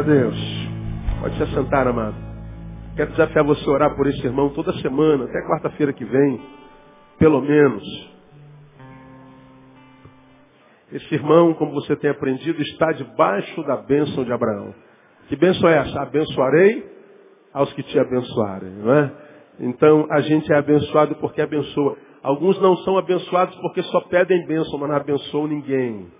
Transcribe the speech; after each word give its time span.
A 0.00 0.02
Deus. 0.02 0.34
Pode 1.20 1.36
se 1.36 1.42
assentar, 1.42 1.86
amado. 1.86 2.16
Quero 2.96 3.10
desafiar 3.10 3.44
você 3.44 3.68
a 3.68 3.70
orar 3.70 3.94
por 3.94 4.06
esse 4.06 4.24
irmão 4.26 4.48
toda 4.48 4.72
semana, 4.80 5.24
até 5.24 5.46
quarta-feira 5.46 5.92
que 5.92 6.06
vem, 6.06 6.40
pelo 7.18 7.42
menos. 7.42 7.84
Esse 10.90 11.14
irmão, 11.14 11.52
como 11.52 11.72
você 11.72 11.94
tem 11.96 12.08
aprendido, 12.08 12.62
está 12.62 12.92
debaixo 12.92 13.62
da 13.64 13.76
bênção 13.76 14.24
de 14.24 14.32
Abraão. 14.32 14.74
Que 15.28 15.36
bênção 15.36 15.68
é 15.68 15.76
essa? 15.76 16.00
Abençoarei 16.00 16.90
aos 17.52 17.70
que 17.74 17.82
te 17.82 17.98
abençoarem, 17.98 18.70
não 18.70 18.94
é? 18.94 19.12
Então, 19.60 20.06
a 20.10 20.22
gente 20.22 20.50
é 20.50 20.56
abençoado 20.56 21.14
porque 21.16 21.42
abençoa. 21.42 21.98
Alguns 22.22 22.58
não 22.62 22.74
são 22.78 22.96
abençoados 22.96 23.54
porque 23.56 23.82
só 23.82 24.00
pedem 24.08 24.46
bênção, 24.46 24.78
mas 24.78 24.88
não 24.88 24.96
abençoam 24.96 25.46
ninguém. 25.46 26.10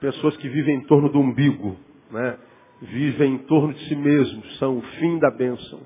Pessoas 0.00 0.36
que 0.36 0.48
vivem 0.48 0.78
em 0.78 0.86
torno 0.86 1.08
do 1.08 1.20
umbigo, 1.20 1.76
né? 2.10 2.38
Vivem 2.84 3.34
em 3.34 3.38
torno 3.38 3.72
de 3.72 3.88
si 3.88 3.96
mesmos, 3.96 4.58
são 4.58 4.78
o 4.78 4.82
fim 4.82 5.18
da 5.18 5.30
bênção. 5.30 5.80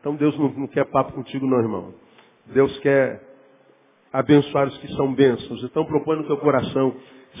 Então 0.00 0.14
Deus 0.14 0.36
não, 0.38 0.48
não 0.50 0.66
quer 0.66 0.84
papo 0.86 1.12
contigo 1.12 1.46
não, 1.46 1.58
irmão. 1.58 1.94
Deus 2.46 2.76
quer 2.80 3.22
abençoar 4.12 4.68
os 4.68 4.78
que 4.78 4.88
são 4.94 5.12
bênçãos. 5.14 5.62
Então 5.64 5.84
propõe 5.84 6.16
no 6.16 6.26
teu 6.26 6.36
coração 6.38 6.94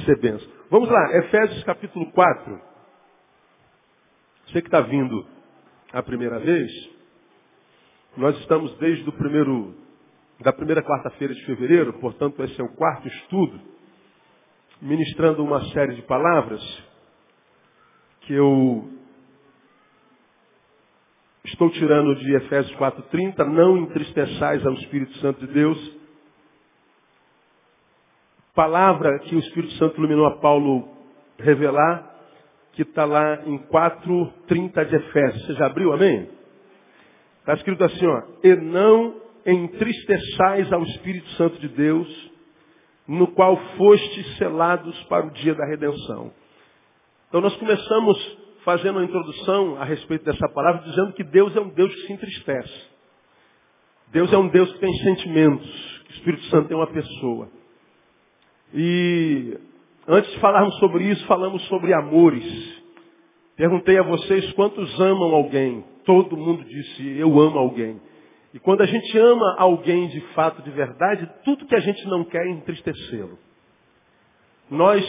ser 0.04 0.18
bênção. 0.18 0.48
Vamos 0.70 0.88
lá, 0.88 1.16
Efésios 1.18 1.62
capítulo 1.64 2.10
4. 2.12 2.60
Você 4.46 4.60
que 4.60 4.68
está 4.68 4.80
vindo 4.80 5.26
a 5.92 6.02
primeira 6.02 6.38
vez, 6.40 6.70
nós 8.16 8.36
estamos 8.40 8.76
desde 8.78 9.08
o 9.08 9.12
primeiro, 9.12 9.74
da 10.40 10.52
primeira 10.52 10.82
quarta-feira 10.82 11.34
de 11.34 11.44
fevereiro, 11.44 11.92
portanto 11.94 12.42
esse 12.42 12.60
é 12.60 12.64
o 12.64 12.74
quarto 12.74 13.06
estudo, 13.06 13.60
ministrando 14.82 15.44
uma 15.44 15.62
série 15.70 15.94
de 15.94 16.02
palavras 16.02 16.62
que 18.22 18.32
eu 18.32 18.88
estou 21.44 21.70
tirando 21.70 22.14
de 22.16 22.34
Efésios 22.34 22.74
4,30, 22.76 23.44
não 23.46 23.76
entristeçais 23.76 24.64
ao 24.66 24.72
Espírito 24.74 25.16
Santo 25.18 25.46
de 25.46 25.52
Deus. 25.52 25.96
Palavra 28.54 29.18
que 29.20 29.34
o 29.34 29.38
Espírito 29.38 29.72
Santo 29.74 29.98
iluminou 29.98 30.26
a 30.26 30.38
Paulo 30.38 30.88
revelar, 31.38 32.12
que 32.72 32.82
está 32.82 33.04
lá 33.04 33.42
em 33.46 33.58
4,30 33.58 34.84
de 34.86 34.96
Efésios. 34.96 35.46
Você 35.46 35.54
já 35.54 35.66
abriu, 35.66 35.92
amém? 35.92 36.28
Está 37.40 37.54
escrito 37.54 37.84
assim, 37.84 38.06
ó, 38.06 38.22
e 38.42 38.56
não 38.56 39.20
entristeçais 39.44 40.72
ao 40.72 40.82
Espírito 40.82 41.28
Santo 41.32 41.58
de 41.58 41.68
Deus, 41.68 42.32
no 43.06 43.26
qual 43.28 43.56
fostes 43.76 44.36
selados 44.38 44.98
para 45.04 45.26
o 45.26 45.30
dia 45.30 45.54
da 45.54 45.66
redenção. 45.66 46.32
Então 47.28 47.42
nós 47.42 47.54
começamos 47.56 48.43
fazendo 48.64 48.96
uma 48.96 49.04
introdução 49.04 49.76
a 49.80 49.84
respeito 49.84 50.24
dessa 50.24 50.48
palavra, 50.48 50.82
dizendo 50.82 51.12
que 51.12 51.22
Deus 51.22 51.54
é 51.54 51.60
um 51.60 51.68
Deus 51.68 51.94
que 51.94 52.06
se 52.06 52.12
entristece. 52.12 52.94
Deus 54.08 54.32
é 54.32 54.38
um 54.38 54.48
Deus 54.48 54.72
que 54.72 54.78
tem 54.78 54.92
sentimentos, 54.98 56.02
que 56.06 56.12
o 56.12 56.14
Espírito 56.16 56.44
Santo 56.44 56.72
é 56.72 56.76
uma 56.76 56.86
pessoa. 56.86 57.48
E 58.72 59.58
antes 60.08 60.30
de 60.32 60.40
falarmos 60.40 60.76
sobre 60.78 61.04
isso, 61.04 61.24
falamos 61.26 61.62
sobre 61.66 61.92
amores. 61.92 62.82
Perguntei 63.56 63.98
a 63.98 64.02
vocês 64.02 64.52
quantos 64.52 65.00
amam 65.00 65.34
alguém. 65.34 65.84
Todo 66.04 66.36
mundo 66.36 66.64
disse, 66.64 67.18
eu 67.18 67.38
amo 67.38 67.58
alguém. 67.58 68.00
E 68.52 68.58
quando 68.58 68.82
a 68.82 68.86
gente 68.86 69.18
ama 69.18 69.56
alguém 69.58 70.08
de 70.08 70.20
fato, 70.32 70.62
de 70.62 70.70
verdade, 70.70 71.28
tudo 71.44 71.66
que 71.66 71.74
a 71.74 71.80
gente 71.80 72.04
não 72.06 72.24
quer 72.24 72.46
é 72.46 72.50
entristecê-lo. 72.50 73.38
Nós 74.70 75.04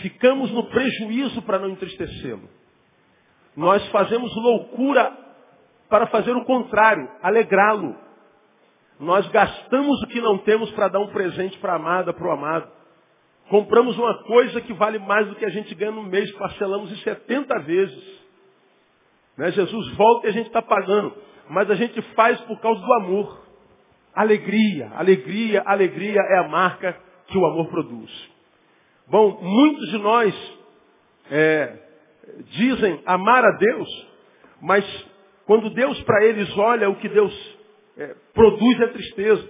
ficamos 0.00 0.50
no 0.50 0.64
prejuízo 0.64 1.42
para 1.42 1.58
não 1.58 1.68
entristecê-lo. 1.70 2.48
Nós 3.58 3.84
fazemos 3.88 4.32
loucura 4.36 5.12
para 5.88 6.06
fazer 6.06 6.30
o 6.30 6.44
contrário, 6.44 7.10
alegrá-lo. 7.20 7.96
Nós 9.00 9.28
gastamos 9.30 10.00
o 10.00 10.06
que 10.06 10.20
não 10.20 10.38
temos 10.38 10.70
para 10.70 10.86
dar 10.86 11.00
um 11.00 11.08
presente 11.08 11.58
para 11.58 11.72
a 11.72 11.76
amada, 11.76 12.12
para 12.12 12.28
o 12.28 12.30
amado. 12.30 12.70
Compramos 13.50 13.98
uma 13.98 14.22
coisa 14.22 14.60
que 14.60 14.72
vale 14.74 15.00
mais 15.00 15.26
do 15.26 15.34
que 15.34 15.44
a 15.44 15.48
gente 15.48 15.74
ganha 15.74 15.90
no 15.90 16.04
mês, 16.04 16.30
parcelamos 16.36 16.92
em 16.92 16.96
70 16.98 17.58
vezes. 17.62 18.20
Né? 19.36 19.50
Jesus 19.50 19.88
volta 19.96 20.28
e 20.28 20.30
a 20.30 20.32
gente 20.34 20.46
está 20.46 20.62
pagando. 20.62 21.12
Mas 21.50 21.68
a 21.68 21.74
gente 21.74 22.00
faz 22.14 22.40
por 22.42 22.60
causa 22.60 22.80
do 22.80 22.92
amor. 22.94 23.42
Alegria, 24.14 24.92
alegria, 24.94 25.64
alegria 25.66 26.20
é 26.20 26.38
a 26.44 26.48
marca 26.48 26.96
que 27.26 27.36
o 27.36 27.44
amor 27.44 27.66
produz. 27.70 28.30
Bom, 29.08 29.36
muitos 29.42 29.90
de 29.90 29.98
nós 29.98 30.58
é, 31.28 31.87
dizem 32.50 33.00
amar 33.06 33.44
a 33.44 33.50
Deus, 33.52 33.88
mas 34.60 35.06
quando 35.46 35.70
Deus 35.70 36.00
para 36.02 36.24
eles 36.24 36.56
olha, 36.56 36.90
o 36.90 36.96
que 36.96 37.08
Deus 37.08 37.58
é, 37.96 38.14
produz 38.34 38.80
é 38.80 38.86
tristeza. 38.88 39.48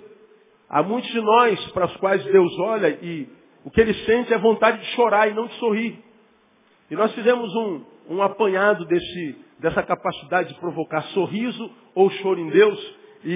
Há 0.68 0.82
muitos 0.82 1.10
de 1.10 1.20
nós 1.20 1.70
para 1.72 1.86
os 1.86 1.96
quais 1.96 2.24
Deus 2.24 2.58
olha 2.60 2.88
e 3.02 3.28
o 3.64 3.70
que 3.70 3.80
ele 3.80 3.94
sente 4.04 4.32
é 4.32 4.38
vontade 4.38 4.78
de 4.78 4.86
chorar 4.94 5.28
e 5.28 5.34
não 5.34 5.46
de 5.46 5.54
sorrir. 5.54 5.98
E 6.90 6.94
nós 6.94 7.12
fizemos 7.14 7.54
um, 7.54 7.84
um 8.10 8.22
apanhado 8.22 8.84
desse, 8.86 9.36
dessa 9.58 9.82
capacidade 9.82 10.54
de 10.54 10.60
provocar 10.60 11.02
sorriso 11.08 11.70
ou 11.94 12.08
choro 12.10 12.40
em 12.40 12.48
Deus 12.48 12.96
e, 13.24 13.30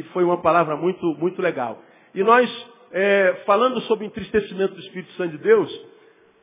e 0.00 0.02
foi 0.12 0.24
uma 0.24 0.38
palavra 0.42 0.76
muito, 0.76 1.06
muito 1.18 1.40
legal. 1.40 1.80
E 2.14 2.22
nós, 2.22 2.50
é, 2.90 3.42
falando 3.46 3.80
sobre 3.82 4.06
entristecimento 4.06 4.74
do 4.74 4.80
Espírito 4.80 5.12
Santo 5.12 5.36
de 5.36 5.38
Deus, 5.38 5.91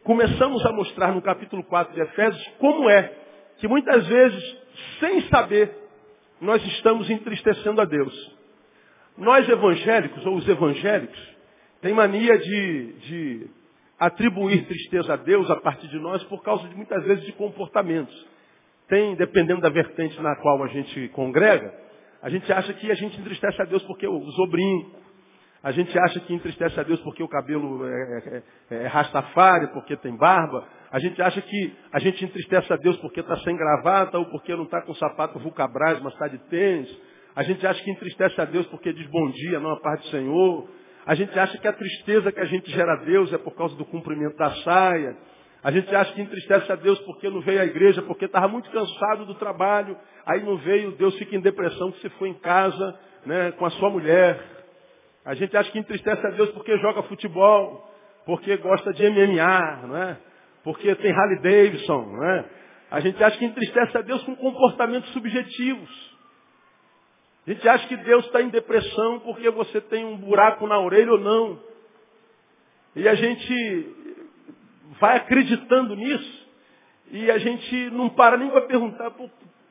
começamos 0.09 0.65
a 0.65 0.71
mostrar 0.71 1.13
no 1.13 1.21
capítulo 1.21 1.63
4 1.65 1.93
de 1.93 2.01
Efésios 2.01 2.43
como 2.57 2.89
é 2.89 3.13
que 3.59 3.67
muitas 3.67 4.07
vezes, 4.07 4.57
sem 4.99 5.21
saber, 5.29 5.71
nós 6.41 6.65
estamos 6.65 7.07
entristecendo 7.11 7.79
a 7.79 7.85
Deus. 7.85 8.35
Nós 9.15 9.47
evangélicos, 9.47 10.25
ou 10.25 10.37
os 10.37 10.49
evangélicos, 10.49 11.35
tem 11.79 11.93
mania 11.93 12.39
de, 12.39 12.93
de 12.93 13.47
atribuir 13.99 14.65
tristeza 14.65 15.13
a 15.13 15.15
Deus 15.15 15.47
a 15.51 15.57
partir 15.57 15.87
de 15.89 15.99
nós 15.99 16.23
por 16.23 16.41
causa 16.41 16.67
de 16.67 16.75
muitas 16.75 17.03
vezes 17.03 17.23
de 17.25 17.33
comportamentos. 17.33 18.27
Tem, 18.87 19.13
dependendo 19.13 19.61
da 19.61 19.69
vertente 19.69 20.19
na 20.23 20.35
qual 20.37 20.63
a 20.63 20.67
gente 20.69 21.07
congrega, 21.09 21.71
a 22.23 22.31
gente 22.31 22.51
acha 22.51 22.73
que 22.73 22.89
a 22.89 22.95
gente 22.95 23.15
entristece 23.21 23.61
a 23.61 23.65
Deus 23.65 23.83
porque 23.83 24.07
usou 24.07 24.49
brinco, 24.49 24.89
a 25.61 25.71
gente 25.71 25.97
acha 25.99 26.19
que 26.21 26.33
entristece 26.33 26.79
a 26.79 26.83
Deus 26.83 27.01
porque 27.01 27.21
o 27.21 27.27
cabelo 27.27 27.85
é, 27.85 28.43
é, 28.71 28.75
é, 28.75 28.85
é 28.85 29.67
porque 29.73 29.97
tem 29.97 30.15
barba. 30.15 30.65
A 30.91 30.99
gente 30.99 31.21
acha 31.21 31.41
que 31.41 31.75
a 31.91 31.99
gente 31.99 32.23
entristece 32.23 32.71
a 32.71 32.77
Deus 32.77 32.97
porque 32.97 33.19
está 33.19 33.35
sem 33.37 33.55
gravata 33.57 34.17
ou 34.17 34.25
porque 34.25 34.55
não 34.55 34.63
está 34.63 34.81
com 34.81 34.93
sapato 34.95 35.37
vulcabras, 35.37 36.01
mas 36.01 36.13
está 36.13 36.27
de 36.27 36.37
tênis. 36.49 36.89
A 37.35 37.43
gente 37.43 37.65
acha 37.67 37.83
que 37.83 37.91
entristece 37.91 38.39
a 38.39 38.45
Deus 38.45 38.65
porque 38.67 38.93
diz 38.93 39.05
bom 39.07 39.29
dia, 39.31 39.59
não 39.59 39.71
a 39.71 39.79
paz 39.81 39.99
do 39.99 40.07
Senhor. 40.07 40.69
A 41.05 41.13
gente 41.13 41.37
acha 41.37 41.57
que 41.57 41.67
a 41.67 41.73
tristeza 41.73 42.31
que 42.31 42.39
a 42.39 42.45
gente 42.45 42.71
gera 42.71 42.93
a 42.93 43.03
Deus 43.03 43.31
é 43.33 43.37
por 43.37 43.53
causa 43.55 43.75
do 43.75 43.85
cumprimento 43.85 44.37
da 44.37 44.51
saia. 44.63 45.17
A 45.61 45.71
gente 45.71 45.93
acha 45.93 46.13
que 46.13 46.21
entristece 46.21 46.71
a 46.71 46.75
Deus 46.75 46.97
porque 46.99 47.29
não 47.29 47.41
veio 47.41 47.59
à 47.59 47.65
igreja, 47.65 48.01
porque 48.03 48.25
estava 48.25 48.47
muito 48.47 48.71
cansado 48.71 49.25
do 49.25 49.35
trabalho. 49.35 49.97
Aí 50.25 50.41
não 50.41 50.55
veio, 50.57 50.93
Deus 50.93 51.17
fica 51.17 51.35
em 51.35 51.41
depressão 51.41 51.91
que 51.91 51.99
você 51.99 52.09
foi 52.11 52.29
em 52.29 52.35
casa 52.35 52.97
né, 53.25 53.51
com 53.51 53.65
a 53.65 53.69
sua 53.71 53.89
mulher. 53.89 54.58
A 55.29 55.35
gente 55.35 55.55
acha 55.55 55.71
que 55.71 55.77
entristece 55.77 56.25
a 56.25 56.31
Deus 56.31 56.49
porque 56.53 56.75
joga 56.79 57.03
futebol, 57.03 57.87
porque 58.25 58.57
gosta 58.57 58.91
de 58.91 59.07
MMA, 59.07 59.87
não 59.87 59.97
é? 59.97 60.17
porque 60.63 60.95
tem 60.95 61.11
Harley 61.11 61.39
Davidson. 61.39 62.01
Não 62.01 62.23
é? 62.23 62.45
A 62.89 62.99
gente 62.99 63.23
acha 63.23 63.37
que 63.37 63.45
entristece 63.45 63.95
a 63.95 64.01
Deus 64.01 64.23
com 64.23 64.35
comportamentos 64.35 65.11
subjetivos. 65.13 66.17
A 67.45 67.51
gente 67.51 67.69
acha 67.69 67.87
que 67.87 67.97
Deus 67.97 68.25
está 68.25 68.41
em 68.41 68.49
depressão 68.49 69.19
porque 69.19 69.51
você 69.51 69.79
tem 69.81 70.03
um 70.03 70.17
buraco 70.17 70.65
na 70.65 70.79
orelha 70.79 71.11
ou 71.11 71.19
não. 71.19 71.59
E 72.95 73.07
a 73.07 73.13
gente 73.13 73.95
vai 74.99 75.17
acreditando 75.17 75.95
nisso 75.95 76.47
e 77.11 77.29
a 77.29 77.37
gente 77.37 77.91
não 77.91 78.09
para 78.09 78.35
nem 78.35 78.49
para 78.49 78.61
perguntar, 78.61 79.11
por 79.11 79.29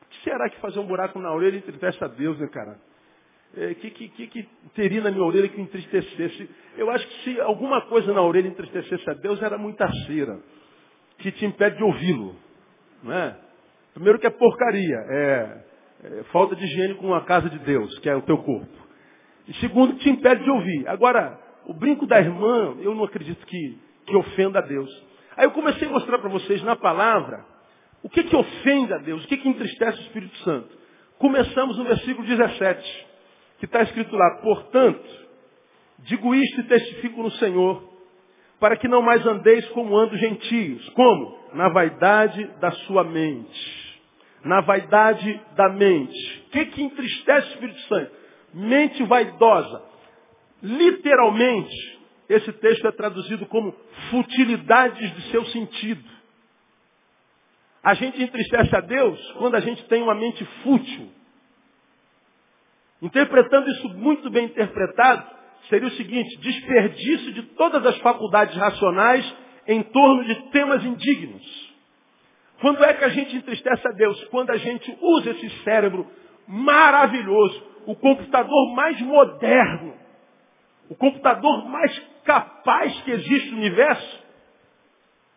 que 0.09 0.23
será 0.23 0.49
que 0.49 0.59
fazer 0.61 0.79
um 0.79 0.87
buraco 0.87 1.19
na 1.19 1.33
orelha 1.33 1.57
entristece 1.57 2.01
a 2.01 2.07
Deus, 2.07 2.39
né, 2.39 2.47
cara? 2.47 2.79
É, 3.57 3.73
que, 3.73 3.89
que, 3.89 4.09
que, 4.09 4.27
que, 4.27 4.49
teria 4.75 5.01
na 5.01 5.11
minha 5.11 5.23
orelha 5.23 5.47
que 5.49 5.59
entristecesse? 5.59 6.49
Eu 6.77 6.89
acho 6.91 7.07
que 7.07 7.23
se 7.23 7.41
alguma 7.41 7.81
coisa 7.87 8.13
na 8.13 8.21
orelha 8.21 8.47
entristecesse 8.47 9.09
a 9.09 9.13
Deus, 9.13 9.41
era 9.41 9.57
muita 9.57 9.91
cera, 10.05 10.39
que 11.17 11.31
te 11.31 11.45
impede 11.45 11.77
de 11.77 11.83
ouvi-lo. 11.83 12.35
É? 13.07 13.35
Primeiro 13.93 14.19
que 14.19 14.27
é 14.27 14.29
porcaria, 14.29 14.97
é, 15.09 15.63
é, 16.03 16.23
falta 16.31 16.55
de 16.55 16.63
higiene 16.63 16.95
com 16.95 17.13
a 17.13 17.21
casa 17.21 17.49
de 17.49 17.57
Deus, 17.59 17.97
que 17.99 18.09
é 18.09 18.15
o 18.15 18.21
teu 18.21 18.37
corpo. 18.37 18.87
E 19.47 19.53
segundo, 19.55 19.93
que 19.93 20.01
te 20.01 20.09
impede 20.09 20.43
de 20.43 20.51
ouvir. 20.51 20.87
Agora, 20.87 21.39
o 21.65 21.73
brinco 21.73 22.05
da 22.05 22.19
irmã, 22.19 22.77
eu 22.81 22.93
não 22.93 23.03
acredito 23.03 23.43
que, 23.47 23.79
que 24.05 24.15
ofenda 24.15 24.59
a 24.59 24.61
Deus. 24.61 24.89
Aí 25.35 25.45
eu 25.45 25.51
comecei 25.51 25.87
a 25.87 25.91
mostrar 25.91 26.19
para 26.19 26.29
vocês 26.29 26.61
na 26.61 26.75
palavra 26.75 27.43
o 28.03 28.09
que, 28.09 28.23
que 28.23 28.35
ofende 28.35 28.93
a 28.93 28.97
Deus, 28.99 29.25
o 29.25 29.27
que, 29.27 29.37
que 29.37 29.49
entristece 29.49 29.97
o 29.97 30.01
Espírito 30.03 30.37
Santo. 30.39 30.77
Começamos 31.17 31.77
no 31.77 31.83
versículo 31.85 32.27
17 32.27 33.08
que 33.59 33.65
está 33.65 33.81
escrito 33.83 34.15
lá, 34.15 34.37
portanto, 34.41 35.07
digo 35.99 36.33
isto 36.33 36.61
e 36.61 36.63
testifico 36.63 37.21
no 37.21 37.31
Senhor, 37.31 37.87
para 38.59 38.75
que 38.77 38.87
não 38.87 39.01
mais 39.01 39.25
andeis 39.25 39.67
como 39.69 39.97
andam 39.97 40.17
gentios. 40.17 40.87
Como? 40.89 41.37
Na 41.53 41.69
vaidade 41.69 42.43
da 42.59 42.71
sua 42.71 43.03
mente. 43.03 43.79
na 44.43 44.61
vaidade 44.61 45.41
da 45.55 45.69
mente. 45.69 46.43
O 46.47 46.49
que, 46.51 46.65
que 46.67 46.81
entristece 46.81 47.47
o 47.47 47.51
Espírito 47.51 47.79
Santo? 47.81 48.11
Mente 48.53 49.03
vaidosa. 49.03 49.83
Literalmente, 50.63 51.99
esse 52.29 52.51
texto 52.53 52.87
é 52.87 52.91
traduzido 52.91 53.45
como 53.47 53.75
futilidades 54.09 55.15
de 55.15 55.21
seu 55.31 55.45
sentido. 55.47 56.09
A 57.83 57.93
gente 57.93 58.21
entristece 58.21 58.75
a 58.75 58.81
Deus 58.81 59.19
quando 59.33 59.55
a 59.55 59.59
gente 59.59 59.83
tem 59.87 60.01
uma 60.01 60.15
mente 60.15 60.43
fútil. 60.63 61.09
Interpretando 63.01 63.69
isso 63.69 63.89
muito 63.89 64.29
bem 64.29 64.45
interpretado, 64.45 65.25
seria 65.69 65.87
o 65.87 65.91
seguinte, 65.91 66.37
desperdício 66.37 67.33
de 67.33 67.43
todas 67.53 67.85
as 67.85 67.97
faculdades 67.99 68.55
racionais 68.55 69.35
em 69.67 69.83
torno 69.83 70.25
de 70.25 70.35
temas 70.51 70.83
indignos. 70.83 71.69
Quando 72.59 72.83
é 72.83 72.93
que 72.93 73.05
a 73.05 73.09
gente 73.09 73.35
entristece 73.35 73.87
a 73.87 73.91
Deus? 73.91 74.21
Quando 74.25 74.49
a 74.49 74.57
gente 74.57 74.97
usa 74.99 75.31
esse 75.31 75.49
cérebro 75.63 76.05
maravilhoso, 76.47 77.63
o 77.85 77.95
computador 77.95 78.75
mais 78.75 78.99
moderno, 79.01 79.93
o 80.89 80.95
computador 80.95 81.69
mais 81.69 81.97
capaz 82.25 82.99
que 83.01 83.11
existe 83.11 83.51
no 83.51 83.57
universo, 83.57 84.23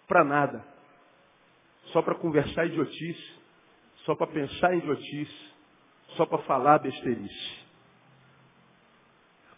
para 0.08 0.24
nada. 0.24 0.64
Só 1.92 2.02
para 2.02 2.14
conversar 2.14 2.66
idiotice, 2.66 3.34
só 4.04 4.14
para 4.14 4.26
pensar 4.26 4.74
idiotice, 4.74 5.51
só 6.16 6.26
para 6.26 6.38
falar 6.38 6.78
besteirice. 6.78 7.62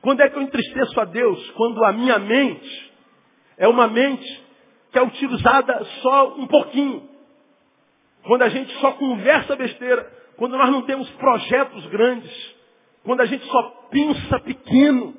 Quando 0.01 0.21
é 0.21 0.29
que 0.29 0.37
eu 0.37 0.43
entristeço 0.43 1.01
a 1.01 1.05
Deus? 1.05 1.51
Quando 1.53 1.83
a 1.85 1.93
minha 1.93 2.19
mente 2.19 2.93
é 3.57 3.67
uma 3.67 3.89
mente 3.89 4.45
que 4.93 4.99
é 4.99 5.03
utilizada 5.03 5.83
só 6.03 6.35
um 6.37 6.47
pouquinho. 6.47 7.09
Quando 8.25 8.43
a 8.43 8.49
gente 8.49 8.73
só 8.81 8.93
conversa 8.93 9.57
besteira. 9.57 10.11
Quando 10.37 10.57
nós 10.57 10.71
não 10.71 10.83
temos 10.83 11.09
projetos 11.13 11.87
grandes. 11.87 12.55
Quando 13.03 13.21
a 13.23 13.27
gente 13.27 13.47
só 13.47 13.63
pensa 13.91 14.41
pequeno. 14.41 15.15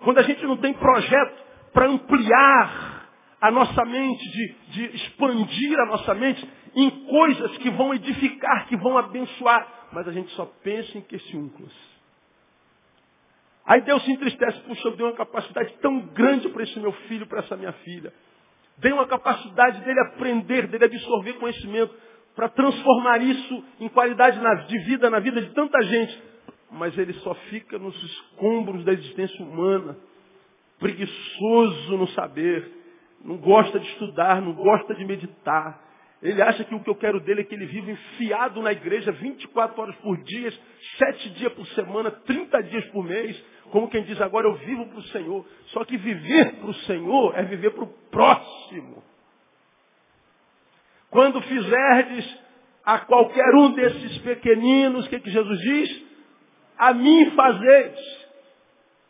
Quando 0.00 0.18
a 0.18 0.22
gente 0.22 0.42
não 0.44 0.56
tem 0.56 0.72
projeto 0.72 1.44
para 1.72 1.88
ampliar 1.88 3.08
a 3.40 3.50
nossa 3.50 3.84
mente, 3.84 4.30
de, 4.30 4.54
de 4.70 4.96
expandir 4.96 5.78
a 5.78 5.86
nossa 5.86 6.14
mente 6.14 6.48
em 6.80 6.90
coisas 7.06 7.58
que 7.58 7.70
vão 7.70 7.92
edificar, 7.92 8.68
que 8.68 8.76
vão 8.76 8.96
abençoar. 8.96 9.88
Mas 9.92 10.06
a 10.06 10.12
gente 10.12 10.30
só 10.34 10.44
pensa 10.62 10.96
em 10.96 11.00
questiúnculos. 11.00 11.74
Aí 13.66 13.80
Deus 13.82 14.02
se 14.04 14.12
entristece, 14.12 14.60
puxa, 14.60 14.88
eu 14.88 14.96
dei 14.96 15.04
uma 15.04 15.16
capacidade 15.16 15.74
tão 15.82 16.00
grande 16.00 16.48
para 16.48 16.62
esse 16.62 16.78
meu 16.78 16.92
filho, 16.92 17.26
para 17.26 17.40
essa 17.40 17.56
minha 17.56 17.72
filha. 17.72 18.12
Dei 18.78 18.92
uma 18.92 19.06
capacidade 19.06 19.80
dele 19.80 20.00
aprender, 20.00 20.68
dele 20.68 20.84
absorver 20.84 21.34
conhecimento, 21.34 21.92
para 22.36 22.48
transformar 22.48 23.20
isso 23.20 23.64
em 23.80 23.88
qualidade 23.88 24.38
de 24.68 24.78
vida 24.84 25.10
na 25.10 25.18
vida 25.18 25.42
de 25.42 25.52
tanta 25.52 25.82
gente. 25.82 26.22
Mas 26.70 26.96
ele 26.96 27.12
só 27.14 27.34
fica 27.50 27.78
nos 27.78 28.00
escombros 28.04 28.84
da 28.84 28.92
existência 28.92 29.44
humana, 29.44 29.98
preguiçoso 30.78 31.96
no 31.96 32.06
saber, 32.08 32.70
não 33.24 33.36
gosta 33.36 33.80
de 33.80 33.88
estudar, 33.88 34.40
não 34.40 34.52
gosta 34.52 34.94
de 34.94 35.04
meditar. 35.04 35.87
Ele 36.20 36.42
acha 36.42 36.64
que 36.64 36.74
o 36.74 36.80
que 36.80 36.90
eu 36.90 36.96
quero 36.96 37.20
dele 37.20 37.42
é 37.42 37.44
que 37.44 37.54
ele 37.54 37.66
viva 37.66 37.92
enfiado 37.92 38.60
na 38.60 38.72
igreja 38.72 39.12
24 39.12 39.80
horas 39.80 39.94
por 39.96 40.16
dia, 40.24 40.52
7 40.98 41.30
dias 41.30 41.52
por 41.52 41.66
semana, 41.68 42.10
30 42.10 42.60
dias 42.64 42.84
por 42.86 43.04
mês, 43.04 43.40
como 43.70 43.88
quem 43.88 44.02
diz 44.02 44.20
agora 44.20 44.48
eu 44.48 44.54
vivo 44.54 44.86
para 44.86 44.98
o 44.98 45.02
Senhor. 45.04 45.46
Só 45.66 45.84
que 45.84 45.96
viver 45.96 46.56
para 46.56 46.70
o 46.70 46.74
Senhor 46.74 47.38
é 47.38 47.44
viver 47.44 47.70
para 47.70 47.84
o 47.84 47.94
próximo. 48.10 49.02
Quando 51.08 51.40
fizerdes 51.42 52.38
a 52.84 52.98
qualquer 52.98 53.54
um 53.54 53.70
desses 53.72 54.18
pequeninos, 54.18 55.06
o 55.06 55.08
que, 55.08 55.20
que 55.20 55.30
Jesus 55.30 55.60
diz? 55.60 56.04
A 56.76 56.94
mim 56.94 57.30
fazeis. 57.30 58.28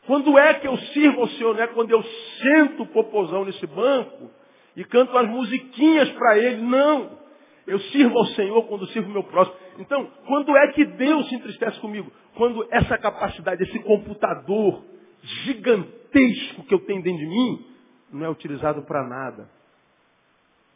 Quando 0.06 0.38
é 0.38 0.54
que 0.54 0.69
eu 0.69 0.76
sirvo 0.76 1.22
ao 1.22 1.28
Senhor? 1.28 1.54
Não 1.54 1.62
é 1.62 1.66
quando 1.69 1.90
eu 1.90 2.02
sento 2.02 2.82
o 2.82 2.87
popozão 2.87 3.46
nesse 3.46 3.66
banco 3.66 4.31
e 4.78 4.84
canto 4.84 5.19
as 5.19 5.28
musiquinhas 5.28 6.08
para 6.12 6.38
ele. 6.38 6.62
Não. 6.62 7.19
Eu 7.66 7.80
sirvo 7.80 8.16
ao 8.16 8.26
Senhor 8.26 8.62
quando 8.69 8.86
sirvo 8.86 9.10
o 9.10 9.12
meu 9.12 9.25
próximo. 9.25 9.56
Então, 9.76 10.08
quando 10.25 10.56
é 10.56 10.72
que 10.72 10.84
Deus 10.84 11.28
se 11.28 11.34
entristece 11.34 11.80
comigo? 11.80 12.12
Quando 12.36 12.64
essa 12.70 12.96
capacidade, 12.96 13.60
esse 13.64 13.80
computador 13.80 14.84
gigantesco 15.44 16.62
que 16.62 16.72
eu 16.72 16.78
tenho 16.86 17.02
dentro 17.02 17.19
de 17.19 17.26
mim, 17.26 17.66
não 18.12 18.25
é 18.25 18.30
utilizado 18.30 18.82
para 18.82 19.02
nada. 19.02 19.50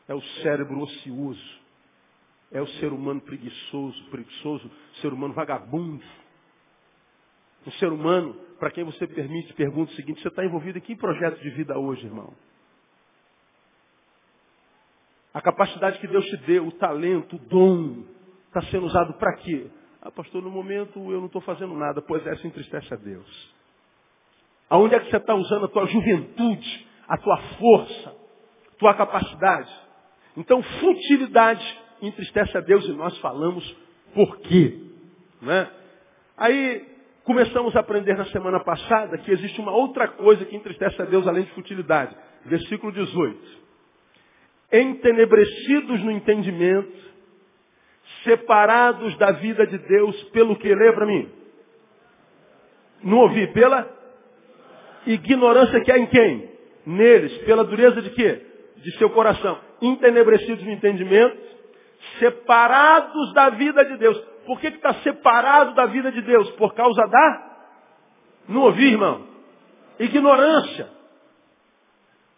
É 0.08 0.14
o 0.14 0.20
cérebro 0.42 0.80
ocioso. 0.80 1.62
É 2.50 2.60
o 2.60 2.66
ser 2.66 2.92
humano 2.92 3.20
preguiçoso, 3.20 4.04
preguiçoso, 4.10 4.68
ser 5.00 5.12
humano 5.12 5.32
vagabundo. 5.32 6.04
O 7.64 7.70
ser 7.72 7.92
humano, 7.92 8.34
para 8.58 8.72
quem 8.72 8.82
você 8.82 9.06
permite, 9.06 9.54
pergunta 9.54 9.92
o 9.92 9.94
seguinte, 9.94 10.20
você 10.20 10.28
está 10.28 10.44
envolvido 10.44 10.78
em 10.78 10.80
que 10.80 10.96
projeto 10.96 11.40
de 11.40 11.50
vida 11.50 11.78
hoje, 11.78 12.04
irmão? 12.04 12.34
A 15.34 15.40
capacidade 15.40 15.98
que 15.98 16.06
Deus 16.06 16.24
te 16.26 16.36
deu, 16.38 16.66
o 16.66 16.72
talento, 16.72 17.36
o 17.36 17.38
dom, 17.38 18.04
está 18.48 18.62
sendo 18.70 18.86
usado 18.86 19.14
para 19.14 19.34
quê? 19.36 19.66
Ah, 20.02 20.10
pastor, 20.10 20.42
no 20.42 20.50
momento 20.50 20.98
eu 21.10 21.20
não 21.20 21.26
estou 21.26 21.40
fazendo 21.40 21.74
nada, 21.74 22.02
pois 22.02 22.26
essa 22.26 22.46
entristece 22.46 22.92
a 22.92 22.96
Deus. 22.96 23.54
Aonde 24.68 24.94
é 24.94 25.00
que 25.00 25.10
você 25.10 25.16
está 25.16 25.34
usando 25.34 25.64
a 25.64 25.68
tua 25.68 25.86
juventude, 25.86 26.86
a 27.08 27.16
tua 27.16 27.36
força, 27.58 28.10
a 28.10 28.78
tua 28.78 28.94
capacidade? 28.94 29.72
Então, 30.36 30.62
futilidade 30.62 31.80
entristece 32.02 32.56
a 32.56 32.60
Deus 32.60 32.84
e 32.86 32.92
nós 32.92 33.16
falamos 33.18 33.76
por 34.14 34.38
quê. 34.38 34.78
Né? 35.40 35.70
Aí, 36.36 36.86
começamos 37.24 37.74
a 37.74 37.80
aprender 37.80 38.16
na 38.16 38.26
semana 38.26 38.60
passada 38.60 39.16
que 39.18 39.30
existe 39.30 39.60
uma 39.60 39.72
outra 39.72 40.08
coisa 40.08 40.44
que 40.44 40.56
entristece 40.56 41.00
a 41.00 41.04
Deus 41.06 41.26
além 41.26 41.44
de 41.44 41.52
futilidade. 41.52 42.14
Versículo 42.44 42.92
18 42.92 43.61
entenebrecidos 44.72 46.02
no 46.02 46.10
entendimento, 46.10 46.90
separados 48.24 49.16
da 49.18 49.32
vida 49.32 49.66
de 49.66 49.78
Deus 49.78 50.22
pelo 50.30 50.56
que? 50.56 50.74
Lê 50.74 50.92
para 50.92 51.06
mim. 51.06 51.30
Não 53.02 53.18
ouvi. 53.18 53.46
Pela 53.48 53.88
ignorância 55.06 55.80
que 55.82 55.92
há 55.92 55.98
em 55.98 56.06
quem? 56.06 56.50
Neles. 56.86 57.36
Pela 57.38 57.64
dureza 57.64 58.00
de 58.00 58.10
quê? 58.10 58.46
De 58.76 58.96
seu 58.96 59.10
coração. 59.10 59.58
Entenebrecidos 59.80 60.64
no 60.64 60.70
entendimento, 60.70 61.36
separados 62.18 63.32
da 63.34 63.50
vida 63.50 63.84
de 63.84 63.96
Deus. 63.98 64.18
Por 64.46 64.60
que 64.60 64.68
está 64.68 64.94
separado 64.94 65.74
da 65.74 65.86
vida 65.86 66.10
de 66.10 66.22
Deus? 66.22 66.50
Por 66.52 66.74
causa 66.74 67.02
da? 67.06 67.52
Não 68.48 68.62
ouvi, 68.62 68.86
irmão. 68.86 69.26
Ignorância. 69.98 70.88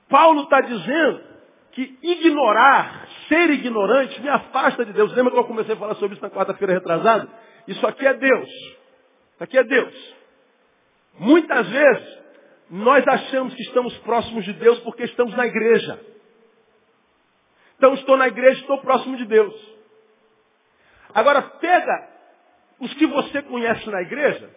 Paulo 0.08 0.42
está 0.42 0.60
dizendo 0.60 1.33
que 1.74 1.98
ignorar, 2.02 3.08
ser 3.28 3.50
ignorante, 3.50 4.20
me 4.22 4.28
afasta 4.28 4.84
de 4.84 4.92
Deus. 4.92 5.12
Lembra 5.12 5.32
que 5.32 5.38
eu 5.38 5.44
comecei 5.44 5.74
a 5.74 5.76
falar 5.76 5.96
sobre 5.96 6.14
isso 6.14 6.22
na 6.22 6.30
quarta-feira 6.30 6.72
retrasada? 6.72 7.28
Isso 7.66 7.84
aqui 7.84 8.06
é 8.06 8.14
Deus. 8.14 8.48
Isso 8.48 9.42
aqui 9.42 9.58
é 9.58 9.64
Deus. 9.64 10.14
Muitas 11.18 11.68
vezes, 11.68 12.18
nós 12.70 13.06
achamos 13.06 13.52
que 13.54 13.62
estamos 13.62 13.96
próximos 13.98 14.44
de 14.44 14.52
Deus 14.52 14.78
porque 14.80 15.02
estamos 15.02 15.36
na 15.36 15.46
igreja. 15.46 15.98
Então, 17.76 17.94
estou 17.94 18.16
na 18.16 18.28
igreja, 18.28 18.60
estou 18.60 18.78
próximo 18.78 19.16
de 19.16 19.24
Deus. 19.24 19.54
Agora, 21.12 21.42
pega 21.42 22.08
os 22.78 22.94
que 22.94 23.06
você 23.06 23.42
conhece 23.42 23.90
na 23.90 24.00
igreja, 24.00 24.48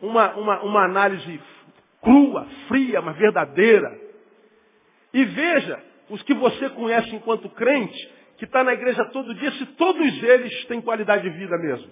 uma, 0.00 0.34
uma, 0.34 0.62
uma 0.62 0.84
análise 0.84 1.40
crua, 2.00 2.46
fria, 2.68 3.02
mas 3.02 3.16
verdadeira, 3.18 4.00
e 5.12 5.24
veja 5.26 5.93
os 6.10 6.22
que 6.22 6.34
você 6.34 6.70
conhece 6.70 7.14
enquanto 7.14 7.48
crente, 7.50 8.12
que 8.38 8.44
está 8.44 8.62
na 8.64 8.72
igreja 8.72 9.04
todo 9.06 9.34
dia, 9.34 9.50
se 9.52 9.66
todos 9.66 10.22
eles 10.22 10.64
têm 10.66 10.80
qualidade 10.80 11.22
de 11.22 11.30
vida 11.30 11.56
mesmo. 11.58 11.90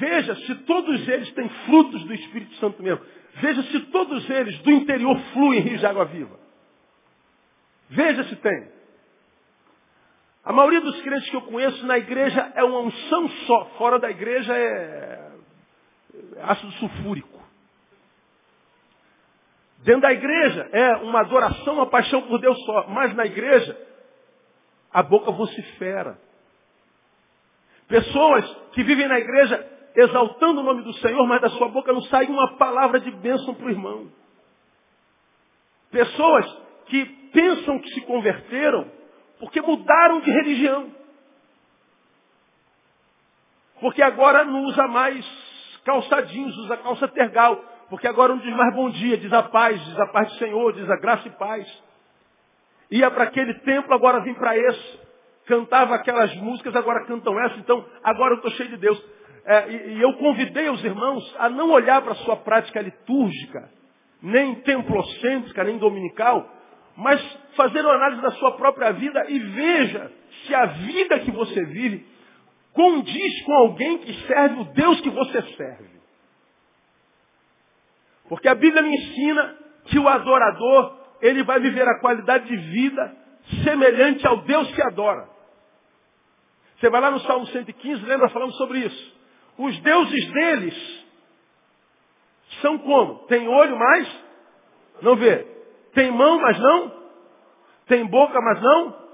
Veja 0.00 0.34
se 0.34 0.54
todos 0.66 1.08
eles 1.08 1.30
têm 1.32 1.48
frutos 1.66 2.02
do 2.04 2.14
Espírito 2.14 2.54
Santo 2.56 2.82
mesmo. 2.82 3.04
Veja 3.34 3.62
se 3.64 3.80
todos 3.80 4.28
eles 4.30 4.58
do 4.60 4.70
interior 4.70 5.18
fluem 5.32 5.60
rios 5.60 5.80
de 5.80 5.86
água 5.86 6.04
viva. 6.06 6.38
Veja 7.90 8.24
se 8.24 8.36
tem. 8.36 8.72
A 10.44 10.52
maioria 10.52 10.80
dos 10.80 11.00
crentes 11.02 11.28
que 11.30 11.36
eu 11.36 11.42
conheço 11.42 11.86
na 11.86 11.98
igreja 11.98 12.52
é 12.54 12.64
uma 12.64 12.80
unção 12.80 13.28
só. 13.46 13.64
Fora 13.76 13.98
da 13.98 14.10
igreja 14.10 14.54
é 14.54 15.32
ácido 16.42 16.72
sulfúrico. 16.72 17.43
Dentro 19.84 20.00
da 20.00 20.12
igreja 20.12 20.66
é 20.72 20.96
uma 20.96 21.20
adoração, 21.20 21.74
uma 21.74 21.86
paixão 21.86 22.22
por 22.22 22.40
Deus 22.40 22.58
só. 22.64 22.86
Mas 22.88 23.14
na 23.14 23.26
igreja, 23.26 23.78
a 24.90 25.02
boca 25.02 25.30
vocifera. 25.30 26.18
Pessoas 27.86 28.50
que 28.72 28.82
vivem 28.82 29.06
na 29.06 29.18
igreja 29.18 29.72
exaltando 29.94 30.62
o 30.62 30.64
nome 30.64 30.82
do 30.82 30.92
Senhor, 30.94 31.26
mas 31.26 31.42
da 31.42 31.50
sua 31.50 31.68
boca 31.68 31.92
não 31.92 32.00
sai 32.04 32.24
uma 32.24 32.56
palavra 32.56 32.98
de 32.98 33.10
bênção 33.10 33.54
para 33.54 33.66
o 33.66 33.70
irmão. 33.70 34.10
Pessoas 35.90 36.46
que 36.86 37.04
pensam 37.30 37.78
que 37.78 37.90
se 37.90 38.00
converteram 38.06 38.90
porque 39.38 39.60
mudaram 39.60 40.20
de 40.20 40.30
religião. 40.30 40.90
Porque 43.80 44.02
agora 44.02 44.44
não 44.44 44.62
usa 44.64 44.88
mais 44.88 45.26
calçadinhos, 45.84 46.56
usa 46.56 46.78
calça 46.78 47.06
tergal. 47.08 47.73
Porque 47.94 48.08
agora 48.08 48.34
não 48.34 48.40
diz 48.40 48.52
mais 48.56 48.74
bom 48.74 48.90
dia, 48.90 49.16
diz 49.16 49.32
a 49.32 49.44
paz, 49.44 49.80
diz 49.84 50.00
a 50.00 50.06
paz 50.08 50.26
do 50.26 50.38
Senhor, 50.38 50.72
diz 50.72 50.90
a 50.90 50.96
graça 50.96 51.28
e 51.28 51.30
paz. 51.30 51.82
Ia 52.90 53.08
para 53.08 53.22
aquele 53.22 53.54
templo, 53.60 53.94
agora 53.94 54.20
vim 54.24 54.34
para 54.34 54.58
esse. 54.58 55.00
Cantava 55.46 55.94
aquelas 55.94 56.34
músicas, 56.38 56.74
agora 56.74 57.06
cantam 57.06 57.38
essa. 57.38 57.56
Então, 57.56 57.86
agora 58.02 58.32
eu 58.32 58.38
estou 58.38 58.50
cheio 58.50 58.70
de 58.70 58.78
Deus. 58.78 59.00
É, 59.46 59.70
e, 59.70 59.94
e 59.94 60.02
eu 60.02 60.12
convidei 60.14 60.68
os 60.70 60.82
irmãos 60.82 61.36
a 61.38 61.48
não 61.48 61.70
olhar 61.70 62.02
para 62.02 62.14
a 62.14 62.16
sua 62.16 62.34
prática 62.38 62.80
litúrgica, 62.80 63.70
nem 64.20 64.56
templocêntrica, 64.56 65.62
nem 65.62 65.78
dominical, 65.78 66.50
mas 66.96 67.22
fazer 67.54 67.80
uma 67.80 67.94
análise 67.94 68.22
da 68.22 68.32
sua 68.32 68.56
própria 68.56 68.90
vida 68.90 69.24
e 69.28 69.38
veja 69.38 70.10
se 70.44 70.52
a 70.52 70.66
vida 70.66 71.20
que 71.20 71.30
você 71.30 71.64
vive 71.66 72.04
condiz 72.72 73.42
com 73.44 73.52
alguém 73.52 73.98
que 73.98 74.12
serve 74.26 74.62
o 74.62 74.64
Deus 74.64 75.00
que 75.00 75.10
você 75.10 75.42
serve. 75.42 75.94
Porque 78.28 78.48
a 78.48 78.54
Bíblia 78.54 78.82
me 78.82 78.94
ensina 78.94 79.56
que 79.84 79.98
o 79.98 80.08
adorador, 80.08 80.98
ele 81.20 81.42
vai 81.42 81.60
viver 81.60 81.86
a 81.86 82.00
qualidade 82.00 82.46
de 82.46 82.56
vida 82.56 83.16
semelhante 83.62 84.26
ao 84.26 84.38
Deus 84.38 84.70
que 84.72 84.82
adora. 84.82 85.28
Você 86.78 86.88
vai 86.90 87.00
lá 87.00 87.10
no 87.10 87.20
Salmo 87.20 87.46
115, 87.46 88.04
lembra? 88.04 88.28
Falamos 88.30 88.56
sobre 88.56 88.80
isso. 88.80 89.14
Os 89.58 89.78
deuses 89.80 90.32
deles 90.32 91.04
são 92.60 92.78
como? 92.78 93.26
Tem 93.26 93.46
olho, 93.46 93.78
mas 93.78 94.24
não 95.02 95.16
vê. 95.16 95.46
Tem 95.92 96.10
mão, 96.10 96.40
mas 96.40 96.58
não. 96.58 96.92
Tem 97.86 98.06
boca, 98.06 98.40
mas 98.40 98.60
não. 98.60 99.04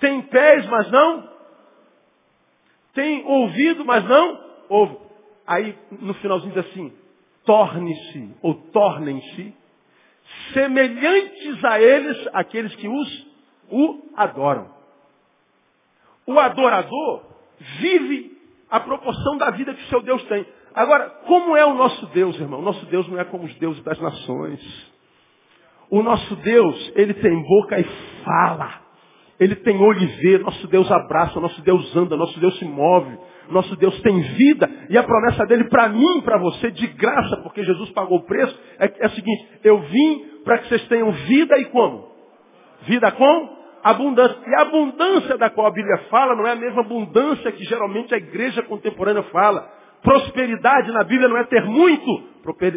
Tem 0.00 0.22
pés, 0.22 0.66
mas 0.66 0.90
não. 0.90 1.30
Tem 2.94 3.24
ouvido, 3.24 3.84
mas 3.84 4.04
não 4.04 4.44
ouve. 4.68 4.98
Aí 5.46 5.78
no 5.92 6.14
finalzinho 6.14 6.52
diz 6.52 6.66
assim, 6.66 6.97
torne-se 7.48 8.30
ou 8.42 8.52
tornem-se 8.54 9.54
semelhantes 10.52 11.64
a 11.64 11.80
eles, 11.80 12.28
aqueles 12.34 12.74
que 12.76 12.86
os 12.86 13.26
o 13.70 14.02
adoram. 14.14 14.68
O 16.26 16.38
adorador 16.38 17.22
vive 17.80 18.36
a 18.70 18.80
proporção 18.80 19.38
da 19.38 19.50
vida 19.50 19.72
que 19.72 19.88
seu 19.88 20.02
Deus 20.02 20.22
tem. 20.24 20.46
Agora, 20.74 21.08
como 21.26 21.56
é 21.56 21.64
o 21.64 21.72
nosso 21.72 22.06
Deus, 22.08 22.38
irmão? 22.38 22.60
Nosso 22.60 22.84
Deus 22.86 23.08
não 23.08 23.18
é 23.18 23.24
como 23.24 23.44
os 23.44 23.54
deuses 23.54 23.82
das 23.82 23.98
nações. 23.98 24.92
O 25.88 26.02
nosso 26.02 26.36
Deus, 26.36 26.92
ele 26.96 27.14
tem 27.14 27.42
boca 27.42 27.80
e 27.80 27.84
fala. 28.24 28.87
Ele 29.38 29.56
tem 29.56 29.80
olho 29.80 30.02
e 30.02 30.06
vê. 30.06 30.38
Nosso 30.38 30.66
Deus 30.66 30.90
abraça, 30.90 31.40
nosso 31.40 31.60
Deus 31.62 31.94
anda, 31.96 32.16
nosso 32.16 32.38
Deus 32.40 32.58
se 32.58 32.64
move. 32.64 33.16
Nosso 33.50 33.76
Deus 33.76 34.00
tem 34.02 34.20
vida. 34.20 34.68
E 34.90 34.98
a 34.98 35.02
promessa 35.02 35.46
dele 35.46 35.64
para 35.64 35.88
mim, 35.88 36.20
para 36.22 36.38
você, 36.38 36.70
de 36.70 36.86
graça, 36.88 37.36
porque 37.38 37.64
Jesus 37.64 37.90
pagou 37.90 38.18
o 38.18 38.24
preço, 38.24 38.58
é, 38.78 38.92
é 38.98 39.06
a 39.06 39.10
seguinte: 39.10 39.48
eu 39.64 39.80
vim 39.80 40.24
para 40.44 40.58
que 40.58 40.68
vocês 40.68 40.86
tenham 40.88 41.10
vida 41.12 41.58
e 41.58 41.66
como? 41.66 42.08
Vida 42.82 43.10
com 43.12 43.58
abundância. 43.82 44.38
E 44.46 44.54
a 44.54 44.62
abundância 44.62 45.38
da 45.38 45.50
qual 45.50 45.66
a 45.66 45.72
Bíblia 45.72 45.98
fala 46.10 46.34
não 46.34 46.46
é 46.46 46.52
a 46.52 46.56
mesma 46.56 46.80
abundância 46.80 47.52
que 47.52 47.64
geralmente 47.64 48.14
a 48.14 48.18
igreja 48.18 48.62
contemporânea 48.62 49.22
fala. 49.24 49.70
Prosperidade 50.02 50.92
na 50.92 51.02
Bíblia 51.02 51.28
não 51.28 51.38
é 51.38 51.44
ter 51.44 51.64
muito, 51.64 52.22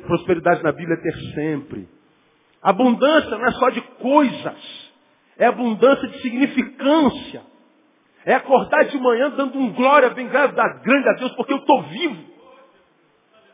prosperidade 0.07 0.63
na 0.63 0.71
Bíblia 0.71 0.97
é 0.97 1.01
ter 1.01 1.15
sempre. 1.35 1.87
Abundância 2.61 3.29
não 3.29 3.45
é 3.45 3.51
só 3.51 3.69
de 3.69 3.81
coisas, 3.81 4.80
é 5.37 5.45
abundância 5.45 6.07
de 6.07 6.21
significância. 6.21 7.41
É 8.25 8.35
acordar 8.35 8.85
de 8.85 8.97
manhã 8.99 9.31
dando 9.31 9.57
um 9.57 9.73
glória 9.73 10.09
bem 10.11 10.27
grande 10.27 10.59
a 11.09 11.13
Deus, 11.13 11.31
porque 11.35 11.53
eu 11.53 11.57
estou 11.57 11.81
vivo. 11.83 12.23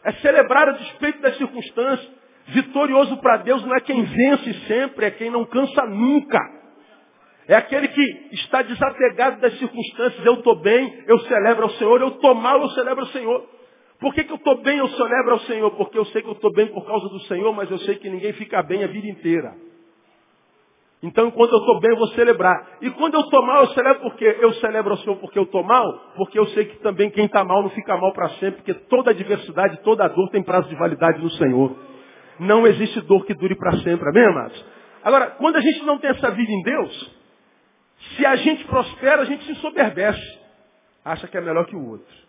É 0.03 0.11
celebrar 0.13 0.69
a 0.69 0.73
despeito 0.73 1.21
das 1.21 1.37
circunstâncias. 1.37 2.17
Vitorioso 2.47 3.17
para 3.17 3.37
Deus 3.37 3.63
não 3.65 3.75
é 3.75 3.81
quem 3.81 4.03
vence 4.03 4.53
sempre, 4.67 5.05
é 5.05 5.11
quem 5.11 5.29
não 5.29 5.45
cansa 5.45 5.85
nunca. 5.85 6.39
É 7.47 7.55
aquele 7.55 7.87
que 7.87 8.29
está 8.33 8.61
desapegado 8.61 9.39
das 9.39 9.57
circunstâncias. 9.57 10.25
Eu 10.25 10.35
estou 10.35 10.61
bem, 10.61 11.03
eu 11.07 11.19
celebro 11.19 11.63
ao 11.63 11.69
Senhor. 11.71 12.01
Eu 12.01 12.09
estou 12.09 12.35
mal, 12.35 12.61
eu 12.61 12.69
celebro 12.69 13.01
ao 13.01 13.11
Senhor. 13.11 13.49
Por 13.99 14.13
que, 14.13 14.23
que 14.23 14.31
eu 14.31 14.37
estou 14.37 14.61
bem, 14.61 14.77
eu 14.77 14.87
celebro 14.89 15.31
ao 15.31 15.39
Senhor? 15.39 15.71
Porque 15.71 15.97
eu 15.97 16.05
sei 16.05 16.21
que 16.21 16.27
eu 16.27 16.33
estou 16.33 16.53
bem 16.53 16.67
por 16.67 16.85
causa 16.85 17.07
do 17.07 17.19
Senhor, 17.21 17.51
mas 17.53 17.71
eu 17.71 17.77
sei 17.79 17.95
que 17.95 18.09
ninguém 18.09 18.33
fica 18.33 18.61
bem 18.61 18.83
a 18.83 18.87
vida 18.87 19.07
inteira. 19.07 19.66
Então, 21.01 21.27
enquanto 21.27 21.51
eu 21.51 21.59
estou 21.59 21.79
bem, 21.79 21.91
eu 21.91 21.97
vou 21.97 22.07
celebrar. 22.09 22.77
E 22.81 22.89
quando 22.91 23.13
eu 23.13 23.21
estou 23.21 23.45
mal, 23.45 23.63
eu 23.63 23.67
celebro 23.69 24.01
porque 24.01 24.25
eu 24.25 24.53
celebro 24.55 24.91
ao 24.91 24.97
Senhor 24.97 25.15
porque 25.17 25.37
eu 25.37 25.43
estou 25.43 25.63
mal, 25.63 26.13
porque 26.15 26.39
eu 26.39 26.47
sei 26.47 26.65
que 26.65 26.77
também 26.77 27.11
quem 27.11 27.25
está 27.25 27.43
mal 27.43 27.61
não 27.61 27.69
fica 27.69 27.95
mal 27.97 28.11
para 28.13 28.29
sempre, 28.29 28.63
porque 28.63 28.73
toda 28.73 29.11
adversidade, 29.11 29.79
toda 29.83 30.07
dor 30.07 30.29
tem 30.29 30.41
prazo 30.41 30.67
de 30.69 30.75
validade 30.75 31.21
no 31.21 31.29
Senhor. 31.31 31.75
Não 32.39 32.65
existe 32.65 32.99
dor 33.01 33.25
que 33.25 33.33
dure 33.35 33.55
para 33.55 33.77
sempre, 33.77 34.09
amém, 34.09 34.25
amados? 34.25 34.65
Agora, 35.03 35.31
quando 35.31 35.57
a 35.57 35.61
gente 35.61 35.83
não 35.83 35.99
tem 35.99 36.09
essa 36.09 36.31
vida 36.31 36.51
em 36.51 36.63
Deus, 36.63 37.15
se 38.15 38.25
a 38.25 38.35
gente 38.35 38.65
prospera, 38.65 39.21
a 39.21 39.25
gente 39.25 39.43
se 39.45 39.55
soberbece. 39.55 40.39
Acha 41.05 41.27
que 41.27 41.37
é 41.37 41.41
melhor 41.41 41.65
que 41.65 41.75
o 41.75 41.89
outro. 41.89 42.27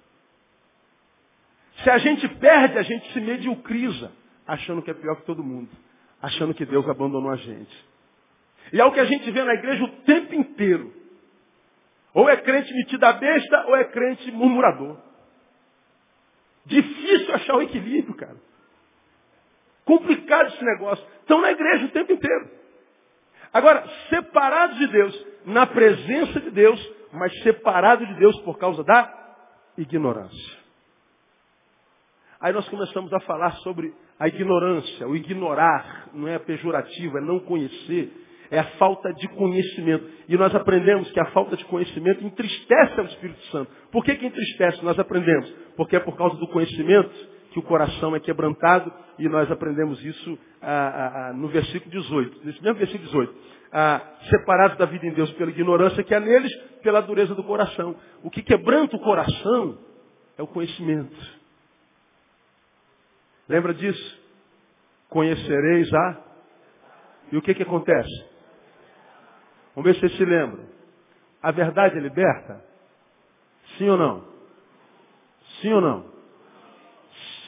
Se 1.83 1.91
a 1.91 1.99
gente 1.99 2.29
perde, 2.29 2.79
a 2.79 2.83
gente 2.83 3.13
se 3.13 3.21
mediocriza, 3.21 4.13
achando 4.47 4.83
que 4.83 4.91
é 4.91 4.95
pior 4.95 5.17
que 5.17 5.23
todo 5.25 5.43
mundo. 5.43 5.69
Achando 6.21 6.53
que 6.53 6.67
Deus 6.67 6.89
abandonou 6.89 7.31
a 7.31 7.37
gente. 7.37 7.88
E 8.73 8.81
é 8.81 8.85
o 8.85 8.93
que 8.93 9.01
a 9.01 9.05
gente 9.05 9.31
vê 9.31 9.43
na 9.45 9.55
igreja 9.55 9.85
o 9.85 9.89
tempo 10.03 10.35
inteiro. 10.35 10.93
Ou 12.15 12.29
é 12.29 12.37
crente 12.37 12.73
metido 12.75 13.05
a 13.05 13.13
besta, 13.13 13.67
ou 13.67 13.77
é 13.77 13.85
crente 13.85 14.31
murmurador. 14.33 14.99
Difícil 16.67 17.35
achar 17.35 17.57
o 17.57 17.63
equilíbrio, 17.63 18.15
cara. 18.15 18.37
Complicado 19.85 20.49
esse 20.49 20.65
negócio. 20.65 21.07
Estão 21.21 21.41
na 21.41 21.51
igreja 21.51 21.87
o 21.87 21.91
tempo 21.91 22.13
inteiro. 22.13 22.51
Agora, 23.53 23.89
separados 24.11 24.77
de 24.77 24.87
Deus, 24.89 25.27
na 25.47 25.67
presença 25.67 26.41
de 26.41 26.51
Deus, 26.51 26.93
mas 27.13 27.33
separados 27.43 28.07
de 28.07 28.15
Deus 28.15 28.39
por 28.43 28.59
causa 28.59 28.85
da 28.85 29.15
ignorância. 29.79 30.59
Aí 32.41 32.53
nós 32.53 32.69
começamos 32.69 33.13
a 33.13 33.21
falar 33.21 33.53
sobre 33.59 33.93
a 34.19 34.29
ignorância, 34.29 35.09
o 35.09 35.17
ignorar, 35.17 36.09
não 36.13 36.29
é 36.29 36.39
pejorativo, 36.39 37.19
é 37.19 37.21
não 37.21 37.41
conhecer, 37.41 38.13
é 38.51 38.59
a 38.59 38.65
falta 38.79 39.13
de 39.13 39.29
conhecimento. 39.29 40.07
E 40.29 40.37
nós 40.37 40.55
aprendemos 40.55 41.11
que 41.11 41.21
a 41.21 41.27
falta 41.27 41.57
de 41.57 41.65
conhecimento 41.67 42.25
entristece 42.25 43.01
o 43.01 43.05
Espírito 43.05 43.43
Santo. 43.47 43.71
Por 43.91 44.05
que, 44.05 44.15
que 44.17 44.27
entristece? 44.27 44.85
Nós 44.85 44.99
aprendemos. 44.99 45.53
Porque 45.77 45.97
é 45.97 46.01
por 46.01 46.17
causa 46.17 46.37
do 46.37 46.49
conhecimento 46.49 47.11
que 47.51 47.59
o 47.59 47.63
coração 47.63 48.15
é 48.15 48.21
quebrantado, 48.21 48.93
e 49.19 49.29
nós 49.29 49.51
aprendemos 49.51 50.05
isso 50.05 50.39
ah, 50.61 50.69
ah, 50.71 51.29
ah 51.29 51.33
no 51.33 51.49
versículo 51.49 51.91
18. 51.91 52.41
Nesse 52.45 52.63
mesmo 52.63 52.79
versículo 52.79 53.05
18. 53.09 53.35
Ah, 53.73 54.03
separados 54.31 54.79
da 54.79 54.87
vida 54.87 55.07
em 55.07 55.13
Deus 55.13 55.31
pela 55.33 55.51
ignorância 55.51 56.03
que 56.03 56.15
há 56.15 56.21
neles, 56.21 56.55
pela 56.83 57.01
dureza 57.01 57.35
do 57.35 57.43
coração. 57.43 57.97
O 58.23 58.31
que 58.31 58.43
quebranta 58.43 58.97
o 58.97 59.01
coração 59.01 59.79
é 60.37 60.43
o 60.43 60.47
conhecimento. 60.47 61.17
Lembra 63.49 63.73
disso? 63.73 64.21
Conhecereis 65.09 65.93
a. 65.93 66.25
E 67.33 67.37
o 67.37 67.43
que, 67.43 67.55
que 67.55 67.63
acontece? 67.63 68.38
Vamos 69.79 69.93
ver 69.93 69.95
se 69.95 70.01
vocês 70.01 70.17
se 70.17 70.25
lembram. 70.25 70.69
A 71.41 71.53
verdade 71.53 71.99
é 71.99 72.01
liberta? 72.01 72.65
Sim 73.77 73.89
ou 73.91 73.97
não? 73.97 74.25
Sim 75.61 75.73
ou 75.73 75.81
não? 75.81 76.13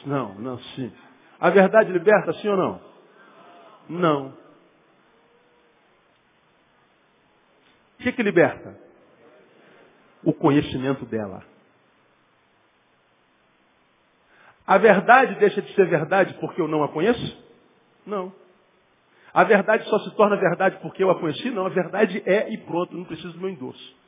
Não, 0.05 0.35
não, 0.35 0.57
sim. 0.57 0.93
A 1.41 1.49
verdade 1.49 1.91
liberta, 1.91 2.31
sim 2.35 2.47
ou 2.47 2.55
não? 2.55 2.81
Não. 3.89 4.27
O 7.99 8.03
que, 8.03 8.13
que 8.13 8.23
liberta? 8.23 8.79
O 10.23 10.33
conhecimento 10.33 11.05
dela. 11.05 11.43
A 14.65 14.77
verdade 14.77 15.35
deixa 15.35 15.61
de 15.61 15.75
ser 15.75 15.85
verdade 15.89 16.33
porque 16.35 16.61
eu 16.61 16.67
não 16.69 16.81
a 16.81 16.87
conheço? 16.87 17.45
Não. 18.05 18.33
A 19.33 19.43
verdade 19.43 19.87
só 19.89 19.99
se 19.99 20.15
torna 20.15 20.35
verdade 20.35 20.77
porque 20.81 21.03
eu 21.03 21.09
a 21.09 21.19
conheci? 21.19 21.49
Não, 21.51 21.65
a 21.65 21.69
verdade 21.69 22.21
é 22.25 22.51
e 22.51 22.57
pronto, 22.59 22.95
não 22.95 23.05
preciso 23.05 23.33
do 23.33 23.39
meu 23.39 23.49
endosso. 23.49 24.01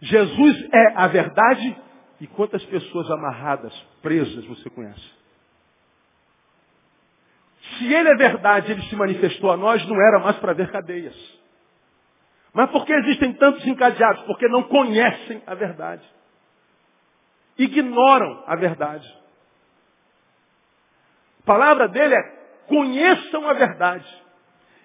Jesus 0.00 0.68
é 0.72 0.94
a 0.96 1.06
verdade 1.08 1.76
e 2.20 2.26
quantas 2.26 2.64
pessoas 2.64 3.10
amarradas, 3.10 3.72
presas 4.00 4.44
você 4.46 4.70
conhece? 4.70 5.22
Se 7.78 7.92
ele 7.92 8.08
é 8.08 8.16
verdade, 8.16 8.72
ele 8.72 8.82
se 8.82 8.96
manifestou 8.96 9.50
a 9.50 9.56
nós, 9.56 9.86
não 9.86 9.96
era 9.96 10.18
mais 10.18 10.36
para 10.38 10.52
ver 10.52 10.70
cadeias. 10.70 11.16
Mas 12.52 12.70
por 12.70 12.84
que 12.84 12.92
existem 12.92 13.32
tantos 13.34 13.64
encadeados? 13.66 14.22
Porque 14.24 14.48
não 14.48 14.64
conhecem 14.64 15.42
a 15.46 15.54
verdade 15.54 16.04
ignoram 17.58 18.44
a 18.46 18.56
verdade. 18.56 19.21
A 21.42 21.46
palavra 21.46 21.88
dele 21.88 22.14
é 22.14 22.42
conheçam 22.66 23.48
a 23.48 23.52
verdade. 23.52 24.06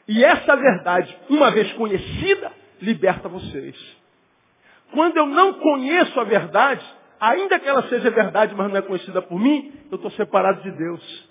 E 0.07 0.23
essa 0.23 0.55
verdade, 0.55 1.17
uma 1.29 1.51
vez 1.51 1.71
conhecida, 1.73 2.51
liberta 2.81 3.29
vocês. 3.29 3.75
Quando 4.91 5.17
eu 5.17 5.25
não 5.25 5.53
conheço 5.53 6.19
a 6.19 6.23
verdade, 6.23 6.85
ainda 7.19 7.59
que 7.59 7.67
ela 7.67 7.83
seja 7.89 8.09
verdade, 8.09 8.55
mas 8.55 8.69
não 8.69 8.77
é 8.77 8.81
conhecida 8.81 9.21
por 9.21 9.39
mim, 9.39 9.73
eu 9.91 9.95
estou 9.95 10.11
separado 10.11 10.61
de 10.61 10.71
Deus. 10.71 11.29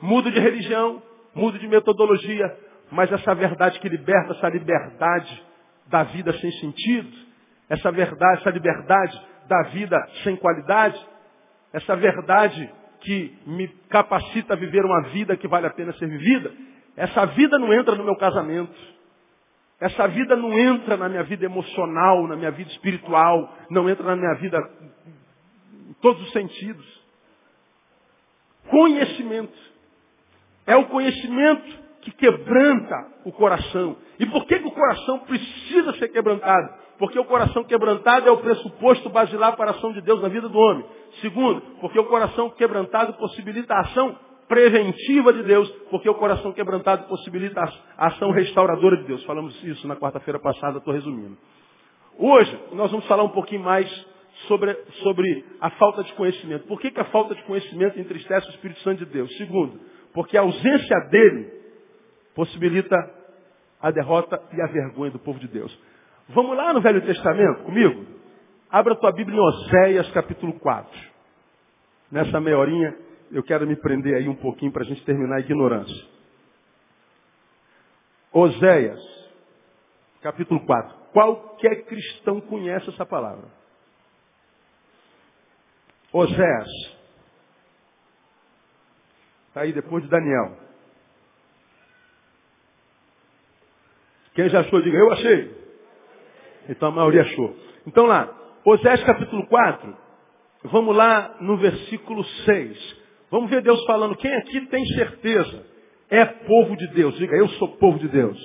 Mudo 0.00 0.30
de 0.30 0.40
religião, 0.40 1.02
mudo 1.34 1.58
de 1.58 1.68
metodologia, 1.68 2.56
mas 2.90 3.10
essa 3.12 3.34
verdade 3.34 3.78
que 3.78 3.88
liberta, 3.88 4.32
essa 4.32 4.48
liberdade 4.48 5.44
da 5.86 6.02
vida 6.04 6.32
sem 6.38 6.50
sentido, 6.52 7.16
essa 7.68 7.90
verdade, 7.90 8.40
essa 8.40 8.50
liberdade 8.50 9.20
da 9.48 9.62
vida 9.64 9.96
sem 10.22 10.36
qualidade, 10.36 10.98
essa 11.72 11.94
verdade 11.96 12.70
que 13.00 13.36
me 13.46 13.68
capacita 13.88 14.54
a 14.54 14.56
viver 14.56 14.84
uma 14.84 15.02
vida 15.10 15.36
que 15.36 15.48
vale 15.48 15.66
a 15.66 15.70
pena 15.70 15.92
ser 15.94 16.08
vivida, 16.08 16.52
essa 16.96 17.26
vida 17.26 17.58
não 17.58 17.72
entra 17.72 17.94
no 17.94 18.04
meu 18.04 18.16
casamento. 18.16 18.74
Essa 19.78 20.08
vida 20.08 20.34
não 20.34 20.52
entra 20.58 20.96
na 20.96 21.08
minha 21.08 21.22
vida 21.22 21.44
emocional, 21.44 22.26
na 22.26 22.34
minha 22.34 22.50
vida 22.50 22.70
espiritual, 22.70 23.54
não 23.70 23.88
entra 23.90 24.04
na 24.04 24.16
minha 24.16 24.34
vida 24.34 24.58
em 25.88 25.92
todos 26.00 26.22
os 26.22 26.32
sentidos. 26.32 26.86
Conhecimento. 28.70 29.56
É 30.66 30.74
o 30.76 30.86
conhecimento 30.86 31.86
que 32.00 32.10
quebranta 32.12 33.06
o 33.24 33.32
coração. 33.32 33.96
E 34.18 34.26
por 34.26 34.46
que, 34.46 34.58
que 34.58 34.66
o 34.66 34.72
coração 34.72 35.18
precisa 35.20 35.92
ser 35.98 36.08
quebrantado? 36.08 36.85
Porque 36.98 37.18
o 37.18 37.24
coração 37.24 37.62
quebrantado 37.64 38.28
é 38.28 38.32
o 38.32 38.38
pressuposto 38.38 39.10
basilar 39.10 39.56
para 39.56 39.70
a 39.70 39.74
ação 39.74 39.92
de 39.92 40.00
Deus 40.00 40.20
na 40.22 40.28
vida 40.28 40.48
do 40.48 40.58
homem. 40.58 40.84
Segundo, 41.20 41.60
porque 41.80 41.98
o 41.98 42.04
coração 42.06 42.50
quebrantado 42.50 43.14
possibilita 43.14 43.74
a 43.74 43.80
ação 43.80 44.16
preventiva 44.48 45.32
de 45.32 45.42
Deus, 45.42 45.68
porque 45.90 46.08
o 46.08 46.14
coração 46.14 46.52
quebrantado 46.52 47.06
possibilita 47.08 47.60
a 47.96 48.06
ação 48.06 48.30
restauradora 48.30 48.96
de 48.98 49.04
Deus. 49.04 49.24
Falamos 49.24 49.62
isso 49.64 49.86
na 49.86 49.96
quarta-feira 49.96 50.38
passada, 50.38 50.78
estou 50.78 50.94
resumindo. 50.94 51.36
Hoje, 52.18 52.58
nós 52.72 52.90
vamos 52.90 53.06
falar 53.06 53.24
um 53.24 53.30
pouquinho 53.30 53.62
mais 53.62 53.90
sobre, 54.46 54.74
sobre 55.02 55.44
a 55.60 55.70
falta 55.70 56.02
de 56.02 56.12
conhecimento. 56.14 56.66
Por 56.66 56.80
que, 56.80 56.90
que 56.90 57.00
a 57.00 57.04
falta 57.06 57.34
de 57.34 57.42
conhecimento 57.42 57.98
entristece 57.98 58.46
o 58.46 58.50
Espírito 58.50 58.80
Santo 58.80 59.04
de 59.04 59.12
Deus? 59.12 59.36
Segundo, 59.36 59.80
porque 60.14 60.36
a 60.36 60.42
ausência 60.42 61.00
dele 61.10 61.50
possibilita 62.34 62.96
a 63.80 63.90
derrota 63.90 64.40
e 64.52 64.62
a 64.62 64.66
vergonha 64.66 65.10
do 65.10 65.18
povo 65.18 65.38
de 65.38 65.48
Deus. 65.48 65.76
Vamos 66.28 66.56
lá 66.56 66.72
no 66.72 66.80
Velho 66.80 67.04
Testamento 67.06 67.62
comigo? 67.62 68.04
Abra 68.68 68.96
tua 68.96 69.12
Bíblia 69.12 69.36
em 69.36 69.40
Oséias 69.40 70.10
capítulo 70.10 70.58
4. 70.58 70.90
Nessa 72.10 72.40
meia 72.40 72.58
horinha, 72.58 72.96
eu 73.30 73.44
quero 73.44 73.66
me 73.66 73.76
prender 73.76 74.16
aí 74.16 74.28
um 74.28 74.34
pouquinho 74.34 74.72
para 74.72 74.82
a 74.82 74.86
gente 74.86 75.04
terminar 75.04 75.36
a 75.36 75.40
ignorância. 75.40 76.06
Oséias, 78.32 79.00
capítulo 80.20 80.66
4. 80.66 80.96
Qualquer 81.12 81.84
cristão 81.84 82.40
conhece 82.40 82.90
essa 82.90 83.06
palavra. 83.06 83.48
Oséias. 86.12 86.68
Está 89.48 89.60
aí 89.60 89.72
depois 89.72 90.02
de 90.02 90.10
Daniel. 90.10 90.58
Quem 94.34 94.48
já 94.50 94.60
achou, 94.60 94.82
diga, 94.82 94.98
eu 94.98 95.12
achei. 95.12 95.65
Então 96.68 96.88
a 96.88 96.92
maioria 96.92 97.22
achou. 97.22 97.56
Então 97.86 98.06
lá, 98.06 98.28
Oséias 98.64 99.02
capítulo 99.04 99.46
4, 99.46 99.96
vamos 100.64 100.96
lá 100.96 101.36
no 101.40 101.56
versículo 101.56 102.24
6. 102.24 103.06
Vamos 103.30 103.50
ver 103.50 103.62
Deus 103.62 103.84
falando, 103.86 104.16
quem 104.16 104.32
aqui 104.34 104.60
tem 104.66 104.84
certeza 104.86 105.64
é 106.10 106.24
povo 106.24 106.76
de 106.76 106.86
Deus? 106.88 107.16
Diga, 107.16 107.36
eu 107.36 107.48
sou 107.50 107.68
povo 107.76 107.98
de 107.98 108.08
Deus. 108.08 108.38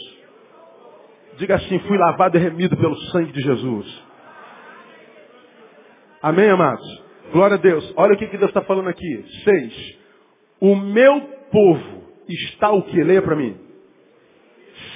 Diga 1.38 1.56
assim, 1.56 1.80
fui 1.80 1.98
lavado 1.98 2.38
e 2.38 2.40
remido 2.40 2.76
pelo 2.78 2.96
sangue 3.12 3.32
de 3.32 3.42
Jesus. 3.42 4.04
Amém, 6.22 6.50
amados? 6.50 7.04
Glória 7.32 7.56
a 7.56 7.60
Deus. 7.60 7.94
Olha 7.96 8.14
o 8.14 8.18
que, 8.18 8.28
Deus 8.28 8.50
está 8.50 8.62
falando 8.62 8.90
aqui. 8.90 9.26
6. 9.44 10.00
O 10.60 10.76
meu 10.76 11.22
povo 11.52 12.04
está 12.28 12.72
o 12.72 12.84
que? 12.84 13.04
Leia 13.04 13.22
para 13.22 13.36
mim. 13.36 13.58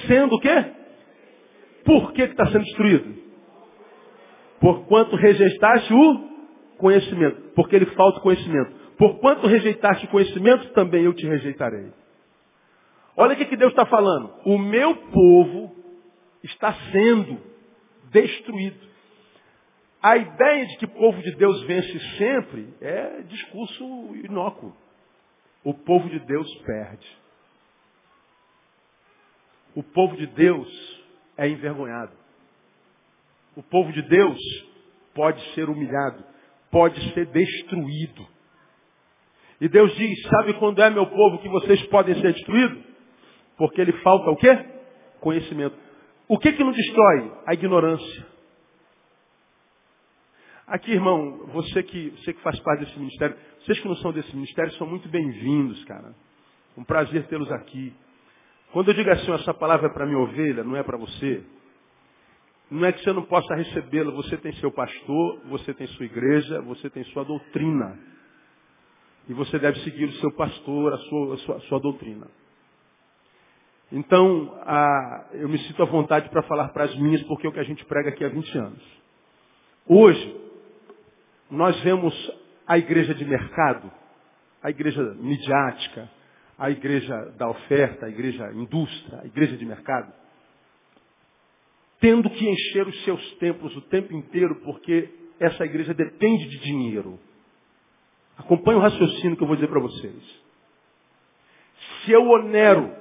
Sendo 0.06 0.36
o 0.36 0.40
quê? 0.40 0.64
Por 1.86 2.12
que 2.12 2.22
está 2.22 2.46
sendo 2.48 2.64
destruído? 2.64 3.14
Porquanto 4.60 5.14
rejeitaste 5.14 5.94
o 5.94 6.76
conhecimento. 6.78 7.52
Porque 7.54 7.76
ele 7.76 7.86
falta 7.86 8.20
conhecimento. 8.20 8.74
Porquanto 8.98 9.46
rejeitaste 9.46 10.06
o 10.06 10.08
conhecimento, 10.08 10.72
também 10.72 11.04
eu 11.04 11.14
te 11.14 11.24
rejeitarei. 11.26 11.92
Olha 13.16 13.34
o 13.34 13.36
que, 13.36 13.46
que 13.46 13.56
Deus 13.56 13.70
está 13.70 13.86
falando. 13.86 14.34
O 14.44 14.58
meu 14.58 14.96
povo 14.96 15.76
está 16.42 16.74
sendo 16.90 17.40
destruído. 18.10 18.86
A 20.02 20.16
ideia 20.16 20.66
de 20.66 20.76
que 20.78 20.84
o 20.86 20.88
povo 20.88 21.22
de 21.22 21.34
Deus 21.36 21.62
vence 21.64 21.98
sempre 22.18 22.74
é 22.80 23.22
discurso 23.22 23.84
inócuo. 24.24 24.74
O 25.62 25.72
povo 25.72 26.08
de 26.08 26.18
Deus 26.20 26.52
perde. 26.64 27.06
O 29.74 29.82
povo 29.82 30.16
de 30.16 30.26
Deus 30.28 30.95
é 31.36 31.48
envergonhado. 31.48 32.12
O 33.56 33.62
povo 33.62 33.92
de 33.92 34.02
Deus 34.02 34.38
pode 35.14 35.40
ser 35.54 35.68
humilhado, 35.68 36.24
pode 36.70 37.00
ser 37.14 37.26
destruído. 37.26 38.26
E 39.60 39.68
Deus 39.68 39.94
diz, 39.96 40.22
sabe 40.28 40.54
quando 40.54 40.82
é 40.82 40.90
meu 40.90 41.06
povo 41.06 41.38
que 41.38 41.48
vocês 41.48 41.82
podem 41.86 42.14
ser 42.20 42.34
destruídos? 42.34 42.84
Porque 43.56 43.80
ele 43.80 43.92
falta 44.02 44.30
o 44.30 44.36
quê? 44.36 44.54
Conhecimento. 45.20 45.76
O 46.28 46.38
que 46.38 46.52
que 46.52 46.62
não 46.62 46.72
destrói? 46.72 47.32
A 47.46 47.54
ignorância. 47.54 48.26
Aqui, 50.66 50.90
irmão, 50.90 51.46
você 51.52 51.82
que, 51.82 52.10
você 52.10 52.32
que 52.32 52.42
faz 52.42 52.58
parte 52.60 52.84
desse 52.84 52.98
ministério, 52.98 53.36
vocês 53.60 53.78
que 53.78 53.88
não 53.88 53.94
são 53.96 54.12
desse 54.12 54.34
ministério 54.34 54.72
são 54.72 54.86
muito 54.86 55.08
bem-vindos, 55.08 55.82
cara. 55.84 56.12
Um 56.76 56.84
prazer 56.84 57.26
tê-los 57.28 57.50
aqui. 57.52 57.94
Quando 58.76 58.88
eu 58.88 58.94
digo 58.94 59.08
assim, 59.08 59.32
essa 59.32 59.54
palavra 59.54 59.86
é 59.86 59.88
para 59.90 60.04
minha 60.04 60.18
ovelha, 60.18 60.62
não 60.62 60.76
é 60.76 60.82
para 60.82 60.98
você. 60.98 61.42
Não 62.70 62.84
é 62.84 62.92
que 62.92 63.02
você 63.02 63.10
não 63.10 63.22
possa 63.22 63.54
recebê-la. 63.54 64.12
Você 64.12 64.36
tem 64.36 64.52
seu 64.56 64.70
pastor, 64.70 65.40
você 65.46 65.72
tem 65.72 65.86
sua 65.86 66.04
igreja, 66.04 66.60
você 66.60 66.90
tem 66.90 67.02
sua 67.04 67.24
doutrina. 67.24 67.98
E 69.30 69.32
você 69.32 69.58
deve 69.58 69.80
seguir 69.80 70.04
o 70.04 70.12
seu 70.16 70.30
pastor, 70.32 70.92
a 70.92 70.98
sua, 70.98 71.34
a 71.34 71.38
sua, 71.38 71.56
a 71.56 71.60
sua 71.60 71.80
doutrina. 71.80 72.26
Então, 73.90 74.54
a, 74.60 75.26
eu 75.32 75.48
me 75.48 75.56
sinto 75.56 75.82
à 75.82 75.86
vontade 75.86 76.28
para 76.28 76.42
falar 76.42 76.68
para 76.68 76.84
as 76.84 76.94
minhas, 76.96 77.22
porque 77.22 77.46
é 77.46 77.48
o 77.48 77.54
que 77.54 77.60
a 77.60 77.64
gente 77.64 77.82
prega 77.86 78.10
aqui 78.10 78.26
há 78.26 78.28
20 78.28 78.58
anos. 78.58 78.84
Hoje, 79.86 80.36
nós 81.50 81.80
vemos 81.80 82.14
a 82.66 82.76
igreja 82.76 83.14
de 83.14 83.24
mercado, 83.24 83.90
a 84.62 84.68
igreja 84.68 85.02
midiática, 85.14 86.10
a 86.58 86.70
igreja 86.70 87.14
da 87.36 87.48
oferta, 87.48 88.06
a 88.06 88.08
igreja 88.08 88.50
indústria, 88.52 89.20
a 89.20 89.26
igreja 89.26 89.56
de 89.56 89.64
mercado, 89.64 90.12
tendo 92.00 92.30
que 92.30 92.48
encher 92.48 92.86
os 92.86 93.04
seus 93.04 93.32
templos 93.36 93.76
o 93.76 93.82
tempo 93.82 94.12
inteiro, 94.12 94.56
porque 94.64 95.08
essa 95.38 95.64
igreja 95.64 95.92
depende 95.92 96.48
de 96.48 96.58
dinheiro. 96.60 97.18
Acompanhe 98.38 98.78
o 98.78 98.82
raciocínio 98.82 99.36
que 99.36 99.42
eu 99.42 99.46
vou 99.46 99.56
dizer 99.56 99.68
para 99.68 99.80
vocês. 99.80 100.44
Se 102.04 102.12
eu 102.12 102.26
onero 102.28 102.94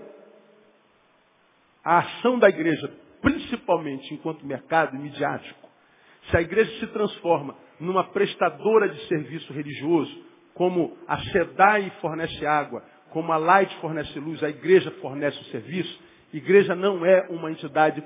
a 1.83 1.99
ação 1.99 2.39
da 2.39 2.49
igreja, 2.49 2.91
principalmente 3.21 4.13
enquanto 4.13 4.45
mercado 4.45 4.97
midiático, 4.97 5.69
se 6.29 6.37
a 6.37 6.41
igreja 6.41 6.79
se 6.79 6.87
transforma 6.87 7.55
numa 7.79 8.03
prestadora 8.05 8.89
de 8.89 9.07
serviço 9.07 9.53
religioso, 9.53 10.25
como 10.53 10.97
a 11.07 11.17
SEDAI 11.19 11.91
fornece 12.01 12.45
água, 12.45 12.83
como 13.15 13.31
a 13.31 13.37
Light 13.37 13.73
fornece 13.77 14.19
luz, 14.19 14.43
a 14.43 14.49
igreja 14.49 14.91
fornece 14.99 15.39
o 15.39 15.45
serviço. 15.45 16.03
Igreja 16.33 16.75
não 16.75 17.05
é 17.05 17.25
uma 17.29 17.49
entidade 17.49 18.03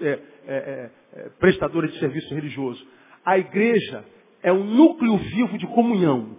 é, 0.00 0.08
é, 0.08 0.18
é, 0.48 0.90
é, 1.12 1.28
prestadora 1.38 1.86
de 1.86 1.96
serviço 2.00 2.34
religioso. 2.34 2.84
A 3.24 3.38
igreja 3.38 4.04
é 4.42 4.52
um 4.52 4.64
núcleo 4.64 5.16
vivo 5.16 5.56
de 5.56 5.66
comunhão. 5.68 6.36